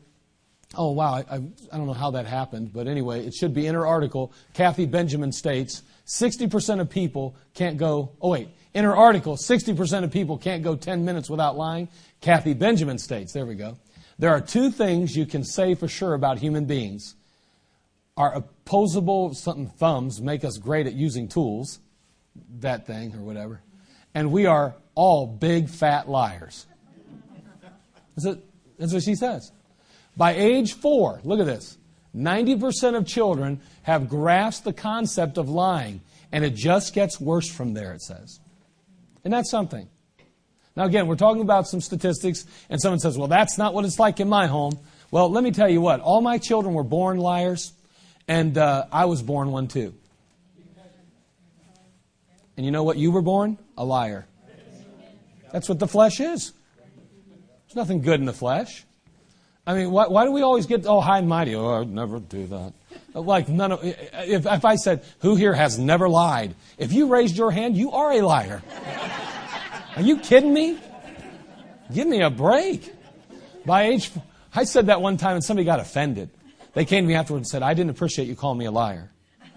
oh 0.75 0.93
wow, 0.93 1.15
I, 1.15 1.21
I, 1.21 1.35
I 1.73 1.77
don't 1.77 1.87
know 1.87 1.93
how 1.93 2.13
that 2.13 2.27
happened, 2.27 2.73
but 2.73 2.87
anyway, 2.87 3.27
it 3.27 3.35
should 3.35 3.55
be 3.55 3.67
in 3.67 3.75
her 3.75 3.87
article. 3.87 4.33
Kathy 4.55 4.87
Benjamin 4.87 5.33
states 5.33 5.83
60% 6.07 6.81
of 6.81 6.91
people 6.91 7.37
can't 7.55 7.77
go. 7.77 8.13
Oh 8.21 8.31
wait, 8.31 8.49
in 8.75 8.85
her 8.85 8.97
article, 8.97 9.37
60% 9.37 10.05
of 10.05 10.11
people 10.11 10.39
can't 10.39 10.63
go 10.63 10.75
10 10.75 11.05
minutes 11.05 11.29
without 11.29 11.57
lying. 11.57 11.89
Kathy 12.21 12.55
Benjamin 12.55 12.99
states, 12.99 13.33
there 13.33 13.47
we 13.47 13.55
go. 13.55 13.77
There 14.19 14.31
are 14.31 14.41
two 14.41 14.71
things 14.71 15.17
you 15.17 15.27
can 15.27 15.45
say 15.45 15.75
for 15.75 15.89
sure 15.89 16.15
about 16.15 16.39
human 16.39 16.65
beings. 16.65 17.17
Our 18.17 18.35
opposable 18.35 19.35
thumbs 19.35 20.21
make 20.21 20.45
us 20.45 20.59
great 20.59 20.87
at 20.87 20.93
using 20.93 21.29
tools, 21.29 21.81
that 22.61 22.87
thing 22.87 23.15
or 23.15 23.23
whatever. 23.23 23.61
And 24.15 24.31
we 24.31 24.47
are 24.47 24.75
all 24.95 25.27
big 25.27 25.69
fat 25.69 26.09
liars. 26.09 26.67
That's 28.17 28.93
what 28.93 29.03
she 29.03 29.15
says. 29.15 29.51
By 30.17 30.35
age 30.35 30.75
four, 30.75 31.21
look 31.25 31.41
at 31.41 31.47
this 31.47 31.79
90% 32.15 32.97
of 32.97 33.07
children 33.07 33.61
have 33.83 34.09
grasped 34.09 34.65
the 34.65 34.73
concept 34.73 35.39
of 35.39 35.49
lying, 35.49 36.03
and 36.31 36.45
it 36.45 36.55
just 36.55 36.95
gets 36.95 37.19
worse 37.19 37.51
from 37.51 37.73
there, 37.73 37.95
it 37.95 38.03
says. 38.03 38.41
And 39.25 39.33
that's 39.33 39.51
something. 39.51 39.89
Now, 40.75 40.85
again, 40.85 41.07
we're 41.07 41.17
talking 41.17 41.43
about 41.43 41.67
some 41.69 41.81
statistics, 41.81 42.47
and 42.71 42.81
someone 42.81 42.99
says, 42.99 43.19
well, 43.19 43.29
that's 43.29 43.59
not 43.59 43.75
what 43.75 43.85
it's 43.85 43.99
like 43.99 44.21
in 44.21 44.29
my 44.29 44.47
home. 44.47 44.79
Well, 45.11 45.31
let 45.31 45.45
me 45.45 45.51
tell 45.51 45.69
you 45.69 45.81
what, 45.81 46.01
all 46.01 46.23
my 46.23 46.39
children 46.39 46.75
were 46.75 46.85
born 46.85 47.19
liars, 47.19 47.73
and 48.27 48.57
uh, 48.57 48.87
I 48.91 49.05
was 49.05 49.23
born 49.23 49.51
one 49.51 49.69
too. 49.69 49.95
And 52.57 52.65
you 52.65 52.73
know 52.73 52.83
what 52.83 52.97
you 52.97 53.11
were 53.13 53.23
born? 53.23 53.59
A 53.77 53.85
liar. 53.85 54.27
That's 55.53 55.69
what 55.69 55.79
the 55.79 55.89
flesh 55.89 56.21
is. 56.21 56.53
There's 57.67 57.77
nothing 57.77 58.01
good 58.01 58.21
in 58.21 58.27
the 58.27 58.33
flesh. 58.33 58.85
I 59.67 59.75
mean, 59.75 59.91
why, 59.91 60.09
why 60.09 60.25
do 60.25 60.33
we 60.33 60.43
always 60.43 60.67
get, 60.67 60.87
oh, 60.87 61.01
high 61.01 61.19
and 61.19 61.29
mighty? 61.29 61.55
Oh, 61.55 61.81
I'd 61.81 61.89
never 61.89 62.19
do 62.19 62.47
that. 62.47 62.73
Like, 63.15 63.49
none 63.49 63.73
of, 63.73 63.81
if, 63.85 64.47
if 64.47 64.65
I 64.65 64.77
said, 64.77 65.05
who 65.21 65.37
here 65.37 65.53
has 65.53 65.79
never 65.79 66.09
lied? 66.09 66.55
If 66.79 66.93
you 66.93 67.07
raised 67.07 67.37
your 67.37 67.51
hand, 67.51 67.77
you 67.77 67.93
are 67.93 68.13
a 68.13 68.23
liar. 68.23 68.63
Are 69.97 70.03
you 70.03 70.19
kidding 70.19 70.53
me? 70.53 70.79
Give 71.93 72.09
me 72.09 72.23
a 72.23 72.31
break. 72.31 72.93
By 73.67 73.85
age, 73.85 74.11
I 74.55 74.65
said 74.65 74.87
that 74.87 75.01
one 75.01 75.17
time 75.17 75.35
and 75.35 75.45
somebody 75.45 75.65
got 75.65 75.81
offended. 75.81 76.31
They 76.75 76.85
came 76.85 77.05
to 77.05 77.09
me 77.09 77.15
afterwards 77.15 77.43
and 77.43 77.49
said, 77.49 77.63
I 77.63 77.75
didn't 77.75 77.91
appreciate 77.91 78.29
you 78.29 78.35
calling 78.35 78.59
me 78.59 78.65
a 78.65 78.71
liar. 78.71 79.11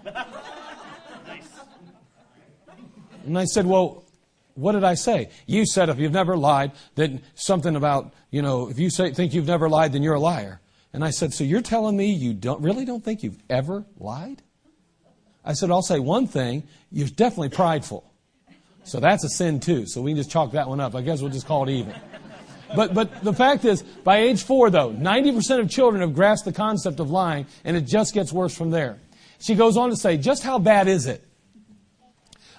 And 3.26 3.36
I 3.36 3.44
said, 3.44 3.66
Well, 3.66 4.04
what 4.54 4.72
did 4.72 4.84
I 4.84 4.94
say? 4.94 5.30
You 5.46 5.66
said 5.66 5.88
if 5.88 5.98
you've 5.98 6.12
never 6.12 6.36
lied, 6.36 6.72
then 6.94 7.22
something 7.34 7.76
about, 7.76 8.14
you 8.30 8.40
know, 8.40 8.70
if 8.70 8.78
you 8.78 8.88
say, 8.88 9.12
think 9.12 9.34
you've 9.34 9.46
never 9.46 9.68
lied, 9.68 9.92
then 9.92 10.02
you're 10.02 10.14
a 10.14 10.20
liar. 10.20 10.60
And 10.92 11.04
I 11.04 11.10
said, 11.10 11.34
So 11.34 11.44
you're 11.44 11.60
telling 11.60 11.96
me 11.96 12.12
you 12.12 12.32
don't, 12.32 12.62
really 12.62 12.84
don't 12.84 13.04
think 13.04 13.22
you've 13.22 13.42
ever 13.50 13.84
lied? 13.98 14.42
I 15.44 15.52
said, 15.52 15.70
I'll 15.70 15.82
say 15.82 15.98
one 15.98 16.26
thing. 16.26 16.64
You're 16.90 17.08
definitely 17.08 17.50
prideful. 17.50 18.10
So 18.86 19.00
that's 19.00 19.24
a 19.24 19.28
sin 19.28 19.58
too. 19.58 19.86
So 19.86 20.00
we 20.00 20.12
can 20.12 20.16
just 20.16 20.30
chalk 20.30 20.52
that 20.52 20.68
one 20.68 20.80
up. 20.80 20.94
I 20.94 21.02
guess 21.02 21.20
we'll 21.20 21.32
just 21.32 21.46
call 21.46 21.68
it 21.68 21.72
even. 21.72 21.94
But, 22.74 22.94
but 22.94 23.22
the 23.22 23.32
fact 23.32 23.64
is, 23.64 23.82
by 23.82 24.18
age 24.18 24.42
four, 24.42 24.70
though, 24.70 24.92
90% 24.92 25.60
of 25.60 25.68
children 25.68 26.02
have 26.02 26.14
grasped 26.14 26.46
the 26.46 26.52
concept 26.52 27.00
of 27.00 27.10
lying, 27.10 27.46
and 27.64 27.76
it 27.76 27.82
just 27.82 28.14
gets 28.14 28.32
worse 28.32 28.56
from 28.56 28.70
there. 28.70 28.98
She 29.38 29.54
goes 29.54 29.76
on 29.76 29.90
to 29.90 29.96
say, 29.96 30.16
just 30.16 30.42
how 30.42 30.58
bad 30.58 30.88
is 30.88 31.06
it? 31.06 31.22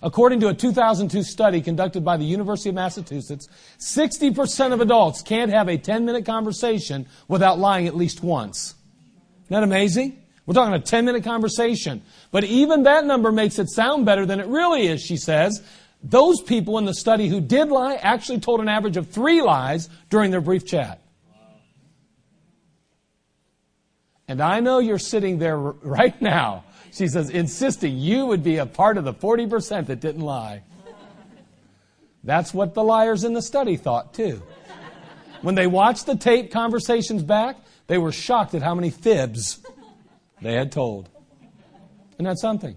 According 0.04 0.42
to 0.42 0.50
a 0.50 0.54
2002 0.54 1.24
study 1.24 1.62
conducted 1.62 2.06
by 2.06 2.18
the 2.18 2.24
University 2.24 2.70
of 2.70 2.76
Massachusetts, 2.76 3.48
60% 3.80 4.74
of 4.74 4.82
adults 4.82 5.22
can't 5.22 5.52
have 5.52 5.70
a 5.70 5.78
10 5.78 6.06
minute 6.06 6.26
conversation 6.26 7.08
without 7.28 7.58
lying 7.58 7.88
at 7.88 7.96
least 7.96 8.22
once. 8.22 8.76
Isn't 9.46 9.56
that 9.56 9.64
amazing? 9.64 10.22
We're 10.46 10.54
talking 10.54 10.74
a 10.74 10.80
10 10.80 11.06
minute 11.06 11.24
conversation. 11.24 12.04
But 12.32 12.44
even 12.44 12.84
that 12.84 13.06
number 13.06 13.32
makes 13.32 13.60
it 13.60 13.70
sound 13.70 14.06
better 14.06 14.26
than 14.26 14.40
it 14.40 14.48
really 14.48 14.88
is, 14.88 15.02
she 15.02 15.18
says. 15.18 15.64
Those 16.10 16.42
people 16.42 16.78
in 16.78 16.86
the 16.86 16.94
study 16.94 17.28
who 17.28 17.42
did 17.42 17.68
lie 17.68 17.96
actually 17.96 18.40
told 18.40 18.62
an 18.62 18.70
average 18.70 18.96
of 18.96 19.10
three 19.10 19.42
lies 19.42 19.90
during 20.10 20.32
their 20.32 20.40
brief 20.40 20.66
chat. 20.66 21.02
And 24.30 24.42
I 24.42 24.62
know 24.62 24.80
you're 24.80 25.00
sitting 25.00 25.38
there 25.38 25.58
right 25.58 26.20
now, 26.22 26.64
she 26.92 27.08
says, 27.08 27.30
insisting 27.30 27.98
you 27.98 28.26
would 28.26 28.42
be 28.42 28.58
a 28.58 28.66
part 28.66 28.98
of 28.98 29.04
the 29.04 29.14
40% 29.14 29.88
that 29.88 30.00
didn't 30.00 30.22
lie. 30.22 30.64
That's 32.24 32.54
what 32.54 32.74
the 32.74 32.84
liars 32.84 33.26
in 33.26 33.34
the 33.34 33.42
study 33.42 33.76
thought, 33.76 34.14
too. 34.14 34.42
When 35.42 35.56
they 35.56 35.68
watched 35.68 36.06
the 36.06 36.16
tape 36.16 36.52
conversations 36.52 37.22
back, 37.22 37.58
they 37.88 37.98
were 37.98 38.12
shocked 38.12 38.54
at 38.54 38.62
how 38.62 38.76
many 38.76 38.90
fibs 38.90 39.62
they 40.42 40.54
had 40.54 40.72
told. 40.72 41.10
And 42.18 42.26
that's 42.26 42.42
something? 42.42 42.76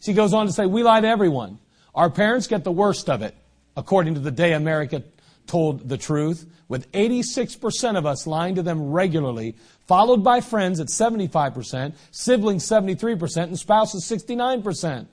She 0.00 0.12
goes 0.12 0.32
on 0.32 0.46
to 0.46 0.52
say, 0.52 0.66
We 0.66 0.82
lie 0.82 1.00
to 1.00 1.08
everyone. 1.08 1.58
Our 1.94 2.10
parents 2.10 2.46
get 2.46 2.64
the 2.64 2.72
worst 2.72 3.08
of 3.08 3.22
it, 3.22 3.34
according 3.76 4.14
to 4.14 4.20
the 4.20 4.30
day 4.30 4.52
America 4.52 5.02
told 5.46 5.88
the 5.88 5.98
truth, 5.98 6.46
with 6.68 6.90
86% 6.92 7.98
of 7.98 8.06
us 8.06 8.26
lying 8.26 8.54
to 8.54 8.62
them 8.62 8.90
regularly, 8.90 9.56
followed 9.88 10.22
by 10.22 10.40
friends 10.40 10.78
at 10.78 10.86
75%, 10.86 11.94
siblings 12.12 12.64
73%, 12.64 13.42
and 13.42 13.58
spouses 13.58 14.04
69%. 14.04 15.06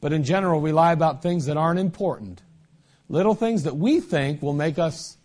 But 0.00 0.12
in 0.12 0.24
general, 0.24 0.60
we 0.60 0.72
lie 0.72 0.92
about 0.92 1.22
things 1.22 1.46
that 1.46 1.58
aren't 1.58 1.78
important. 1.78 2.40
Little 3.08 3.34
things 3.34 3.64
that 3.64 3.76
we 3.76 4.00
think 4.00 4.40
will 4.40 4.54
make 4.54 4.78
us, 4.78 5.18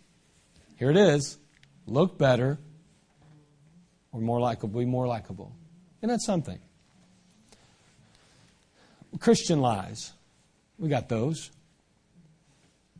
here 0.76 0.90
it 0.90 0.96
is, 0.96 1.38
look 1.86 2.18
better 2.18 2.58
or 4.12 4.20
more 4.20 4.40
likable, 4.40 4.80
be 4.80 4.84
more 4.84 5.06
likable. 5.06 5.52
Isn't 6.02 6.10
that 6.10 6.20
something? 6.20 6.58
Christian 9.18 9.60
lies. 9.60 10.12
We 10.78 10.88
got 10.88 11.08
those. 11.08 11.50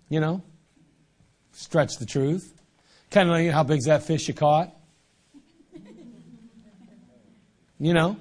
You 0.09 0.21
know? 0.21 0.43
Stretch 1.53 1.97
the 1.99 2.07
truth. 2.07 2.55
Kind 3.11 3.29
of 3.29 3.35
like 3.35 3.51
how 3.51 3.63
big's 3.63 3.87
that 3.87 4.03
fish 4.03 4.29
you 4.29 4.35
caught? 4.35 4.75
You 7.79 7.95
know? 7.95 8.17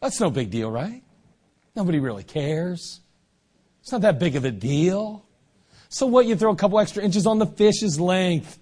That's 0.00 0.20
no 0.20 0.30
big 0.30 0.50
deal, 0.50 0.70
right? 0.70 1.02
Nobody 1.74 1.98
really 1.98 2.22
cares. 2.22 3.00
It's 3.80 3.90
not 3.90 4.02
that 4.02 4.18
big 4.18 4.36
of 4.36 4.44
a 4.44 4.50
deal. 4.50 5.24
So 5.88 6.06
what? 6.06 6.26
You 6.26 6.36
throw 6.36 6.52
a 6.52 6.56
couple 6.56 6.78
extra 6.78 7.02
inches 7.02 7.26
on 7.26 7.38
the 7.38 7.46
fish's 7.46 7.98
length, 7.98 8.58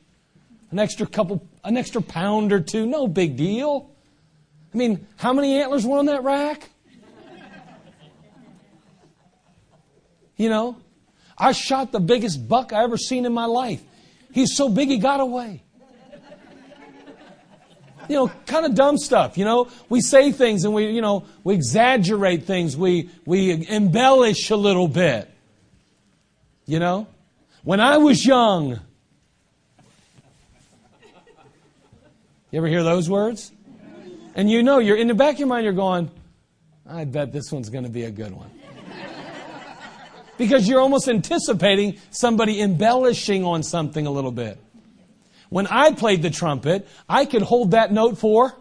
an 0.70 0.78
extra 0.78 1.06
couple, 1.06 1.46
an 1.64 1.76
extra 1.76 2.00
pound 2.00 2.52
or 2.52 2.60
two. 2.60 2.86
No 2.86 3.06
big 3.06 3.36
deal. 3.36 3.90
I 4.72 4.76
mean, 4.76 5.06
how 5.16 5.32
many 5.32 5.60
antlers 5.60 5.86
were 5.86 5.98
on 5.98 6.06
that 6.06 6.22
rack? 6.22 6.70
You 10.36 10.48
know, 10.48 10.76
I 11.36 11.52
shot 11.52 11.92
the 11.92 12.00
biggest 12.00 12.48
buck 12.48 12.72
I 12.72 12.82
ever 12.84 12.96
seen 12.96 13.24
in 13.26 13.32
my 13.32 13.46
life. 13.46 13.82
He's 14.32 14.56
so 14.56 14.68
big 14.68 14.88
he 14.88 14.98
got 14.98 15.20
away. 15.20 15.62
You 18.08 18.16
know, 18.16 18.32
kind 18.46 18.66
of 18.66 18.74
dumb 18.74 18.98
stuff. 18.98 19.38
You 19.38 19.44
know, 19.44 19.68
we 19.88 20.00
say 20.00 20.32
things 20.32 20.64
and 20.64 20.74
we, 20.74 20.88
you 20.88 21.00
know, 21.00 21.24
we 21.44 21.54
exaggerate 21.54 22.44
things. 22.44 22.76
We, 22.76 23.10
we 23.24 23.66
embellish 23.68 24.50
a 24.50 24.56
little 24.56 24.88
bit. 24.88 25.30
You 26.66 26.78
know, 26.78 27.06
when 27.62 27.80
I 27.80 27.98
was 27.98 28.24
young, 28.24 28.80
you 32.50 32.58
ever 32.58 32.66
hear 32.66 32.82
those 32.82 33.08
words? 33.08 33.52
And 34.34 34.50
you 34.50 34.62
know, 34.62 34.78
you're 34.78 34.96
in 34.96 35.08
the 35.08 35.14
back 35.14 35.34
of 35.34 35.40
your 35.40 35.48
mind, 35.48 35.64
you're 35.64 35.72
going, 35.72 36.10
I 36.88 37.04
bet 37.04 37.32
this 37.32 37.52
one's 37.52 37.68
going 37.68 37.84
to 37.84 37.90
be 37.90 38.04
a 38.04 38.10
good 38.10 38.32
one. 38.32 38.50
Because 40.42 40.68
you're 40.68 40.80
almost 40.80 41.08
anticipating 41.08 41.98
somebody 42.10 42.60
embellishing 42.60 43.44
on 43.44 43.62
something 43.62 44.06
a 44.06 44.10
little 44.10 44.32
bit. 44.32 44.58
When 45.50 45.68
I 45.68 45.92
played 45.92 46.22
the 46.22 46.30
trumpet, 46.30 46.88
I 47.08 47.26
could 47.26 47.42
hold 47.42 47.70
that 47.70 47.92
note 47.92 48.18
for. 48.18 48.52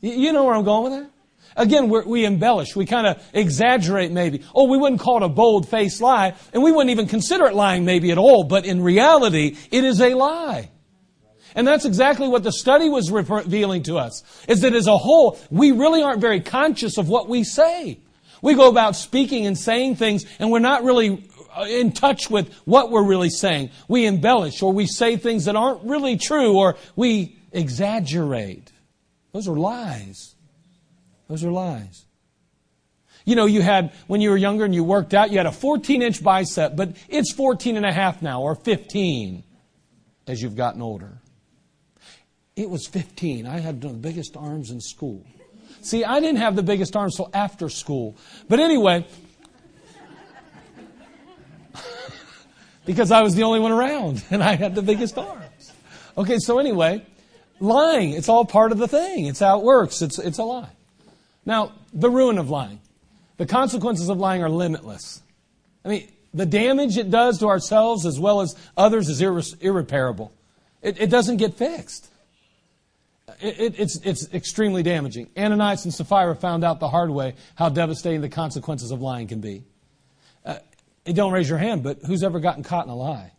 You 0.00 0.32
know 0.32 0.44
where 0.44 0.54
I'm 0.54 0.64
going 0.64 0.90
with 0.90 1.02
that? 1.02 1.10
Again, 1.54 1.90
we 1.90 2.24
embellish. 2.24 2.74
We 2.74 2.86
kind 2.86 3.06
of 3.06 3.22
exaggerate 3.34 4.10
maybe. 4.10 4.42
Oh, 4.54 4.64
we 4.64 4.78
wouldn't 4.78 5.02
call 5.02 5.18
it 5.18 5.22
a 5.22 5.28
bold 5.28 5.68
faced 5.68 6.00
lie, 6.00 6.34
and 6.54 6.62
we 6.62 6.72
wouldn't 6.72 6.90
even 6.90 7.06
consider 7.06 7.44
it 7.44 7.54
lying 7.54 7.84
maybe 7.84 8.10
at 8.10 8.16
all, 8.16 8.44
but 8.44 8.64
in 8.64 8.80
reality, 8.80 9.58
it 9.70 9.84
is 9.84 10.00
a 10.00 10.14
lie. 10.14 10.70
And 11.54 11.68
that's 11.68 11.84
exactly 11.84 12.28
what 12.28 12.44
the 12.44 12.52
study 12.52 12.88
was 12.88 13.10
revealing 13.10 13.82
to 13.82 13.98
us, 13.98 14.22
is 14.48 14.62
that 14.62 14.72
as 14.72 14.86
a 14.86 14.96
whole, 14.96 15.38
we 15.50 15.70
really 15.72 16.02
aren't 16.02 16.22
very 16.22 16.40
conscious 16.40 16.96
of 16.96 17.10
what 17.10 17.28
we 17.28 17.44
say. 17.44 17.98
We 18.42 18.54
go 18.54 18.68
about 18.68 18.96
speaking 18.96 19.46
and 19.46 19.56
saying 19.56 19.96
things, 19.96 20.26
and 20.38 20.50
we're 20.50 20.58
not 20.58 20.84
really 20.84 21.30
uh, 21.56 21.62
in 21.62 21.92
touch 21.92 22.28
with 22.28 22.52
what 22.64 22.90
we're 22.90 23.04
really 23.04 23.30
saying. 23.30 23.70
We 23.88 24.04
embellish, 24.04 24.62
or 24.62 24.72
we 24.72 24.86
say 24.86 25.16
things 25.16 25.46
that 25.46 25.56
aren't 25.56 25.84
really 25.84 26.16
true, 26.16 26.58
or 26.58 26.76
we 26.96 27.38
exaggerate. 27.52 28.70
Those 29.32 29.48
are 29.48 29.56
lies. 29.56 30.34
Those 31.28 31.44
are 31.44 31.52
lies. 31.52 32.04
You 33.24 33.36
know, 33.36 33.46
you 33.46 33.62
had, 33.62 33.92
when 34.08 34.20
you 34.20 34.30
were 34.30 34.36
younger 34.36 34.64
and 34.64 34.74
you 34.74 34.82
worked 34.82 35.14
out, 35.14 35.30
you 35.30 35.38
had 35.38 35.46
a 35.46 35.52
14 35.52 36.02
inch 36.02 36.22
bicep, 36.22 36.74
but 36.74 36.96
it's 37.08 37.32
14 37.32 37.76
and 37.76 37.86
a 37.86 37.92
half 37.92 38.20
now, 38.22 38.42
or 38.42 38.56
15 38.56 39.44
as 40.26 40.42
you've 40.42 40.56
gotten 40.56 40.82
older. 40.82 41.18
It 42.56 42.68
was 42.68 42.86
15. 42.86 43.46
I 43.46 43.60
had 43.60 43.80
the 43.80 43.88
biggest 43.88 44.36
arms 44.36 44.70
in 44.70 44.80
school. 44.80 45.24
See, 45.82 46.04
I 46.04 46.20
didn't 46.20 46.36
have 46.36 46.54
the 46.54 46.62
biggest 46.62 46.94
arms 46.94 47.18
until 47.18 47.30
after 47.34 47.68
school. 47.68 48.16
But 48.48 48.60
anyway, 48.60 49.04
because 52.86 53.10
I 53.10 53.22
was 53.22 53.34
the 53.34 53.42
only 53.42 53.58
one 53.58 53.72
around 53.72 54.24
and 54.30 54.42
I 54.42 54.54
had 54.54 54.76
the 54.76 54.82
biggest 54.82 55.18
arms. 55.18 55.72
Okay, 56.16 56.38
so 56.38 56.58
anyway, 56.58 57.04
lying, 57.58 58.12
it's 58.12 58.28
all 58.28 58.44
part 58.44 58.70
of 58.70 58.78
the 58.78 58.86
thing. 58.86 59.26
It's 59.26 59.40
how 59.40 59.58
it 59.58 59.64
works. 59.64 60.02
It's, 60.02 60.20
it's 60.20 60.38
a 60.38 60.44
lie. 60.44 60.70
Now, 61.44 61.72
the 61.92 62.08
ruin 62.08 62.38
of 62.38 62.48
lying. 62.48 62.80
The 63.38 63.46
consequences 63.46 64.08
of 64.08 64.18
lying 64.18 64.44
are 64.44 64.50
limitless. 64.50 65.20
I 65.84 65.88
mean, 65.88 66.12
the 66.32 66.46
damage 66.46 66.96
it 66.96 67.10
does 67.10 67.40
to 67.40 67.48
ourselves 67.48 68.06
as 68.06 68.20
well 68.20 68.40
as 68.40 68.54
others 68.76 69.08
is 69.08 69.20
irre- 69.20 69.60
irreparable. 69.60 70.32
It, 70.80 71.00
it 71.00 71.10
doesn't 71.10 71.38
get 71.38 71.54
fixed 71.54 72.11
it, 73.40 73.78
it's, 73.78 73.96
it's 74.04 74.32
extremely 74.32 74.82
damaging. 74.82 75.28
Ananias 75.36 75.84
and 75.84 75.94
Sapphira 75.94 76.34
found 76.34 76.64
out 76.64 76.80
the 76.80 76.88
hard 76.88 77.10
way 77.10 77.34
how 77.54 77.68
devastating 77.68 78.20
the 78.20 78.28
consequences 78.28 78.90
of 78.90 79.00
lying 79.00 79.28
can 79.28 79.40
be. 79.40 79.64
Uh, 80.44 80.58
don't 81.04 81.32
raise 81.32 81.48
your 81.48 81.58
hand, 81.58 81.82
but 81.82 81.98
who's 82.06 82.22
ever 82.22 82.40
gotten 82.40 82.62
caught 82.62 82.84
in 82.84 82.90
a 82.90 82.96
lie? 82.96 83.32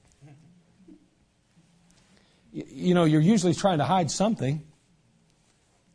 You, 2.51 2.63
you 2.67 2.93
know, 2.93 3.03
you're 3.05 3.21
usually 3.21 3.53
trying 3.53 3.79
to 3.79 3.85
hide 3.85 4.11
something. 4.11 4.63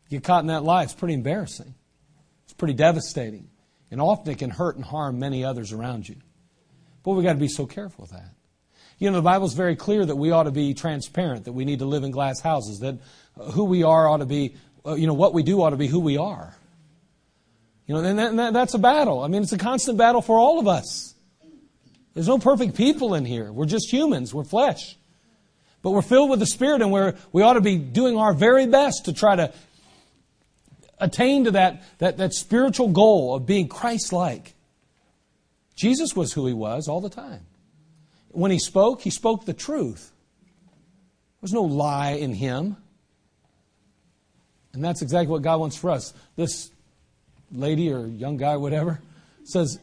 Get 0.09 0.23
caught 0.23 0.41
in 0.41 0.47
that 0.47 0.63
lie, 0.63 0.83
it's 0.83 0.93
pretty 0.93 1.13
embarrassing. 1.13 1.73
It's 2.45 2.53
pretty 2.53 2.73
devastating. 2.73 3.49
And 3.91 4.01
often 4.01 4.31
it 4.31 4.39
can 4.39 4.49
hurt 4.49 4.75
and 4.75 4.85
harm 4.85 5.19
many 5.19 5.43
others 5.43 5.71
around 5.71 6.07
you. 6.09 6.15
But 7.03 7.11
we've 7.11 7.23
got 7.23 7.33
to 7.33 7.39
be 7.39 7.47
so 7.47 7.65
careful 7.65 8.03
with 8.03 8.11
that. 8.11 8.33
You 8.99 9.09
know, 9.09 9.15
the 9.15 9.21
Bible's 9.23 9.53
very 9.53 9.77
clear 9.77 10.05
that 10.05 10.15
we 10.15 10.31
ought 10.31 10.43
to 10.43 10.51
be 10.51 10.73
transparent, 10.73 11.45
that 11.45 11.53
we 11.53 11.65
need 11.65 11.79
to 11.79 11.85
live 11.85 12.03
in 12.03 12.11
glass 12.11 12.41
houses, 12.41 12.79
that 12.79 12.99
who 13.53 13.63
we 13.63 13.83
are 13.83 14.07
ought 14.09 14.17
to 14.17 14.25
be, 14.25 14.55
uh, 14.85 14.95
you 14.95 15.07
know, 15.07 15.13
what 15.13 15.33
we 15.33 15.41
do 15.41 15.61
ought 15.61 15.69
to 15.69 15.77
be 15.77 15.87
who 15.87 16.01
we 16.01 16.17
are. 16.17 16.53
You 17.87 17.95
know, 17.95 18.03
and, 18.03 18.19
that, 18.19 18.29
and 18.29 18.39
that, 18.39 18.53
that's 18.53 18.73
a 18.73 18.77
battle. 18.77 19.23
I 19.23 19.29
mean, 19.29 19.41
it's 19.41 19.53
a 19.53 19.57
constant 19.57 19.97
battle 19.97 20.21
for 20.21 20.37
all 20.37 20.59
of 20.59 20.67
us. 20.67 21.15
There's 22.13 22.27
no 22.27 22.37
perfect 22.37 22.75
people 22.75 23.13
in 23.13 23.23
here. 23.23 23.51
We're 23.51 23.65
just 23.65 23.91
humans. 23.91 24.33
We're 24.33 24.43
flesh. 24.43 24.97
But 25.81 25.91
we're 25.91 26.01
filled 26.01 26.29
with 26.29 26.39
the 26.39 26.45
Spirit 26.45 26.81
and 26.81 26.91
we're, 26.91 27.15
we 27.31 27.41
ought 27.41 27.53
to 27.53 27.61
be 27.61 27.77
doing 27.77 28.17
our 28.17 28.33
very 28.33 28.67
best 28.67 29.05
to 29.05 29.13
try 29.13 29.37
to 29.37 29.53
attain 30.99 31.45
to 31.45 31.51
that, 31.51 31.81
that, 31.99 32.17
that 32.17 32.33
spiritual 32.33 32.89
goal 32.89 33.33
of 33.33 33.45
being 33.45 33.69
Christ-like. 33.69 34.53
Jesus 35.77 36.13
was 36.13 36.33
who 36.33 36.45
he 36.45 36.53
was 36.53 36.89
all 36.89 36.99
the 36.99 37.09
time. 37.09 37.45
When 38.39 38.51
he 38.51 38.59
spoke, 38.59 39.01
he 39.01 39.09
spoke 39.09 39.43
the 39.43 39.53
truth. 39.53 40.13
There 40.13 41.41
was 41.41 41.51
no 41.51 41.63
lie 41.63 42.11
in 42.11 42.33
him. 42.33 42.77
And 44.71 44.81
that's 44.81 45.01
exactly 45.01 45.29
what 45.29 45.41
God 45.41 45.59
wants 45.59 45.75
for 45.75 45.89
us. 45.89 46.13
This 46.37 46.71
lady 47.51 47.91
or 47.91 48.07
young 48.07 48.37
guy, 48.37 48.55
whatever, 48.55 49.01
says, 49.43 49.77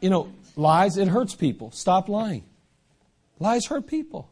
you 0.00 0.08
know, 0.08 0.32
lies, 0.56 0.96
it 0.96 1.08
hurts 1.08 1.34
people. 1.34 1.70
Stop 1.72 2.08
lying. 2.08 2.44
Lies 3.40 3.66
hurt 3.66 3.86
people. 3.86 4.30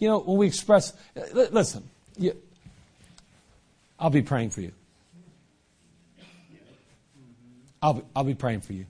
You 0.00 0.08
know, 0.08 0.18
when 0.18 0.38
we 0.38 0.48
express, 0.48 0.94
listen, 1.32 1.88
you, 2.16 2.36
I'll 3.96 4.10
be 4.10 4.22
praying 4.22 4.50
for 4.50 4.60
you. 4.60 4.72
I'll 7.80 7.94
be, 7.94 8.02
I'll 8.16 8.24
be 8.24 8.34
praying 8.34 8.62
for 8.62 8.72
you. 8.72 8.86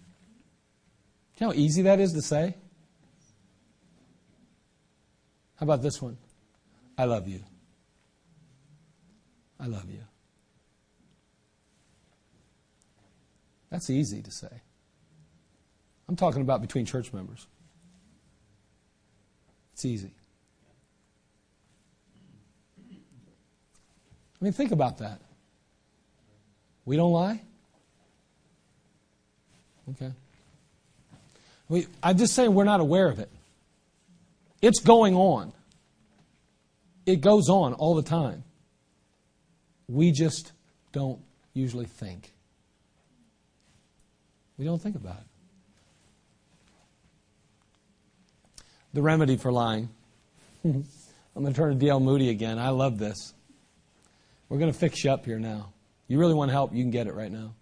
You 1.37 1.47
know 1.47 1.49
how 1.49 1.59
easy 1.59 1.83
that 1.83 2.01
is 2.01 2.15
to 2.15 2.23
say? 2.23 2.55
How 5.59 5.65
about 5.65 5.83
this 5.83 6.01
one? 6.01 6.17
I 6.97 7.05
love 7.05 7.27
you. 7.27 7.43
I 9.59 9.67
love 9.67 9.91
you. 9.91 10.01
That's 13.71 13.91
easy 13.91 14.23
to 14.23 14.31
say. 14.31 14.49
I'm 16.09 16.17
talking 16.17 16.43
about 16.43 16.63
between 16.63 16.87
church 16.87 17.13
members. 17.13 17.47
It's 19.75 19.85
easy. 19.85 20.13
I 24.41 24.45
mean, 24.45 24.53
think 24.53 24.71
about 24.71 24.99
that. 24.99 25.21
We 26.85 26.97
don't 26.97 27.13
lie? 27.13 27.43
Okay. 29.91 30.13
We, 31.69 31.87
I'm 32.03 32.17
just 32.17 32.35
saying 32.35 32.55
we're 32.55 32.65
not 32.65 32.81
aware 32.81 33.09
of 33.09 33.19
it. 33.19 33.29
It's 34.61 34.81
going 34.81 35.15
on. 35.15 35.53
It 37.07 37.21
goes 37.21 37.49
on 37.49 37.75
all 37.75 37.95
the 37.95 38.03
time. 38.03 38.45
We 39.89 40.13
just 40.13 40.53
don't 40.93 41.21
usually 41.55 41.87
think. 41.87 42.33
We 44.59 44.65
don't 44.65 44.83
think 44.83 44.97
about 44.97 45.17
it. 45.17 45.27
The 48.93 49.03
remedy 49.03 49.37
for 49.37 49.53
lying. 49.53 49.89
I'm 50.65 50.85
going 51.35 51.47
to 51.47 51.53
turn 51.53 51.73
to 51.73 51.79
D.L. 51.79 52.01
Moody 52.01 52.31
again. 52.31 52.59
I 52.59 52.71
love 52.71 52.99
this. 52.99 53.33
We're 54.49 54.59
going 54.59 54.73
to 54.73 54.79
fix 54.79 55.05
you 55.05 55.11
up 55.11 55.25
here 55.25 55.39
now. 55.39 55.73
You 56.09 56.19
really 56.19 56.35
want 56.35 56.51
help, 56.51 56.75
you 56.75 56.83
can 56.83 56.91
get 56.91 57.07
it 57.07 57.15
right 57.15 57.31
now. 57.31 57.55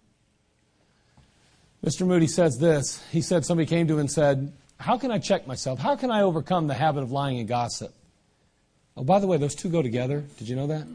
Mr. 1.85 2.07
Moody 2.07 2.27
says 2.27 2.57
this. 2.57 3.03
He 3.11 3.21
said 3.21 3.45
somebody 3.45 3.67
came 3.67 3.87
to 3.87 3.93
him 3.93 3.99
and 3.99 4.11
said, 4.11 4.51
How 4.79 4.97
can 4.97 5.11
I 5.11 5.19
check 5.19 5.47
myself? 5.47 5.79
How 5.79 5.95
can 5.95 6.11
I 6.11 6.21
overcome 6.21 6.67
the 6.67 6.73
habit 6.73 7.03
of 7.03 7.11
lying 7.11 7.39
and 7.39 7.47
gossip? 7.47 7.93
Oh, 8.95 9.03
by 9.03 9.19
the 9.19 9.27
way, 9.27 9.37
those 9.37 9.55
two 9.55 9.69
go 9.69 9.81
together. 9.81 10.23
Did 10.37 10.49
you 10.49 10.55
know 10.55 10.67
that? 10.67 10.87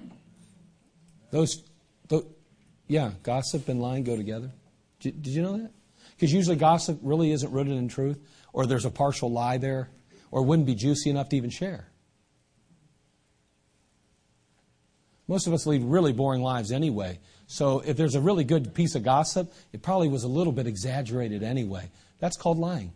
Those, 1.30 1.62
those 2.08 2.24
yeah, 2.88 3.12
gossip 3.22 3.68
and 3.68 3.80
lying 3.80 4.04
go 4.04 4.16
together. 4.16 4.50
Did, 5.00 5.22
did 5.22 5.32
you 5.32 5.42
know 5.42 5.56
that? 5.56 5.70
Because 6.14 6.32
usually 6.32 6.56
gossip 6.56 6.98
really 7.02 7.32
isn't 7.32 7.50
rooted 7.50 7.74
in 7.74 7.88
truth, 7.88 8.18
or 8.52 8.66
there's 8.66 8.84
a 8.84 8.90
partial 8.90 9.30
lie 9.30 9.58
there, 9.58 9.88
or 10.30 10.42
wouldn't 10.42 10.66
be 10.66 10.74
juicy 10.74 11.10
enough 11.10 11.28
to 11.30 11.36
even 11.36 11.50
share. 11.50 11.86
Most 15.28 15.46
of 15.46 15.52
us 15.52 15.66
lead 15.66 15.82
really 15.82 16.12
boring 16.12 16.42
lives 16.42 16.72
anyway. 16.72 17.18
So 17.46 17.80
if 17.80 17.96
there's 17.96 18.14
a 18.14 18.20
really 18.20 18.44
good 18.44 18.74
piece 18.74 18.94
of 18.94 19.02
gossip, 19.02 19.52
it 19.72 19.82
probably 19.82 20.08
was 20.08 20.24
a 20.24 20.28
little 20.28 20.52
bit 20.52 20.66
exaggerated 20.66 21.42
anyway. 21.42 21.90
That's 22.18 22.36
called 22.36 22.58
lying. 22.58 22.92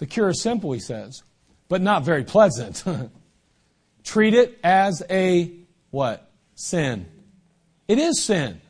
The 0.00 0.06
cure 0.06 0.30
is 0.30 0.42
simple, 0.42 0.72
he 0.72 0.80
says, 0.80 1.22
but 1.68 1.82
not 1.82 2.04
very 2.04 2.24
pleasant. 2.24 2.82
Treat 4.02 4.32
it 4.32 4.58
as 4.64 5.02
a 5.10 5.52
what? 5.90 6.30
Sin. 6.54 7.06
It 7.86 7.98
is 7.98 8.24
sin. 8.24 8.62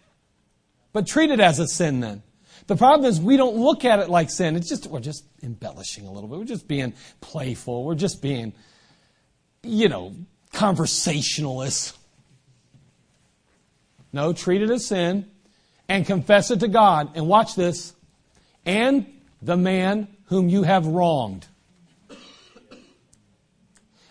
But 0.92 1.06
treat 1.06 1.30
it 1.30 1.38
as 1.38 1.60
a 1.60 1.68
sin 1.68 2.00
then. 2.00 2.22
The 2.66 2.74
problem 2.74 3.08
is 3.08 3.20
we 3.20 3.36
don't 3.36 3.56
look 3.56 3.84
at 3.84 4.00
it 4.00 4.08
like 4.08 4.28
sin. 4.30 4.56
It's 4.56 4.68
just, 4.68 4.86
we're 4.86 5.00
just 5.00 5.24
embellishing 5.42 6.06
a 6.06 6.10
little 6.10 6.28
bit. 6.28 6.38
We're 6.38 6.44
just 6.44 6.66
being 6.66 6.94
playful. 7.20 7.84
We're 7.84 7.94
just 7.94 8.22
being, 8.22 8.52
you 9.62 9.88
know, 9.88 10.14
conversationalists. 10.52 11.96
No, 14.12 14.32
treat 14.32 14.62
it 14.62 14.70
as 14.70 14.86
sin 14.86 15.30
and 15.88 16.04
confess 16.04 16.50
it 16.50 16.60
to 16.60 16.68
God. 16.68 17.10
And 17.14 17.28
watch 17.28 17.54
this. 17.54 17.94
And 18.66 19.06
the 19.42 19.56
man 19.56 20.08
whom 20.30 20.48
you 20.48 20.62
have 20.62 20.86
wronged. 20.86 21.46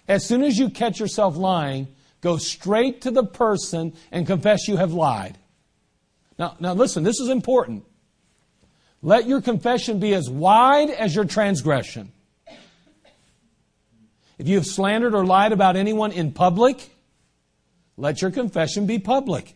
As 0.07 0.25
soon 0.25 0.43
as 0.43 0.57
you 0.57 0.69
catch 0.69 0.99
yourself 0.99 1.37
lying, 1.37 1.87
go 2.19 2.37
straight 2.37 3.01
to 3.01 3.11
the 3.11 3.23
person 3.23 3.93
and 4.11 4.27
confess 4.27 4.67
you 4.67 4.75
have 4.75 4.91
lied. 4.91 5.37
Now, 6.37 6.57
now 6.59 6.73
listen, 6.73 7.03
this 7.03 7.19
is 7.21 7.29
important. 7.29 7.85
Let 9.01 9.27
your 9.27 9.41
confession 9.41 10.01
be 10.01 10.13
as 10.13 10.29
wide 10.29 10.89
as 10.89 11.15
your 11.15 11.23
transgression. 11.23 12.11
If 14.37 14.47
you 14.47 14.55
have 14.55 14.65
slandered 14.65 15.15
or 15.15 15.25
lied 15.25 15.53
about 15.53 15.77
anyone 15.77 16.11
in 16.11 16.33
public, 16.33 16.89
let 17.95 18.21
your 18.21 18.31
confession 18.31 18.87
be 18.87 18.99
public. 18.99 19.55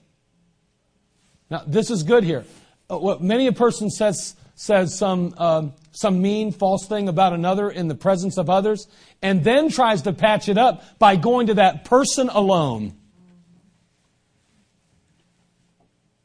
Now, 1.49 1.63
this 1.67 1.89
is 1.89 2.03
good 2.03 2.23
here. 2.23 2.45
Uh, 2.89 2.99
what 2.99 3.21
many 3.21 3.47
a 3.47 3.53
person 3.53 3.89
says 3.89 4.35
says 4.55 4.97
some 4.97 5.33
um, 5.37 5.73
some 5.93 6.21
mean, 6.21 6.51
false 6.51 6.87
thing 6.87 7.07
about 7.07 7.33
another 7.33 7.69
in 7.69 7.87
the 7.87 7.95
presence 7.95 8.37
of 8.37 8.49
others, 8.49 8.87
and 9.21 9.43
then 9.43 9.69
tries 9.69 10.01
to 10.03 10.13
patch 10.13 10.49
it 10.49 10.57
up 10.57 10.83
by 10.99 11.15
going 11.15 11.47
to 11.47 11.53
that 11.55 11.85
person 11.85 12.29
alone. 12.29 12.93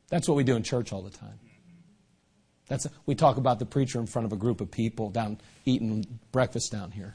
That's 0.08 0.26
what 0.26 0.36
we 0.36 0.44
do 0.44 0.56
in 0.56 0.62
church 0.62 0.92
all 0.92 1.02
the 1.02 1.10
time. 1.10 1.38
That's 2.66 2.86
we 3.06 3.14
talk 3.14 3.36
about 3.36 3.58
the 3.58 3.66
preacher 3.66 3.98
in 3.98 4.06
front 4.06 4.26
of 4.26 4.32
a 4.32 4.36
group 4.36 4.60
of 4.60 4.70
people 4.70 5.10
down 5.10 5.38
eating 5.64 6.18
breakfast 6.32 6.72
down 6.72 6.90
here, 6.90 7.14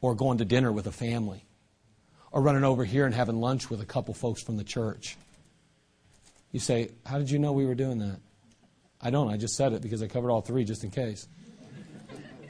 or 0.00 0.14
going 0.14 0.38
to 0.38 0.44
dinner 0.44 0.72
with 0.72 0.86
a 0.86 0.92
family, 0.92 1.44
or 2.32 2.42
running 2.42 2.64
over 2.64 2.84
here 2.84 3.06
and 3.06 3.14
having 3.14 3.40
lunch 3.40 3.70
with 3.70 3.80
a 3.80 3.86
couple 3.86 4.14
folks 4.14 4.42
from 4.42 4.56
the 4.56 4.64
church. 4.64 5.16
You 6.52 6.60
say, 6.60 6.90
"How 7.06 7.18
did 7.18 7.30
you 7.30 7.38
know 7.38 7.52
we 7.52 7.66
were 7.66 7.74
doing 7.74 7.98
that?" 7.98 8.20
I 9.00 9.10
don't. 9.10 9.28
I 9.28 9.36
just 9.36 9.56
said 9.56 9.72
it 9.72 9.82
because 9.82 10.02
I 10.02 10.08
covered 10.08 10.30
all 10.30 10.42
three 10.42 10.64
just 10.64 10.84
in 10.84 10.90
case. 10.90 11.26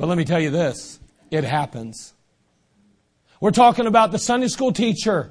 But 0.00 0.08
let 0.08 0.16
me 0.16 0.24
tell 0.24 0.40
you 0.40 0.48
this 0.48 0.98
it 1.30 1.44
happens. 1.44 2.14
We're 3.38 3.50
talking 3.50 3.86
about 3.86 4.12
the 4.12 4.18
Sunday 4.18 4.48
school 4.48 4.72
teacher. 4.72 5.30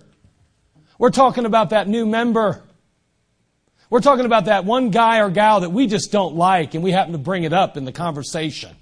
We're 0.99 1.09
talking 1.09 1.45
about 1.45 1.72
that 1.72 1.88
new 1.88 2.05
member. 2.05 2.61
We're 3.89 4.01
talking 4.01 4.26
about 4.26 4.45
that 4.45 4.65
one 4.65 4.91
guy 4.91 5.22
or 5.22 5.32
gal 5.32 5.61
that 5.61 5.72
we 5.72 5.88
just 5.88 6.11
don't 6.11 6.36
like 6.36 6.76
and 6.76 6.84
we 6.84 6.91
happen 6.91 7.13
to 7.13 7.17
bring 7.17 7.45
it 7.45 7.53
up 7.53 7.78
in 7.78 7.86
the 7.86 7.91
conversation. 7.91 8.76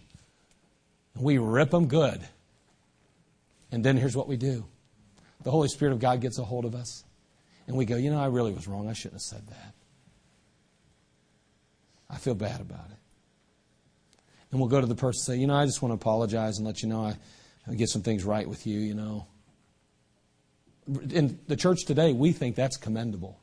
We 1.16 1.38
rip 1.38 1.70
them 1.70 1.88
good. 1.88 2.22
And 3.72 3.82
then 3.82 3.96
here's 3.96 4.16
what 4.16 4.28
we 4.28 4.36
do 4.36 4.66
the 5.44 5.52
Holy 5.52 5.70
Spirit 5.70 5.94
of 5.94 6.00
God 6.00 6.20
gets 6.20 6.38
a 6.38 6.44
hold 6.44 6.66
of 6.66 6.76
us. 6.76 7.06
And 7.66 7.78
we 7.78 7.86
go, 7.86 7.96
you 7.96 8.12
know, 8.12 8.20
I 8.20 8.28
really 8.28 8.52
was 8.52 8.68
wrong. 8.68 8.90
I 8.90 8.94
shouldn't 8.94 9.16
have 9.16 9.22
said 9.22 9.48
that. 9.48 9.74
I 12.10 12.18
feel 12.18 12.36
bad 12.36 12.60
about 12.60 12.90
it. 12.92 12.97
And 14.52 14.60
we'll 14.60 14.70
go 14.70 14.80
to 14.80 14.88
the 14.88 14.96
person 14.96 15.34
and 15.34 15.38
say, 15.38 15.42
you 15.42 15.48
know, 15.48 15.56
I 15.56 15.66
just 15.66 15.82
want 15.82 15.92
to 15.92 15.96
apologize 15.96 16.58
and 16.58 16.66
let 16.66 16.82
you 16.82 16.90
know 16.90 17.04
I, 17.04 17.18
I 17.70 17.76
get 17.76 17.90
some 17.90 18.02
things 18.02 18.24
right 18.24 18.48
with 18.48 18.66
you, 18.66 18.80
you 18.80 18.94
know. 18.94 19.28
In 21.12 21.38
the 21.48 21.58
church 21.58 21.84
today, 21.86 22.14
we 22.14 22.32
think 22.32 22.56
that's 22.56 22.78
commendable. 22.78 23.38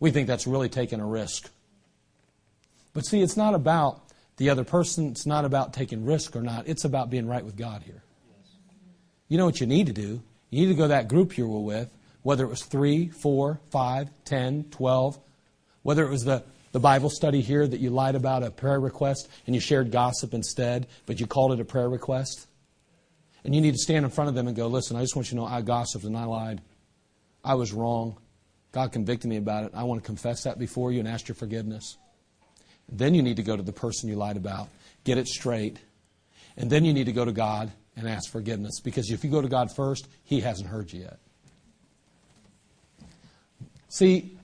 We 0.00 0.10
think 0.10 0.26
that's 0.26 0.46
really 0.46 0.68
taking 0.68 1.00
a 1.00 1.06
risk. 1.06 1.48
But 2.92 3.06
see, 3.06 3.22
it's 3.22 3.36
not 3.36 3.54
about 3.54 4.02
the 4.36 4.50
other 4.50 4.64
person. 4.64 5.10
It's 5.10 5.26
not 5.26 5.44
about 5.44 5.72
taking 5.72 6.04
risk 6.04 6.34
or 6.34 6.42
not. 6.42 6.66
It's 6.66 6.84
about 6.84 7.08
being 7.08 7.28
right 7.28 7.44
with 7.44 7.56
God 7.56 7.82
here. 7.82 8.02
You 9.28 9.38
know 9.38 9.46
what 9.46 9.60
you 9.60 9.66
need 9.66 9.86
to 9.86 9.92
do? 9.92 10.22
You 10.50 10.66
need 10.66 10.72
to 10.72 10.74
go 10.74 10.84
to 10.84 10.88
that 10.88 11.08
group 11.08 11.38
you 11.38 11.48
were 11.48 11.60
with, 11.60 11.90
whether 12.22 12.44
it 12.44 12.48
was 12.48 12.64
three, 12.64 13.08
four, 13.08 13.60
five, 13.70 14.08
ten, 14.24 14.64
twelve, 14.70 15.18
whether 15.82 16.04
it 16.04 16.10
was 16.10 16.24
the 16.24 16.42
the 16.76 16.80
Bible 16.80 17.08
study 17.08 17.40
here 17.40 17.66
that 17.66 17.80
you 17.80 17.88
lied 17.88 18.16
about 18.16 18.42
a 18.42 18.50
prayer 18.50 18.78
request 18.78 19.30
and 19.46 19.54
you 19.54 19.60
shared 19.62 19.90
gossip 19.90 20.34
instead, 20.34 20.86
but 21.06 21.18
you 21.18 21.26
called 21.26 21.54
it 21.54 21.58
a 21.58 21.64
prayer 21.64 21.88
request? 21.88 22.46
And 23.44 23.54
you 23.54 23.62
need 23.62 23.72
to 23.72 23.78
stand 23.78 24.04
in 24.04 24.10
front 24.10 24.28
of 24.28 24.34
them 24.34 24.46
and 24.46 24.54
go, 24.54 24.66
listen, 24.66 24.94
I 24.94 25.00
just 25.00 25.16
want 25.16 25.28
you 25.28 25.30
to 25.30 25.36
know 25.36 25.46
I 25.46 25.62
gossiped 25.62 26.04
and 26.04 26.14
I 26.14 26.24
lied. 26.24 26.60
I 27.42 27.54
was 27.54 27.72
wrong. 27.72 28.18
God 28.72 28.92
convicted 28.92 29.30
me 29.30 29.38
about 29.38 29.64
it. 29.64 29.70
I 29.72 29.84
want 29.84 30.02
to 30.02 30.06
confess 30.06 30.42
that 30.42 30.58
before 30.58 30.92
you 30.92 30.98
and 30.98 31.08
ask 31.08 31.28
your 31.28 31.34
forgiveness. 31.34 31.96
Then 32.90 33.14
you 33.14 33.22
need 33.22 33.36
to 33.36 33.42
go 33.42 33.56
to 33.56 33.62
the 33.62 33.72
person 33.72 34.10
you 34.10 34.16
lied 34.16 34.36
about, 34.36 34.68
get 35.02 35.16
it 35.16 35.28
straight. 35.28 35.78
And 36.58 36.68
then 36.68 36.84
you 36.84 36.92
need 36.92 37.06
to 37.06 37.12
go 37.12 37.24
to 37.24 37.32
God 37.32 37.72
and 37.96 38.06
ask 38.06 38.30
forgiveness. 38.30 38.80
Because 38.80 39.10
if 39.10 39.24
you 39.24 39.30
go 39.30 39.40
to 39.40 39.48
God 39.48 39.74
first, 39.74 40.08
He 40.24 40.42
hasn't 40.42 40.68
heard 40.68 40.92
you 40.92 41.04
yet. 41.04 41.20
See, 43.88 44.35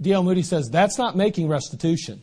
D.L. 0.00 0.22
Moody 0.22 0.42
says 0.42 0.68
that's 0.70 0.98
not 0.98 1.16
making 1.16 1.48
restitution. 1.48 2.22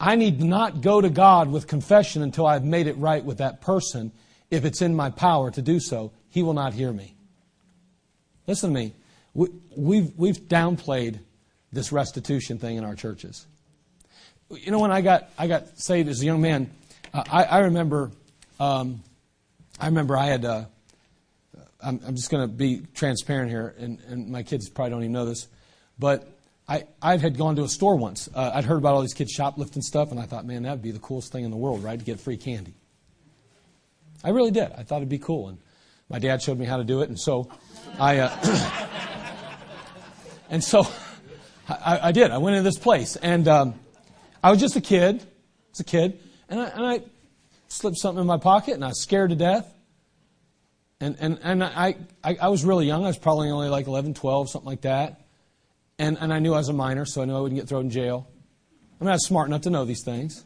I 0.00 0.14
need 0.14 0.42
not 0.42 0.80
go 0.80 1.00
to 1.00 1.10
God 1.10 1.50
with 1.50 1.66
confession 1.66 2.22
until 2.22 2.46
I've 2.46 2.64
made 2.64 2.86
it 2.86 2.96
right 2.98 3.24
with 3.24 3.38
that 3.38 3.60
person. 3.60 4.12
If 4.50 4.64
it's 4.64 4.80
in 4.80 4.94
my 4.94 5.10
power 5.10 5.50
to 5.50 5.62
do 5.62 5.80
so, 5.80 6.12
He 6.30 6.42
will 6.42 6.54
not 6.54 6.72
hear 6.72 6.92
me. 6.92 7.14
Listen 8.46 8.70
to 8.70 8.74
me. 8.74 8.94
We, 9.34 9.48
we've, 9.76 10.12
we've 10.16 10.40
downplayed 10.48 11.20
this 11.72 11.92
restitution 11.92 12.58
thing 12.58 12.76
in 12.76 12.84
our 12.84 12.94
churches. 12.94 13.46
You 14.50 14.70
know, 14.70 14.78
when 14.78 14.90
I 14.90 15.00
got, 15.00 15.30
I 15.36 15.46
got 15.46 15.78
saved 15.78 16.08
as 16.08 16.22
a 16.22 16.24
young 16.24 16.40
man, 16.40 16.70
uh, 17.12 17.24
I, 17.30 17.44
I, 17.44 17.58
remember, 17.60 18.10
um, 18.58 19.02
I 19.78 19.86
remember 19.86 20.16
I 20.16 20.26
had, 20.26 20.44
uh, 20.44 20.64
I'm, 21.84 22.00
I'm, 22.06 22.14
just 22.14 22.30
going 22.30 22.48
to 22.48 22.52
be 22.52 22.82
transparent 22.94 23.50
here, 23.50 23.74
and, 23.78 24.00
and 24.08 24.30
my 24.30 24.42
kids 24.42 24.70
probably 24.70 24.90
don't 24.90 25.02
even 25.02 25.12
know 25.12 25.26
this. 25.26 25.46
But 25.98 26.28
I, 26.68 26.84
I 27.00 27.16
had 27.16 27.38
gone 27.38 27.56
to 27.56 27.62
a 27.62 27.68
store 27.68 27.96
once. 27.96 28.28
Uh, 28.34 28.52
I'd 28.54 28.64
heard 28.64 28.78
about 28.78 28.94
all 28.94 29.00
these 29.00 29.14
kids 29.14 29.32
shoplifting 29.32 29.82
stuff, 29.82 30.10
and 30.10 30.20
I 30.20 30.24
thought, 30.24 30.44
man, 30.44 30.64
that 30.64 30.72
would 30.72 30.82
be 30.82 30.90
the 30.90 30.98
coolest 30.98 31.32
thing 31.32 31.44
in 31.44 31.50
the 31.50 31.56
world, 31.56 31.82
right? 31.82 31.98
To 31.98 32.04
get 32.04 32.20
free 32.20 32.36
candy. 32.36 32.74
I 34.22 34.30
really 34.30 34.50
did. 34.50 34.70
I 34.76 34.82
thought 34.82 34.96
it'd 34.96 35.08
be 35.08 35.18
cool. 35.18 35.48
And 35.48 35.58
my 36.10 36.18
dad 36.18 36.42
showed 36.42 36.58
me 36.58 36.66
how 36.66 36.76
to 36.76 36.84
do 36.84 37.00
it, 37.00 37.08
and 37.08 37.18
so 37.18 37.48
I, 37.98 38.18
uh, 38.18 38.86
and 40.50 40.62
so 40.62 40.86
I, 41.68 42.08
I, 42.08 42.12
did. 42.12 42.30
I 42.30 42.38
went 42.38 42.56
into 42.56 42.68
this 42.68 42.78
place, 42.78 43.16
and 43.16 43.48
um, 43.48 43.74
I 44.42 44.50
was 44.50 44.60
just 44.60 44.76
a 44.76 44.80
kid. 44.80 45.22
I 45.22 45.70
was 45.70 45.80
a 45.80 45.84
kid, 45.84 46.20
and 46.48 46.60
I, 46.60 46.64
and 46.68 46.86
I 46.86 47.02
slipped 47.68 47.96
something 47.96 48.20
in 48.20 48.26
my 48.26 48.38
pocket, 48.38 48.74
and 48.74 48.84
I 48.84 48.88
was 48.88 49.00
scared 49.00 49.30
to 49.30 49.36
death. 49.36 49.72
And, 51.00 51.16
and, 51.20 51.38
and 51.42 51.62
I, 51.62 51.96
I, 52.24 52.36
I 52.42 52.48
was 52.48 52.64
really 52.64 52.86
young. 52.86 53.04
I 53.04 53.08
was 53.08 53.18
probably 53.18 53.50
only 53.50 53.68
like 53.68 53.86
11, 53.86 54.14
12, 54.14 54.50
something 54.50 54.66
like 54.66 54.80
that. 54.80 55.27
And, 55.98 56.16
and 56.20 56.32
I 56.32 56.38
knew 56.38 56.54
I 56.54 56.58
was 56.58 56.68
a 56.68 56.72
minor, 56.72 57.04
so 57.04 57.22
I 57.22 57.24
knew 57.24 57.36
I 57.36 57.40
wouldn't 57.40 57.60
get 57.60 57.68
thrown 57.68 57.86
in 57.86 57.90
jail. 57.90 58.28
I 59.00 59.04
mean, 59.04 59.10
I 59.10 59.14
was 59.14 59.26
smart 59.26 59.48
enough 59.48 59.62
to 59.62 59.70
know 59.70 59.84
these 59.84 60.04
things. 60.04 60.44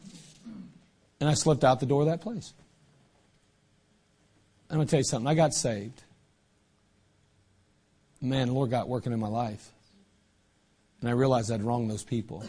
And 1.19 1.29
I 1.29 1.35
slipped 1.35 1.63
out 1.63 1.79
the 1.79 1.85
door 1.85 2.01
of 2.01 2.07
that 2.07 2.21
place. 2.21 2.53
I'm 4.69 4.77
going 4.77 4.87
to 4.87 4.91
tell 4.91 4.99
you 4.99 5.05
something. 5.05 5.27
I 5.27 5.35
got 5.35 5.53
saved. 5.53 6.03
Man, 8.19 8.47
the 8.47 8.53
Lord 8.53 8.71
got 8.71 8.87
working 8.87 9.13
in 9.13 9.19
my 9.19 9.27
life. 9.27 9.69
And 11.01 11.09
I 11.09 11.13
realized 11.13 11.51
I'd 11.51 11.61
wronged 11.61 11.91
those 11.91 12.03
people. 12.03 12.43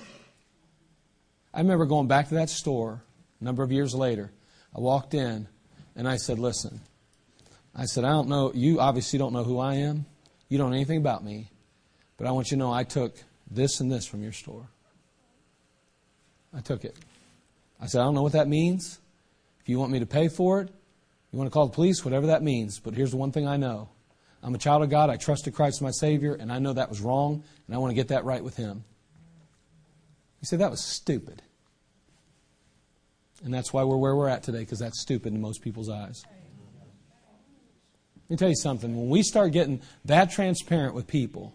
I 1.53 1.59
remember 1.59 1.87
going 1.87 2.09
back 2.09 2.29
to 2.29 2.35
that 2.35 2.51
store 2.51 3.03
a 3.41 3.45
number 3.45 3.63
of 3.63 3.71
years 3.71 3.95
later. 3.95 4.31
I 4.75 4.81
walked 4.81 5.15
in 5.15 5.47
and 5.95 6.09
I 6.09 6.17
said, 6.17 6.39
Listen, 6.39 6.81
I 7.75 7.85
said, 7.87 8.05
I 8.05 8.11
don't 8.11 8.29
know, 8.29 8.53
you 8.55 8.81
obviously 8.81 9.19
don't 9.19 9.33
know 9.33 9.45
who 9.45 9.59
I 9.59 9.75
am. 9.77 10.07
You 10.49 10.59
don't 10.59 10.71
know 10.71 10.77
anything 10.77 10.99
about 10.99 11.25
me. 11.25 11.51
But 12.17 12.27
I 12.27 12.33
want 12.33 12.51
you 12.51 12.57
to 12.57 12.59
know 12.59 12.73
I 12.73 12.85
took 12.85 13.17
this 13.51 13.81
and 13.81 13.91
this 13.91 14.07
from 14.07 14.23
your 14.23 14.33
store. 14.33 14.69
I 16.57 16.61
took 16.61 16.85
it. 16.85 16.97
I 17.81 17.87
said, 17.87 18.01
I 18.01 18.05
don't 18.05 18.15
know 18.15 18.23
what 18.23 18.33
that 18.33 18.49
means. 18.49 19.01
If 19.61 19.69
you 19.69 19.79
want 19.79 19.93
me 19.93 19.99
to 19.99 20.07
pay 20.07 20.29
for 20.29 20.61
it, 20.61 20.69
you 21.33 21.39
want 21.39 21.51
to 21.51 21.53
call 21.53 21.67
the 21.67 21.75
police, 21.75 22.05
whatever 22.05 22.29
that 22.29 22.43
means. 22.43 22.79
But 22.79 22.95
here's 22.95 23.11
the 23.11 23.17
one 23.17 23.33
thing 23.33 23.49
I 23.49 23.57
know 23.57 23.89
I'm 24.43 24.55
a 24.55 24.59
child 24.59 24.83
of 24.83 24.91
God. 24.91 25.11
I 25.11 25.17
trusted 25.17 25.55
Christ 25.55 25.83
my 25.83 25.91
Savior, 25.91 26.35
and 26.35 26.53
I 26.53 26.59
know 26.59 26.75
that 26.75 26.89
was 26.89 27.01
wrong, 27.01 27.43
and 27.67 27.75
I 27.75 27.79
want 27.79 27.91
to 27.91 27.95
get 27.95 28.09
that 28.09 28.25
right 28.25 28.45
with 28.45 28.57
Him. 28.57 28.85
You 30.41 30.47
say, 30.47 30.59
that 30.59 30.71
was 30.71 30.85
stupid. 30.85 31.43
And 33.43 33.53
that's 33.53 33.73
why 33.73 33.85
we're 33.85 33.97
where 33.97 34.15
we're 34.15 34.29
at 34.29 34.43
today, 34.43 34.61
because 34.61 34.79
that's 34.79 35.01
stupid 35.01 35.33
in 35.33 35.41
most 35.41 35.63
people's 35.63 35.89
eyes. 35.89 36.25
Let 38.25 38.31
me 38.31 38.37
tell 38.37 38.49
you 38.49 38.57
something. 38.57 38.97
When 38.97 39.09
we 39.09 39.23
start 39.23 39.53
getting 39.53 39.83
that 40.05 40.31
transparent 40.31 40.95
with 40.95 41.07
people, 41.07 41.55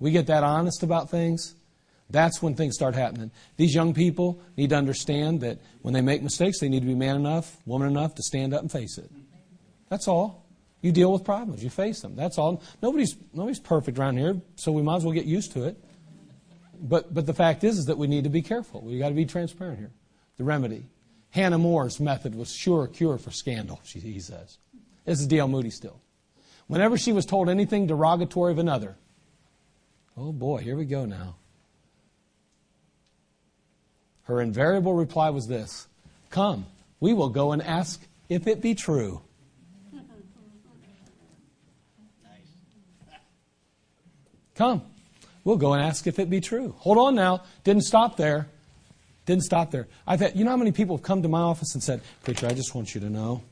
we 0.00 0.10
get 0.10 0.26
that 0.26 0.42
honest 0.42 0.82
about 0.82 1.10
things, 1.10 1.54
that's 2.08 2.42
when 2.42 2.54
things 2.54 2.74
start 2.74 2.94
happening. 2.94 3.30
These 3.56 3.74
young 3.74 3.94
people 3.94 4.40
need 4.56 4.70
to 4.70 4.76
understand 4.76 5.42
that 5.42 5.58
when 5.82 5.94
they 5.94 6.00
make 6.00 6.22
mistakes, 6.22 6.58
they 6.58 6.68
need 6.68 6.80
to 6.80 6.86
be 6.86 6.94
man 6.94 7.16
enough, 7.16 7.56
woman 7.66 7.88
enough 7.88 8.16
to 8.16 8.22
stand 8.22 8.52
up 8.52 8.62
and 8.62 8.72
face 8.72 8.98
it. 8.98 9.10
That's 9.88 10.08
all. 10.08 10.46
You 10.82 10.92
deal 10.92 11.12
with 11.12 11.24
problems, 11.24 11.62
you 11.62 11.70
face 11.70 12.00
them. 12.00 12.16
That's 12.16 12.38
all. 12.38 12.62
Nobody's, 12.82 13.14
nobody's 13.34 13.60
perfect 13.60 13.98
around 13.98 14.16
here, 14.16 14.40
so 14.56 14.72
we 14.72 14.82
might 14.82 14.96
as 14.96 15.04
well 15.04 15.12
get 15.12 15.26
used 15.26 15.52
to 15.52 15.64
it. 15.64 15.76
But, 16.80 17.12
but 17.12 17.26
the 17.26 17.34
fact 17.34 17.62
is, 17.64 17.76
is 17.76 17.84
that 17.86 17.98
we 17.98 18.06
need 18.06 18.24
to 18.24 18.30
be 18.30 18.40
careful. 18.40 18.80
We've 18.80 18.98
got 18.98 19.10
to 19.10 19.14
be 19.14 19.26
transparent 19.26 19.78
here. 19.78 19.90
The 20.38 20.44
remedy. 20.44 20.86
Hannah 21.30 21.58
More's 21.58 22.00
method 22.00 22.34
was 22.34 22.50
sure 22.50 22.86
cure 22.88 23.18
for 23.18 23.30
scandal, 23.30 23.80
she, 23.84 24.00
he 24.00 24.20
says. 24.20 24.56
This 25.04 25.20
is 25.20 25.26
D.L. 25.26 25.48
Moody 25.48 25.70
still. 25.70 26.00
Whenever 26.66 26.96
she 26.96 27.12
was 27.12 27.26
told 27.26 27.48
anything 27.48 27.86
derogatory 27.86 28.52
of 28.52 28.58
another, 28.58 28.96
oh 30.20 30.32
boy, 30.32 30.58
here 30.58 30.76
we 30.76 30.84
go 30.84 31.04
now. 31.06 31.36
Her 34.24 34.40
invariable 34.40 34.94
reply 34.94 35.30
was 35.30 35.46
this 35.48 35.88
Come, 36.28 36.66
we 37.00 37.12
will 37.14 37.30
go 37.30 37.52
and 37.52 37.62
ask 37.62 38.00
if 38.28 38.46
it 38.46 38.60
be 38.60 38.74
true. 38.74 39.22
Come, 44.54 44.82
we'll 45.42 45.56
go 45.56 45.72
and 45.72 45.82
ask 45.82 46.06
if 46.06 46.18
it 46.18 46.28
be 46.28 46.40
true. 46.40 46.74
Hold 46.80 46.98
on 46.98 47.14
now. 47.14 47.44
Didn't 47.64 47.84
stop 47.84 48.18
there. 48.18 48.46
Didn't 49.24 49.44
stop 49.44 49.70
there. 49.70 49.88
I've 50.06 50.20
had, 50.20 50.36
you 50.36 50.44
know 50.44 50.50
how 50.50 50.58
many 50.58 50.72
people 50.72 50.96
have 50.96 51.02
come 51.02 51.22
to 51.22 51.28
my 51.28 51.40
office 51.40 51.72
and 51.72 51.82
said, 51.82 52.02
Preacher, 52.24 52.46
I 52.46 52.52
just 52.52 52.74
want 52.74 52.94
you 52.94 53.00
to 53.00 53.08
know 53.08 53.42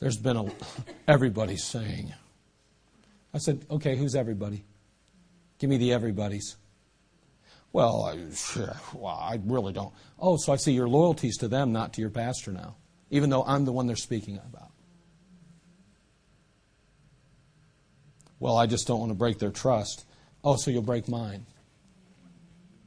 there's 0.00 0.16
been 0.16 0.36
a, 0.36 0.46
everybody's 1.06 1.62
saying. 1.64 2.12
I 3.32 3.38
said, 3.38 3.64
Okay, 3.70 3.96
who's 3.96 4.14
everybody? 4.14 4.64
Give 5.58 5.70
me 5.70 5.76
the 5.76 5.92
everybody's. 5.92 6.56
Well, 7.72 8.04
I, 8.04 8.16
well, 8.94 9.06
I 9.06 9.38
really 9.44 9.72
don't. 9.72 9.92
Oh, 10.18 10.36
so 10.36 10.52
I 10.52 10.56
see 10.56 10.72
your 10.72 10.88
loyalties 10.88 11.36
to 11.38 11.48
them, 11.48 11.72
not 11.72 11.92
to 11.94 12.00
your 12.00 12.10
pastor 12.10 12.50
now, 12.50 12.76
even 13.10 13.28
though 13.28 13.44
I'm 13.44 13.64
the 13.64 13.72
one 13.72 13.86
they're 13.86 13.96
speaking 13.96 14.36
about. 14.36 14.70
Well, 18.40 18.56
I 18.56 18.66
just 18.66 18.86
don't 18.86 19.00
want 19.00 19.10
to 19.10 19.16
break 19.16 19.38
their 19.38 19.50
trust. 19.50 20.06
Oh, 20.42 20.56
so 20.56 20.70
you'll 20.70 20.82
break 20.82 21.08
mine. 21.08 21.44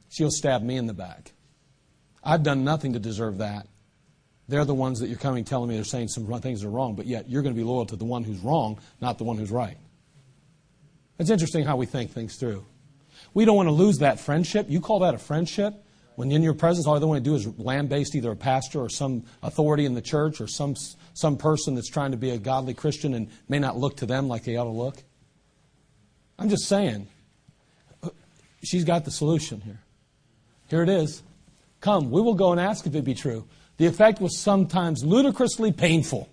She'll 0.08 0.30
stab 0.30 0.62
me 0.62 0.76
in 0.76 0.86
the 0.86 0.94
back. 0.94 1.32
I've 2.24 2.42
done 2.42 2.64
nothing 2.64 2.94
to 2.94 2.98
deserve 2.98 3.38
that. 3.38 3.66
They're 4.48 4.64
the 4.64 4.74
ones 4.74 5.00
that 5.00 5.08
you're 5.08 5.18
coming 5.18 5.44
telling 5.44 5.68
me 5.68 5.76
they're 5.76 5.84
saying 5.84 6.08
some 6.08 6.26
things 6.40 6.64
are 6.64 6.70
wrong, 6.70 6.94
but 6.94 7.06
yet 7.06 7.28
you're 7.28 7.42
going 7.42 7.54
to 7.54 7.58
be 7.58 7.64
loyal 7.64 7.86
to 7.86 7.96
the 7.96 8.04
one 8.04 8.24
who's 8.24 8.40
wrong, 8.40 8.80
not 9.00 9.18
the 9.18 9.24
one 9.24 9.36
who's 9.36 9.50
right. 9.50 9.76
It's 11.22 11.30
interesting 11.30 11.64
how 11.64 11.76
we 11.76 11.86
think 11.86 12.10
things 12.10 12.34
through. 12.34 12.66
We 13.32 13.44
don't 13.44 13.54
want 13.54 13.68
to 13.68 13.72
lose 13.72 13.98
that 13.98 14.18
friendship. 14.18 14.66
You 14.68 14.80
call 14.80 14.98
that 14.98 15.14
a 15.14 15.18
friendship? 15.18 15.72
When 16.16 16.32
in 16.32 16.42
your 16.42 16.52
presence, 16.52 16.84
all 16.84 16.98
they 16.98 17.06
want 17.06 17.22
to 17.22 17.30
do 17.30 17.36
is 17.36 17.46
lambaste 17.46 18.16
either 18.16 18.32
a 18.32 18.36
pastor 18.36 18.80
or 18.80 18.88
some 18.88 19.22
authority 19.40 19.84
in 19.84 19.94
the 19.94 20.02
church 20.02 20.40
or 20.40 20.48
some, 20.48 20.74
some 21.14 21.36
person 21.36 21.76
that's 21.76 21.88
trying 21.88 22.10
to 22.10 22.16
be 22.16 22.30
a 22.30 22.38
godly 22.38 22.74
Christian 22.74 23.14
and 23.14 23.30
may 23.48 23.60
not 23.60 23.76
look 23.76 23.98
to 23.98 24.06
them 24.06 24.26
like 24.26 24.42
they 24.42 24.56
ought 24.56 24.64
to 24.64 24.70
look. 24.70 24.96
I'm 26.40 26.48
just 26.48 26.64
saying, 26.64 27.06
she's 28.64 28.82
got 28.82 29.04
the 29.04 29.12
solution 29.12 29.60
here. 29.60 29.78
Here 30.70 30.82
it 30.82 30.88
is. 30.88 31.22
Come, 31.80 32.10
we 32.10 32.20
will 32.20 32.34
go 32.34 32.50
and 32.50 32.60
ask 32.60 32.84
if 32.84 32.96
it 32.96 33.04
be 33.04 33.14
true. 33.14 33.46
The 33.76 33.86
effect 33.86 34.20
was 34.20 34.40
sometimes 34.40 35.04
ludicrously 35.04 35.70
painful. 35.70 36.28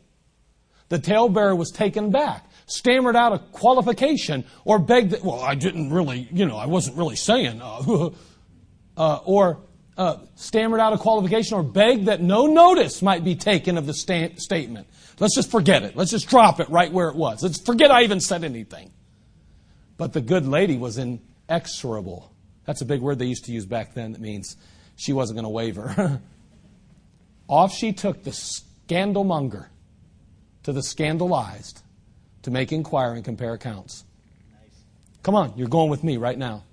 The 0.88 0.98
talebearer 0.98 1.56
was 1.56 1.70
taken 1.70 2.10
back 2.10 2.49
stammered 2.72 3.16
out 3.16 3.34
a 3.34 3.40
qualification 3.40 4.46
or 4.66 4.80
begged 4.80 5.12
that, 5.12 5.24
well, 5.24 5.42
I 5.42 5.56
didn't 5.56 5.92
really, 5.92 6.28
you 6.32 6.46
know, 6.46 6.58
I 6.58 6.66
wasn't 6.66 6.98
really 6.98 7.16
saying, 7.16 7.62
uh, 7.62 8.10
uh, 8.98 9.20
or 9.26 9.60
uh, 9.98 10.18
stammered 10.36 10.80
out 10.80 10.94
a 10.94 10.98
qualification 10.98 11.58
or 11.58 11.64
begged 11.64 12.06
that 12.06 12.22
no 12.22 12.46
notice 12.46 13.02
might 13.02 13.24
be 13.24 13.36
taken 13.36 13.78
of 13.78 13.86
the 13.86 13.94
sta- 13.94 14.36
statement. 14.38 14.88
Let's 15.20 15.36
just 15.36 15.52
forget 15.52 15.84
it. 15.84 15.96
Let's 15.96 16.12
just 16.12 16.30
drop 16.30 16.60
it 16.60 16.70
right 16.70 16.92
where 16.92 17.10
it 17.10 17.16
was. 17.16 17.44
Let's 17.44 17.62
forget 17.62 17.92
I 17.92 18.04
even 18.04 18.22
said 18.22 18.44
anything. 18.44 18.92
But 19.98 20.14
the 20.14 20.22
good 20.22 20.48
lady 20.48 20.78
was 20.78 20.98
inexorable. 20.98 22.32
That's 22.66 22.82
a 22.82 22.86
big 22.86 23.02
word 23.02 23.20
they 23.20 23.26
used 23.26 23.46
to 23.46 23.52
use 23.52 23.66
back 23.66 23.94
then 23.94 24.14
that 24.14 24.22
means 24.22 24.56
she 24.96 25.12
wasn't 25.12 25.36
going 25.36 25.44
to 25.44 25.50
waver. 25.50 26.22
Off 27.50 27.74
she 27.74 27.92
took 27.92 28.24
the 28.24 28.32
scandalmonger 28.32 29.68
to 30.64 30.72
the 30.72 30.84
scandalized 30.84 31.82
to 32.50 32.54
make 32.54 32.72
inquiry 32.72 33.18
and 33.18 33.26
compare 33.26 33.54
accounts. 33.54 34.04
Come 35.24 35.36
on, 35.36 35.54
you're 35.56 35.68
going 35.68 35.89
with 35.89 36.04
me 36.04 36.18
right 36.18 36.38
now. 36.38 36.64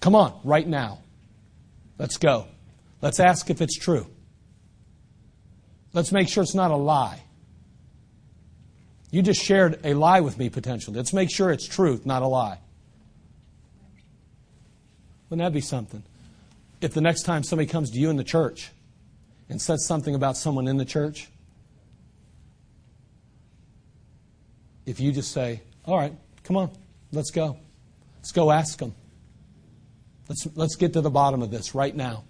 Come 0.00 0.14
on, 0.14 0.38
right 0.44 0.66
now. 0.66 0.98
Let's 1.98 2.18
go. 2.18 2.46
Let's 3.00 3.20
ask 3.20 3.48
if 3.50 3.60
it's 3.60 3.76
true. 3.78 4.06
Let's 5.92 6.12
make 6.12 6.28
sure 6.28 6.42
it's 6.42 6.54
not 6.54 6.70
a 6.70 6.76
lie. 6.76 7.22
You 9.10 9.22
just 9.22 9.42
shared 9.42 9.78
a 9.84 9.94
lie 9.94 10.20
with 10.20 10.38
me 10.38 10.48
potentially. 10.48 10.96
Let's 10.96 11.12
make 11.12 11.30
sure 11.30 11.50
it's 11.50 11.66
truth, 11.66 12.06
not 12.06 12.22
a 12.22 12.26
lie. 12.26 12.58
Wouldn't 15.28 15.44
that 15.44 15.54
be 15.54 15.60
something? 15.60 16.02
If 16.80 16.94
the 16.94 17.00
next 17.00 17.22
time 17.22 17.44
somebody 17.44 17.68
comes 17.68 17.90
to 17.90 17.98
you 17.98 18.10
in 18.10 18.16
the 18.16 18.24
church 18.24 18.70
and 19.48 19.60
says 19.60 19.86
something 19.86 20.14
about 20.14 20.36
someone 20.36 20.66
in 20.66 20.76
the 20.76 20.84
church, 20.84 21.28
if 24.86 25.00
you 25.00 25.12
just 25.12 25.32
say, 25.32 25.62
All 25.84 25.96
right, 25.96 26.12
come 26.44 26.56
on, 26.56 26.70
let's 27.12 27.30
go. 27.30 27.56
Let's 28.16 28.32
go 28.32 28.50
ask 28.50 28.78
them. 28.78 28.94
Let's, 30.28 30.46
let's 30.54 30.76
get 30.76 30.92
to 30.92 31.00
the 31.00 31.10
bottom 31.10 31.42
of 31.42 31.50
this 31.50 31.74
right 31.74 31.94
now. 31.94 32.24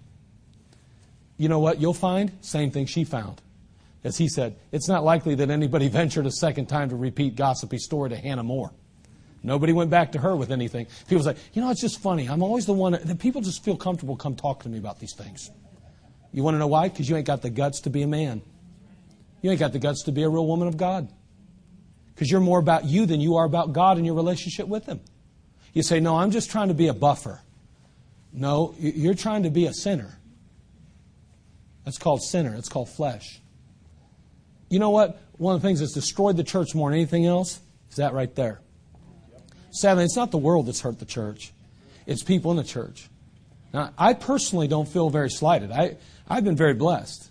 You 1.37 1.49
know 1.49 1.59
what 1.59 1.79
you'll 1.79 1.93
find? 1.93 2.31
Same 2.41 2.71
thing 2.71 2.85
she 2.85 3.03
found. 3.03 3.41
As 4.03 4.17
he 4.17 4.27
said, 4.27 4.55
it's 4.71 4.87
not 4.87 5.03
likely 5.03 5.35
that 5.35 5.49
anybody 5.49 5.87
ventured 5.89 6.25
a 6.25 6.31
second 6.31 6.67
time 6.67 6.89
to 6.89 6.95
repeat 6.95 7.35
gossipy 7.35 7.77
story 7.77 8.09
to 8.09 8.17
Hannah 8.17 8.43
More. 8.43 8.71
Nobody 9.43 9.73
went 9.73 9.89
back 9.89 10.13
to 10.13 10.19
her 10.19 10.35
with 10.35 10.51
anything. 10.51 10.87
People 11.07 11.23
say, 11.23 11.35
you 11.53 11.61
know, 11.61 11.69
it's 11.69 11.81
just 11.81 12.01
funny. 12.01 12.27
I'm 12.27 12.41
always 12.41 12.65
the 12.65 12.73
one 12.73 12.93
that 12.93 13.19
people 13.19 13.41
just 13.41 13.63
feel 13.63 13.75
comfortable 13.75 14.15
come 14.15 14.35
talk 14.35 14.63
to 14.63 14.69
me 14.69 14.77
about 14.77 14.99
these 14.99 15.13
things. 15.13 15.51
You 16.31 16.43
want 16.43 16.55
to 16.55 16.59
know 16.59 16.67
why? 16.67 16.87
Because 16.87 17.09
you 17.09 17.17
ain't 17.17 17.27
got 17.27 17.41
the 17.41 17.49
guts 17.49 17.81
to 17.81 17.89
be 17.89 18.01
a 18.01 18.07
man. 18.07 18.41
You 19.41 19.51
ain't 19.51 19.59
got 19.59 19.73
the 19.73 19.79
guts 19.79 20.03
to 20.03 20.11
be 20.11 20.23
a 20.23 20.29
real 20.29 20.47
woman 20.47 20.67
of 20.67 20.77
God 20.77 21.09
because 22.13 22.29
you're 22.29 22.41
more 22.41 22.59
about 22.59 22.85
you 22.85 23.05
than 23.05 23.19
you 23.21 23.35
are 23.35 23.45
about 23.45 23.73
God 23.73 23.97
and 23.97 24.05
your 24.05 24.15
relationship 24.15 24.67
with 24.67 24.85
Him. 24.85 25.01
You 25.73 25.83
say, 25.83 25.99
No, 25.99 26.17
I'm 26.17 26.31
just 26.31 26.51
trying 26.51 26.67
to 26.67 26.73
be 26.73 26.87
a 26.87 26.93
buffer. 26.93 27.41
No, 28.31 28.73
you're 28.79 29.13
trying 29.13 29.43
to 29.43 29.49
be 29.49 29.65
a 29.65 29.73
sinner. 29.73 30.17
That's 31.85 31.97
called 31.97 32.21
sinner, 32.23 32.55
it's 32.55 32.69
called 32.69 32.89
flesh. 32.89 33.41
You 34.69 34.79
know 34.79 34.89
what? 34.89 35.19
One 35.37 35.55
of 35.55 35.61
the 35.61 35.67
things 35.67 35.79
that's 35.79 35.93
destroyed 35.93 36.37
the 36.37 36.43
church 36.43 36.73
more 36.73 36.89
than 36.89 36.97
anything 36.97 37.25
else 37.25 37.59
is 37.89 37.97
that 37.97 38.13
right 38.13 38.33
there. 38.35 38.61
Sadly, 39.71 40.03
it's 40.03 40.15
not 40.15 40.31
the 40.31 40.37
world 40.37 40.67
that's 40.67 40.81
hurt 40.81 40.99
the 40.99 41.05
church, 41.05 41.51
it's 42.05 42.23
people 42.23 42.51
in 42.51 42.57
the 42.57 42.63
church. 42.63 43.09
Now, 43.73 43.91
I 43.97 44.13
personally 44.13 44.67
don't 44.67 44.87
feel 44.87 45.09
very 45.09 45.29
slighted. 45.29 45.71
I, 45.71 45.97
I've 46.27 46.43
been 46.43 46.55
very 46.55 46.75
blessed. 46.75 47.29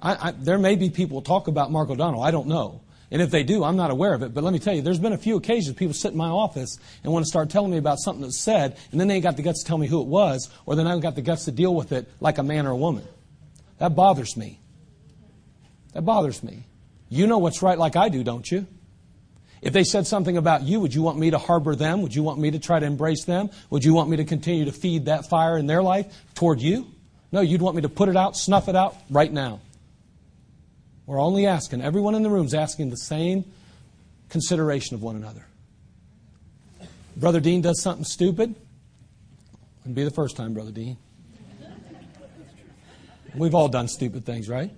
I, 0.00 0.28
I, 0.28 0.30
there 0.32 0.58
may 0.58 0.76
be 0.76 0.88
people 0.88 1.20
talk 1.20 1.46
about 1.46 1.70
Mark 1.70 1.90
O'Donnell. 1.90 2.22
I 2.22 2.30
don't 2.30 2.48
know. 2.48 2.80
And 3.14 3.22
if 3.22 3.30
they 3.30 3.44
do, 3.44 3.62
I'm 3.62 3.76
not 3.76 3.92
aware 3.92 4.12
of 4.12 4.24
it. 4.24 4.34
But 4.34 4.42
let 4.42 4.52
me 4.52 4.58
tell 4.58 4.74
you, 4.74 4.82
there's 4.82 4.98
been 4.98 5.12
a 5.12 5.16
few 5.16 5.36
occasions 5.36 5.76
people 5.76 5.94
sit 5.94 6.10
in 6.10 6.18
my 6.18 6.30
office 6.30 6.76
and 7.04 7.12
want 7.12 7.24
to 7.24 7.28
start 7.28 7.48
telling 7.48 7.70
me 7.70 7.78
about 7.78 8.00
something 8.00 8.22
that's 8.22 8.40
said, 8.40 8.76
and 8.90 9.00
then 9.00 9.06
they 9.06 9.14
ain't 9.14 9.22
got 9.22 9.36
the 9.36 9.42
guts 9.42 9.62
to 9.62 9.68
tell 9.68 9.78
me 9.78 9.86
who 9.86 10.00
it 10.02 10.08
was, 10.08 10.50
or 10.66 10.74
then 10.74 10.84
I 10.88 10.90
haven't 10.90 11.04
got 11.04 11.14
the 11.14 11.22
guts 11.22 11.44
to 11.44 11.52
deal 11.52 11.72
with 11.72 11.92
it 11.92 12.10
like 12.18 12.38
a 12.38 12.42
man 12.42 12.66
or 12.66 12.72
a 12.72 12.76
woman. 12.76 13.06
That 13.78 13.94
bothers 13.94 14.36
me. 14.36 14.58
That 15.92 16.02
bothers 16.02 16.42
me. 16.42 16.66
You 17.08 17.28
know 17.28 17.38
what's 17.38 17.62
right 17.62 17.78
like 17.78 17.94
I 17.94 18.08
do, 18.08 18.24
don't 18.24 18.50
you? 18.50 18.66
If 19.62 19.72
they 19.72 19.84
said 19.84 20.08
something 20.08 20.36
about 20.36 20.64
you, 20.64 20.80
would 20.80 20.92
you 20.92 21.02
want 21.02 21.16
me 21.16 21.30
to 21.30 21.38
harbor 21.38 21.76
them? 21.76 22.02
Would 22.02 22.16
you 22.16 22.24
want 22.24 22.40
me 22.40 22.50
to 22.50 22.58
try 22.58 22.80
to 22.80 22.86
embrace 22.86 23.26
them? 23.26 23.48
Would 23.70 23.84
you 23.84 23.94
want 23.94 24.10
me 24.10 24.16
to 24.16 24.24
continue 24.24 24.64
to 24.64 24.72
feed 24.72 25.04
that 25.04 25.30
fire 25.30 25.56
in 25.56 25.68
their 25.68 25.84
life 25.84 26.12
toward 26.34 26.60
you? 26.60 26.88
No, 27.30 27.42
you'd 27.42 27.62
want 27.62 27.76
me 27.76 27.82
to 27.82 27.88
put 27.88 28.08
it 28.08 28.16
out, 28.16 28.36
snuff 28.36 28.68
it 28.68 28.74
out 28.74 28.96
right 29.08 29.32
now. 29.32 29.60
We're 31.06 31.20
only 31.20 31.46
asking, 31.46 31.82
everyone 31.82 32.14
in 32.14 32.22
the 32.22 32.30
room 32.30 32.46
is 32.46 32.54
asking 32.54 32.90
the 32.90 32.96
same 32.96 33.44
consideration 34.30 34.94
of 34.94 35.02
one 35.02 35.16
another. 35.16 35.46
Brother 37.16 37.40
Dean 37.40 37.60
does 37.60 37.80
something 37.82 38.04
stupid. 38.04 38.54
Wouldn't 39.80 39.94
be 39.94 40.04
the 40.04 40.10
first 40.10 40.36
time, 40.36 40.54
Brother 40.54 40.72
Dean. 40.72 40.96
We've 43.34 43.54
all 43.54 43.68
done 43.68 43.88
stupid 43.88 44.24
things, 44.24 44.48
right? 44.48 44.70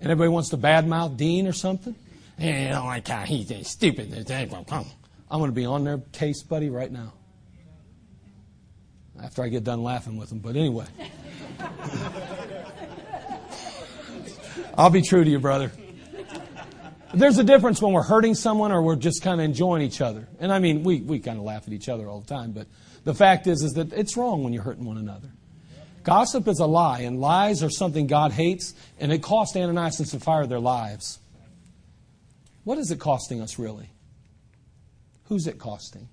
And 0.00 0.10
everybody 0.10 0.30
wants 0.30 0.48
to 0.50 0.56
badmouth 0.56 1.16
Dean 1.16 1.46
or 1.46 1.52
something. 1.52 1.94
Hey, 2.38 2.68
I 2.68 2.72
don't 2.72 2.86
like 2.86 3.08
uh, 3.08 3.18
how 3.18 3.24
he's 3.24 3.68
stupid. 3.68 4.12
I'm 4.30 5.38
going 5.38 5.50
to 5.50 5.54
be 5.54 5.66
on 5.66 5.84
their 5.84 5.98
case, 6.12 6.42
buddy, 6.42 6.70
right 6.70 6.90
now. 6.90 7.12
After 9.22 9.42
I 9.42 9.48
get 9.48 9.62
done 9.62 9.82
laughing 9.82 10.16
with 10.16 10.30
them. 10.30 10.38
But 10.38 10.56
anyway. 10.56 10.86
I'll 14.76 14.90
be 14.90 15.02
true 15.02 15.24
to 15.24 15.30
you, 15.30 15.38
brother. 15.38 15.72
There's 17.12 17.38
a 17.38 17.44
difference 17.44 17.82
when 17.82 17.92
we're 17.92 18.02
hurting 18.02 18.34
someone 18.34 18.70
or 18.70 18.82
we're 18.82 18.96
just 18.96 19.22
kind 19.22 19.40
of 19.40 19.44
enjoying 19.44 19.82
each 19.82 20.00
other. 20.00 20.28
And 20.38 20.52
I 20.52 20.60
mean, 20.60 20.84
we, 20.84 21.00
we 21.00 21.18
kind 21.18 21.38
of 21.38 21.44
laugh 21.44 21.66
at 21.66 21.72
each 21.72 21.88
other 21.88 22.08
all 22.08 22.20
the 22.20 22.32
time, 22.32 22.52
but 22.52 22.66
the 23.04 23.14
fact 23.14 23.46
is, 23.46 23.62
is 23.62 23.72
that 23.72 23.92
it's 23.92 24.16
wrong 24.16 24.44
when 24.44 24.52
you're 24.52 24.62
hurting 24.62 24.84
one 24.84 24.96
another. 24.96 25.28
Gossip 26.02 26.48
is 26.48 26.60
a 26.60 26.66
lie, 26.66 27.00
and 27.00 27.20
lies 27.20 27.62
are 27.62 27.68
something 27.68 28.06
God 28.06 28.32
hates, 28.32 28.74
and 28.98 29.12
it 29.12 29.22
cost 29.22 29.56
Ananias 29.56 29.98
and 29.98 30.08
Sapphira 30.08 30.46
their 30.46 30.60
lives. 30.60 31.18
What 32.64 32.78
is 32.78 32.90
it 32.90 32.98
costing 32.98 33.40
us, 33.40 33.58
really? 33.58 33.90
Who's 35.24 35.46
it 35.46 35.58
costing? 35.58 36.08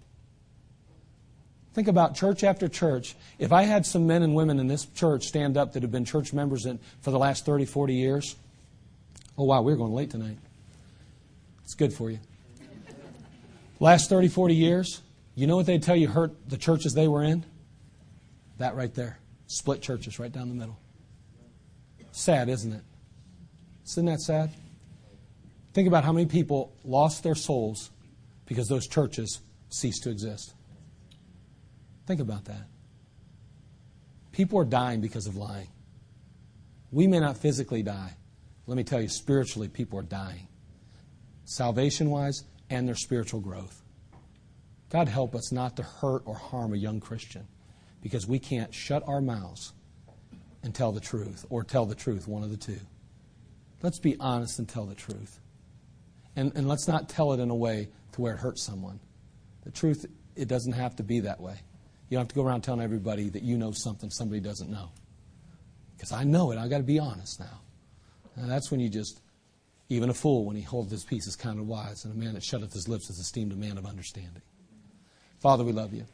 Think 1.74 1.88
about 1.88 2.16
church 2.16 2.44
after 2.44 2.68
church. 2.68 3.16
If 3.38 3.54
I 3.54 3.64
had 3.64 3.86
some 3.86 4.08
men 4.08 4.24
and 4.24 4.34
women 4.34 4.60
in 4.60 4.68
this 4.68 4.86
church 4.86 5.26
stand 5.26 5.58
up 5.58 5.74
that 5.74 5.84
have 5.84 5.92
been 5.92 6.06
church 6.06 6.34
members 6.34 6.66
in, 6.66 6.80
for 7.02 7.12
the 7.12 7.20
last 7.20 7.46
30, 7.46 7.66
40 7.66 7.94
years, 7.94 8.36
oh, 9.38 9.44
wow, 9.44 9.62
we're 9.62 9.76
going 9.76 9.94
late 9.94 10.10
tonight. 10.10 10.38
It's 11.64 11.76
good 11.76 11.94
for 11.94 12.10
you. 12.10 12.20
Last 13.80 14.10
30, 14.10 14.30
40 14.30 14.56
years, 14.56 15.02
you 15.36 15.46
know 15.46 15.56
what 15.56 15.66
they'd 15.66 15.84
tell 15.84 15.96
you 15.96 16.08
hurt 16.08 16.50
the 16.50 16.58
churches 16.58 16.94
they 16.94 17.08
were 17.08 17.24
in? 17.24 17.46
That 18.58 18.76
right 18.76 18.94
there. 18.94 19.20
Split 19.46 19.82
churches 19.82 20.20
right 20.20 20.32
down 20.32 20.50
the 20.50 20.56
middle. 20.56 20.80
Sad, 22.12 22.50
isn't 22.50 22.74
it? 22.74 22.82
Isn't 23.86 24.06
that 24.06 24.22
sad? 24.22 24.50
Think 25.74 25.88
about 25.88 26.04
how 26.04 26.12
many 26.12 26.26
people 26.26 26.74
lost 26.84 27.22
their 27.22 27.36
souls 27.36 27.92
because 28.48 28.68
those 28.68 28.88
churches 28.88 29.42
ceased 29.70 30.04
to 30.04 30.10
exist. 30.10 30.54
Think 32.08 32.20
about 32.20 32.46
that. 32.46 32.68
People 34.32 34.60
are 34.60 34.66
dying 34.66 35.02
because 35.02 35.28
of 35.28 35.36
lying. 35.36 35.68
We 36.92 37.06
may 37.06 37.20
not 37.20 37.38
physically 37.38 37.84
die. 37.84 38.16
Let 38.68 38.76
me 38.76 38.84
tell 38.84 39.02
you, 39.02 39.08
spiritually, 39.08 39.70
people 39.70 39.98
are 39.98 40.04
dying. 40.04 40.48
Salvation 41.46 42.10
wise 42.10 42.44
and 42.70 42.86
their 42.86 42.96
spiritual 42.96 43.40
growth. 43.40 43.82
God 44.90 45.08
help 45.08 45.36
us 45.36 45.52
not 45.52 45.78
to 45.78 45.84
hurt 45.84 46.24
or 46.26 46.36
harm 46.36 46.74
a 46.74 46.78
young 46.78 47.00
Christian 47.00 47.48
because 48.02 48.28
we 48.28 48.40
can't 48.40 48.74
shut 48.74 49.04
our 49.08 49.22
mouths 49.22 49.74
and 50.64 50.76
tell 50.76 50.92
the 50.92 51.00
truth 51.00 51.46
or 51.50 51.64
tell 51.64 51.86
the 51.86 51.96
truth, 51.96 52.28
one 52.28 52.44
of 52.44 52.50
the 52.50 52.58
two. 52.58 52.80
Let's 53.82 54.00
be 54.00 54.18
honest 54.20 54.60
and 54.60 54.68
tell 54.68 54.86
the 54.86 54.96
truth. 54.96 55.40
And, 56.36 56.52
and 56.56 56.68
let's 56.68 56.88
not 56.88 57.10
tell 57.10 57.34
it 57.34 57.40
in 57.40 57.50
a 57.50 57.56
way 57.56 57.90
to 58.14 58.22
where 58.22 58.34
it 58.34 58.40
hurts 58.40 58.64
someone. 58.64 59.00
The 59.64 59.72
truth, 59.72 60.06
it 60.36 60.48
doesn't 60.48 60.74
have 60.74 60.96
to 60.98 61.04
be 61.04 61.22
that 61.22 61.40
way. 61.40 61.56
You 62.10 62.16
don't 62.16 62.22
have 62.22 62.30
to 62.30 62.36
go 62.36 62.44
around 62.44 62.62
telling 62.62 62.82
everybody 62.82 63.30
that 63.30 63.44
you 63.44 63.58
know 63.58 63.72
something 63.72 64.10
somebody 64.10 64.40
doesn't 64.40 64.70
know. 64.70 64.92
Because 65.96 66.12
I 66.12 66.24
know 66.24 66.52
it. 66.52 66.58
I've 66.58 66.70
got 66.70 66.78
to 66.78 66.84
be 66.84 67.00
honest 67.00 67.40
now. 67.40 67.62
And 68.38 68.50
that's 68.50 68.70
when 68.70 68.80
you 68.80 68.90
just, 68.90 69.20
even 69.90 70.10
a 70.10 70.14
fool, 70.14 70.46
when 70.46 70.56
he 70.56 70.62
holds 70.62 70.92
his 70.92 71.04
peace, 71.04 71.28
is 71.28 71.36
counted 71.36 71.68
wise, 71.68 72.06
and 72.06 72.14
a 72.14 72.18
man 72.18 72.36
that 72.36 72.44
shutteth 72.44 72.74
his 72.74 72.88
lips 72.88 73.10
is 73.10 73.20
esteemed 73.20 73.52
a 73.52 73.56
man 73.56 73.78
of 73.78 73.86
understanding. 73.86 74.42
Father, 75.40 75.64
we 75.64 75.72
love 75.72 75.94
you. 75.94 76.06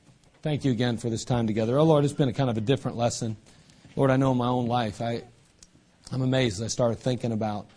Thank 0.41 0.65
you 0.65 0.71
again 0.71 0.97
for 0.97 1.09
this 1.09 1.23
time 1.23 1.47
together. 1.47 1.77
Oh, 1.77 1.83
Lord, 1.83 2.03
it's 2.03 2.13
been 2.13 2.29
a 2.29 2.33
kind 2.33 2.49
of 2.49 2.57
a 2.57 2.61
different 2.61 2.97
lesson. 2.97 3.37
Lord, 3.95 4.11
I 4.11 4.17
know 4.17 4.31
in 4.31 4.37
my 4.37 4.47
own 4.47 4.67
life, 4.67 5.01
I, 5.01 5.23
I'm 6.11 6.21
amazed 6.21 6.59
as 6.59 6.65
I 6.65 6.67
started 6.67 6.99
thinking 6.99 7.31
about 7.31 7.67